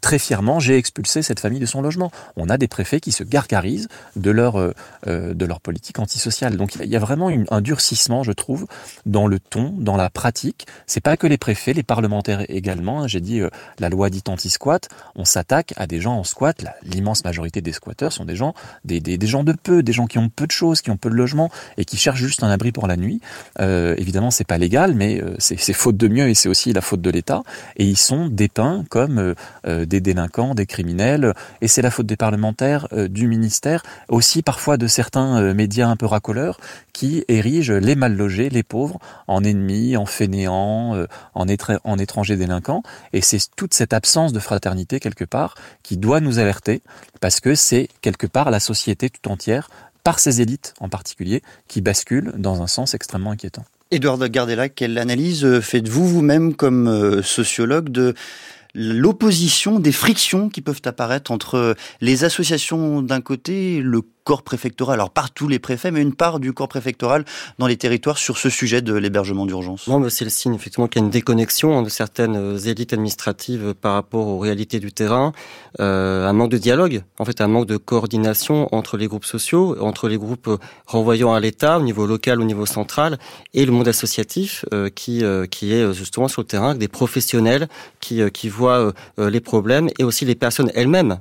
très 0.02 0.20
fièrement, 0.20 0.60
j'ai 0.60 0.78
expulsé 0.78 1.22
cette 1.22 1.40
famille 1.40 1.60
de 1.60 1.66
son 1.66 1.82
logement. 1.82 2.12
On 2.36 2.50
a 2.50 2.58
des 2.58 2.68
préfets 2.68 3.00
qui 3.00 3.12
se 3.12 3.24
gargarisent 3.24 3.88
de 4.16 4.32
leur, 4.32 4.74
de 5.06 5.46
leur 5.46 5.62
politique 5.62 6.00
antisociale. 6.00 6.58
Donc 6.58 6.76
il 6.76 6.90
y 6.90 6.96
a 6.96 7.00
vraiment 7.00 7.32
un 7.50 7.62
durcissement, 7.62 8.24
je 8.24 8.32
trouve, 8.32 8.68
dans 9.06 9.28
le 9.28 9.40
ton, 9.40 9.74
dans 9.78 9.98
la 9.98 10.10
pratique. 10.10 10.68
C'est 10.86 11.02
pas 11.02 11.18
que 11.18 11.28
les 11.28 11.38
préfets, 11.38 11.74
les 11.74 11.84
parlementaires 11.84 12.46
Hein, 12.70 13.08
j'ai 13.08 13.22
dit 13.22 13.40
euh, 13.40 13.50
la 13.80 13.90
loi 13.90 14.10
dite 14.10 14.30
anti-squat, 14.30 14.90
on 15.16 15.26
s'attaque 15.26 15.74
à 15.78 15.88
des 15.88 16.02
gens 16.02 16.16
en 16.16 16.24
squat. 16.24 16.66
L'immense 16.84 17.24
majorité 17.24 17.62
des 17.62 17.72
squatteurs 17.72 18.12
sont 18.12 18.26
des 18.26 18.36
gens, 18.36 18.54
des, 18.84 19.18
gens 19.22 19.44
de 19.44 19.54
peu, 19.54 19.84
des 19.84 19.94
gens 19.94 20.08
qui 20.08 20.18
ont 20.18 20.30
peu 20.30 20.46
de 20.46 20.52
choses, 20.52 20.82
qui 20.82 20.92
ont 20.92 20.98
peu 20.98 21.10
de 21.10 21.16
logement 21.16 21.50
et 21.78 21.86
qui 21.86 21.98
cherchent 21.98 22.20
juste 22.20 22.44
un 22.44 22.50
abri 22.50 22.72
pour 22.72 22.88
la 22.88 22.98
nuit. 22.98 23.22
Euh, 23.60 23.96
évidemment, 23.98 24.32
c'est 24.32 24.48
pas 24.48 24.58
légal, 24.58 24.94
mais 24.94 25.22
euh, 25.22 25.36
c'est 25.40 25.74
faute 25.74 25.98
de 25.98 26.08
mieux 26.08 26.28
et 26.28 26.34
c'est 26.34 26.50
aussi 26.50 26.74
la 26.74 26.82
faute 26.82 27.02
de 27.02 27.10
l'État. 27.10 27.44
Et 27.78 27.86
ils 27.86 27.98
sont 27.98 28.28
dépeints 28.28 28.84
comme 28.90 29.34
euh, 29.66 29.86
des 29.86 30.02
délinquants, 30.02 30.54
des 30.56 30.66
criminels. 30.66 31.34
Et 31.62 31.68
c'est 31.68 31.82
la 31.82 31.92
faute 31.92 32.06
des 32.06 32.18
parlementaires, 32.18 32.88
du 33.10 33.28
ministère, 33.28 33.84
aussi 34.10 34.42
parfois 34.42 34.78
de 34.78 34.88
certains 34.88 35.54
médias 35.54 35.88
un 35.88 35.96
peu 35.96 36.06
racoleurs 36.06 36.60
qui 36.94 37.24
érigent 37.28 37.74
les 37.74 37.96
mal 37.96 38.16
logés, 38.16 38.50
les 38.50 38.64
pauvres, 38.64 39.00
en 39.28 39.44
ennemis, 39.44 39.98
en 39.98 40.06
fainéants, 40.06 41.06
en 41.36 41.98
étrangers 41.98 42.38
délinquants 42.38 42.57
et 43.14 43.22
c'est 43.22 43.40
toute 43.56 43.74
cette 43.74 43.94
absence 43.94 44.34
de 44.34 44.40
fraternité 44.40 45.00
quelque 45.00 45.26
part 45.26 45.56
qui 45.84 45.98
doit 45.98 46.20
nous 46.20 46.40
alerter, 46.40 46.82
parce 47.22 47.40
que 47.40 47.56
c'est 47.56 47.90
quelque 48.02 48.28
part 48.28 48.52
la 48.52 48.60
société 48.60 49.10
tout 49.10 49.30
entière, 49.30 49.70
par 50.04 50.20
ses 50.20 50.42
élites 50.42 50.74
en 50.80 50.90
particulier, 50.90 51.42
qui 51.68 51.82
bascule 51.82 52.32
dans 52.38 52.62
un 52.62 52.68
sens 52.68 52.94
extrêmement 52.94 53.32
inquiétant. 53.32 53.66
Edouard 53.92 54.30
Gardella, 54.30 54.70
quelle 54.70 54.98
analyse 54.98 55.60
faites-vous 55.62 56.08
vous-même 56.08 56.56
comme 56.56 56.88
euh, 56.88 57.22
sociologue 57.22 57.90
de 57.90 58.16
l'opposition, 58.74 59.80
des 59.80 59.92
frictions 59.92 60.50
qui 60.50 60.62
peuvent 60.62 60.82
apparaître 60.86 61.32
entre 61.32 61.76
les 62.00 62.24
associations 62.24 63.02
d'un 63.02 63.22
côté, 63.22 63.82
le 63.82 64.02
corps 64.28 64.44
préfectoral, 64.44 64.96
alors 64.96 65.10
partout 65.10 65.48
les 65.48 65.58
préfets, 65.58 65.90
mais 65.90 66.02
une 66.02 66.14
part 66.14 66.42
du 66.42 66.52
corps 66.52 66.68
préfectoral 66.68 67.24
dans 67.60 67.66
les 67.66 67.78
territoires 67.78 68.18
sur 68.18 68.38
ce 68.38 68.50
sujet 68.50 68.82
de 68.82 68.94
l'hébergement 68.94 69.46
d'urgence. 69.46 69.88
Non, 69.88 70.02
mais 70.02 70.10
c'est 70.10 70.26
le 70.26 70.30
signe 70.30 70.54
effectivement 70.54 70.90
qu'il 70.90 71.02
y 71.02 71.04
a 71.04 71.06
une 71.06 71.12
déconnexion 71.12 71.82
de 71.82 71.88
certaines 71.88 72.36
euh, 72.36 72.58
élites 72.58 72.92
administratives 72.92 73.74
par 73.74 73.94
rapport 73.94 74.28
aux 74.28 74.38
réalités 74.38 74.82
du 74.82 74.92
terrain, 74.92 75.32
euh, 75.80 76.28
un 76.28 76.34
manque 76.34 76.52
de 76.52 76.58
dialogue, 76.58 77.04
en 77.20 77.24
fait 77.24 77.40
un 77.40 77.48
manque 77.48 77.68
de 77.68 77.78
coordination 77.78 78.68
entre 78.76 78.98
les 78.98 79.08
groupes 79.08 79.24
sociaux, 79.24 79.78
entre 79.80 80.10
les 80.10 80.18
groupes 80.18 80.50
euh, 80.50 80.58
renvoyant 80.88 81.34
à 81.34 81.40
l'État 81.40 81.80
au 81.80 81.84
niveau 81.84 82.06
local, 82.06 82.42
au 82.42 82.44
niveau 82.44 82.66
central, 82.66 83.20
et 83.54 83.66
le 83.66 83.72
monde 83.72 83.88
associatif 83.88 84.66
euh, 84.74 84.90
qui 84.90 85.24
qui 85.52 85.72
est 85.72 85.94
justement 85.94 86.28
sur 86.28 86.42
le 86.42 86.48
terrain, 86.48 86.76
des 86.76 86.90
professionnels 86.90 87.70
qui 88.02 88.20
qui 88.32 88.50
voient 88.50 88.92
les 89.18 89.40
problèmes 89.40 89.90
et 90.00 90.04
aussi 90.04 90.26
les 90.26 90.36
personnes 90.36 90.72
elles-mêmes 90.76 91.20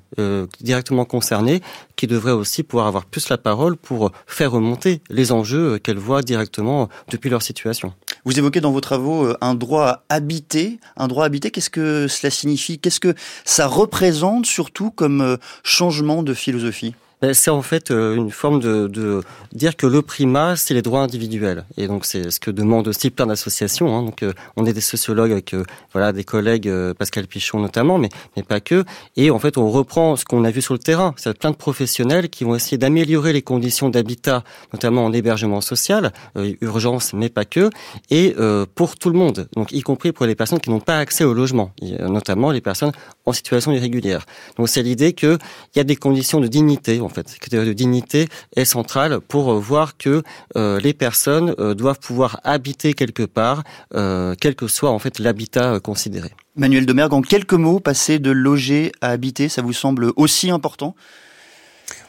directement 0.60 1.04
concernées 1.04 1.60
qui 1.96 2.06
devraient 2.06 2.32
aussi 2.32 2.62
pouvoir 2.62 2.86
avoir 2.86 2.95
plus 3.04 3.28
la 3.28 3.38
parole 3.38 3.76
pour 3.76 4.10
faire 4.26 4.52
remonter 4.52 5.02
les 5.10 5.32
enjeux 5.32 5.78
qu'elles 5.78 5.98
voient 5.98 6.22
directement 6.22 6.88
depuis 7.10 7.30
leur 7.30 7.42
situation. 7.42 7.92
Vous 8.24 8.38
évoquez 8.38 8.60
dans 8.60 8.72
vos 8.72 8.80
travaux 8.80 9.34
un 9.40 9.54
droit 9.54 10.04
à 10.08 10.16
habiter. 10.16 10.78
Un 10.96 11.08
droit 11.08 11.24
à 11.24 11.26
habiter, 11.26 11.50
qu'est-ce 11.50 11.70
que 11.70 12.08
cela 12.08 12.30
signifie? 12.30 12.78
Qu'est-ce 12.78 13.00
que 13.00 13.14
ça 13.44 13.66
représente 13.66 14.46
surtout 14.46 14.90
comme 14.90 15.36
changement 15.62 16.22
de 16.22 16.34
philosophie? 16.34 16.94
C'est 17.32 17.50
en 17.50 17.62
fait 17.62 17.90
euh, 17.90 18.14
une 18.14 18.30
forme 18.30 18.60
de, 18.60 18.88
de, 18.88 19.22
dire 19.52 19.76
que 19.76 19.86
le 19.86 20.02
primat, 20.02 20.54
c'est 20.56 20.74
les 20.74 20.82
droits 20.82 21.00
individuels. 21.00 21.64
Et 21.78 21.86
donc 21.86 22.04
c'est 22.04 22.30
ce 22.30 22.38
que 22.38 22.50
demandent 22.50 22.88
aussi 22.88 23.10
plein 23.10 23.26
d'associations. 23.26 23.96
Hein. 23.96 24.02
Donc 24.02 24.22
euh, 24.22 24.32
on 24.56 24.66
est 24.66 24.74
des 24.74 24.82
sociologues 24.82 25.32
avec 25.32 25.54
euh, 25.54 25.64
voilà 25.92 26.12
des 26.12 26.24
collègues, 26.24 26.70
Pascal 26.98 27.26
Pichon 27.26 27.60
notamment, 27.60 27.98
mais 27.98 28.10
mais 28.36 28.42
pas 28.42 28.60
que. 28.60 28.84
Et 29.16 29.30
en 29.30 29.38
fait 29.38 29.56
on 29.56 29.70
reprend 29.70 30.16
ce 30.16 30.24
qu'on 30.24 30.44
a 30.44 30.50
vu 30.50 30.60
sur 30.60 30.74
le 30.74 30.78
terrain. 30.78 31.14
C'est 31.16 31.36
plein 31.38 31.50
de 31.50 31.56
professionnels 31.56 32.28
qui 32.28 32.44
vont 32.44 32.54
essayer 32.54 32.76
d'améliorer 32.76 33.32
les 33.32 33.42
conditions 33.42 33.88
d'habitat, 33.88 34.44
notamment 34.72 35.04
en 35.04 35.12
hébergement 35.12 35.60
social, 35.60 36.12
urgence, 36.60 37.12
mais 37.14 37.28
pas 37.28 37.44
que, 37.44 37.70
et 38.10 38.34
pour 38.74 38.96
tout 38.96 39.10
le 39.10 39.18
monde. 39.18 39.48
Donc 39.56 39.72
y 39.72 39.80
compris 39.80 40.12
pour 40.12 40.26
les 40.26 40.34
personnes 40.34 40.60
qui 40.60 40.70
n'ont 40.70 40.80
pas 40.80 40.98
accès 40.98 41.24
au 41.24 41.34
logement, 41.34 41.72
notamment 42.00 42.50
les 42.50 42.60
personnes 42.60 42.92
en 43.24 43.32
situation 43.32 43.72
irrégulière. 43.72 44.26
Donc 44.56 44.68
c'est 44.68 44.82
l'idée 44.82 45.12
qu'il 45.12 45.38
y 45.74 45.80
a 45.80 45.84
des 45.84 45.96
conditions 45.96 46.40
de 46.40 46.46
dignité 46.46 47.00
en 47.06 47.08
fait. 47.08 47.38
Critère 47.40 47.64
de 47.64 47.72
dignité 47.72 48.28
est 48.54 48.64
central 48.66 49.20
pour 49.20 49.50
euh, 49.50 49.58
voir 49.58 49.96
que 49.96 50.22
euh, 50.56 50.78
les 50.80 50.92
personnes 50.92 51.54
euh, 51.58 51.74
doivent 51.74 52.00
pouvoir 52.00 52.40
habiter 52.44 52.92
quelque 52.92 53.22
part, 53.22 53.62
quel 53.92 54.54
que 54.56 54.66
soit 54.66 54.90
en 54.90 54.98
fait 54.98 55.18
l'habitat 55.18 55.80
considéré. 55.80 56.30
Manuel 56.56 56.86
Demergue, 56.86 57.14
en 57.14 57.22
quelques 57.22 57.54
mots, 57.54 57.80
passer 57.80 58.18
de 58.18 58.30
loger 58.30 58.92
à 59.00 59.10
habiter, 59.10 59.48
ça 59.48 59.62
vous 59.62 59.72
semble 59.72 60.12
aussi 60.16 60.50
important? 60.50 60.94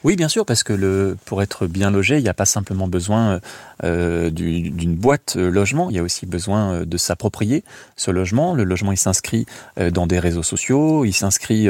Oui, 0.03 0.15
bien 0.15 0.27
sûr, 0.27 0.45
parce 0.45 0.63
que 0.63 0.73
le, 0.73 1.17
pour 1.25 1.41
être 1.41 1.67
bien 1.67 1.91
logé, 1.91 2.17
il 2.17 2.23
n'y 2.23 2.29
a 2.29 2.33
pas 2.33 2.45
simplement 2.45 2.87
besoin 2.87 3.39
euh, 3.83 4.29
d'une 4.29 4.95
boîte 4.95 5.35
euh, 5.37 5.49
logement, 5.49 5.89
il 5.89 5.95
y 5.95 5.99
a 5.99 6.03
aussi 6.03 6.25
besoin 6.25 6.73
euh, 6.73 6.85
de 6.85 6.97
s'approprier 6.97 7.63
ce 7.95 8.09
logement. 8.11 8.53
Le 8.53 8.63
logement, 8.63 8.91
il 8.91 8.97
s'inscrit 8.97 9.45
dans 9.91 10.07
des 10.07 10.19
réseaux 10.19 10.43
sociaux, 10.43 11.05
il 11.05 11.13
s'inscrit 11.13 11.67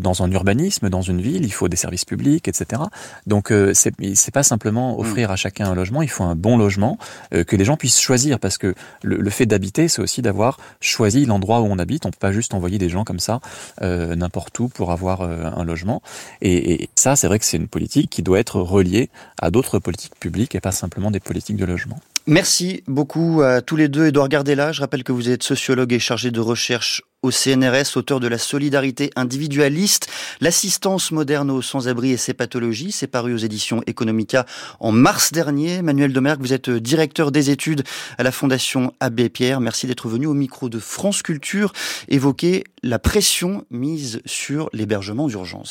dans 0.00 0.22
un 0.22 0.30
urbanisme, 0.30 0.88
dans 0.88 1.02
une 1.02 1.20
ville, 1.20 1.44
il 1.44 1.52
faut 1.52 1.68
des 1.68 1.76
services 1.76 2.04
publics, 2.04 2.48
etc. 2.48 2.82
Donc, 3.26 3.52
c'est 3.72 4.30
pas 4.32 4.42
simplement 4.42 4.96
mm. 4.96 5.00
offrir 5.00 5.30
à 5.30 5.36
chacun 5.36 5.70
un 5.70 5.74
logement, 5.74 6.02
il 6.02 6.10
faut 6.10 6.24
un 6.24 6.34
bon 6.34 6.56
logement 6.56 6.98
que 7.30 7.56
les 7.56 7.64
gens 7.64 7.76
puissent 7.76 8.00
choisir, 8.00 8.38
parce 8.38 8.58
que 8.58 8.74
le, 9.02 9.30
fait 9.30 9.46
d'habiter, 9.46 9.88
c'est 9.88 10.02
aussi 10.02 10.22
d'avoir 10.22 10.58
choisi 10.80 11.26
l'endroit 11.26 11.60
où 11.60 11.66
on 11.66 11.78
habite. 11.78 12.06
On 12.06 12.10
peut 12.10 12.18
pas 12.18 12.32
juste 12.32 12.54
envoyer 12.54 12.78
des 12.78 12.88
gens 12.88 13.04
comme 13.04 13.20
ça 13.20 13.40
n'importe 13.80 14.58
où 14.58 14.68
pour 14.68 14.92
avoir 14.92 15.22
un 15.22 15.64
logement. 15.64 16.02
Et, 16.40 16.82
et 16.82 16.90
ça, 16.94 17.16
c'est 17.16 17.26
vrai 17.26 17.39
c'est 17.44 17.56
une 17.56 17.68
politique 17.68 18.10
qui 18.10 18.22
doit 18.22 18.38
être 18.38 18.60
reliée 18.60 19.10
à 19.40 19.50
d'autres 19.50 19.78
politiques 19.78 20.18
publiques 20.18 20.54
et 20.54 20.60
pas 20.60 20.72
simplement 20.72 21.10
des 21.10 21.20
politiques 21.20 21.56
de 21.56 21.64
logement. 21.64 21.98
Merci 22.26 22.84
beaucoup 22.86 23.40
à 23.42 23.62
tous 23.62 23.76
les 23.76 23.88
deux. 23.88 24.06
Edouard 24.06 24.28
Gardella, 24.28 24.72
je 24.72 24.80
rappelle 24.82 25.04
que 25.04 25.12
vous 25.12 25.30
êtes 25.30 25.42
sociologue 25.42 25.92
et 25.92 25.98
chargé 25.98 26.30
de 26.30 26.40
recherche 26.40 27.02
au 27.22 27.30
CNRS, 27.30 27.96
auteur 27.96 28.20
de 28.20 28.28
la 28.28 28.38
solidarité 28.38 29.10
individualiste, 29.16 30.08
l'assistance 30.40 31.12
moderne 31.12 31.50
aux 31.50 31.60
sans-abri 31.60 32.12
et 32.12 32.16
ses 32.16 32.32
pathologies. 32.32 32.92
C'est 32.92 33.06
paru 33.06 33.34
aux 33.34 33.38
éditions 33.38 33.82
Economica 33.86 34.46
en 34.80 34.92
mars 34.92 35.32
dernier. 35.32 35.82
Manuel 35.82 36.12
Domergue, 36.12 36.40
vous 36.40 36.52
êtes 36.52 36.70
directeur 36.70 37.30
des 37.30 37.50
études 37.50 37.84
à 38.16 38.22
la 38.22 38.32
Fondation 38.32 38.94
Abbé 39.00 39.28
Pierre. 39.28 39.60
Merci 39.60 39.86
d'être 39.86 40.08
venu 40.08 40.26
au 40.26 40.34
micro 40.34 40.68
de 40.68 40.78
France 40.78 41.22
Culture 41.22 41.72
évoquer 42.08 42.64
la 42.82 42.98
pression 42.98 43.64
mise 43.70 44.22
sur 44.24 44.70
l'hébergement 44.72 45.26
d'urgence. 45.26 45.68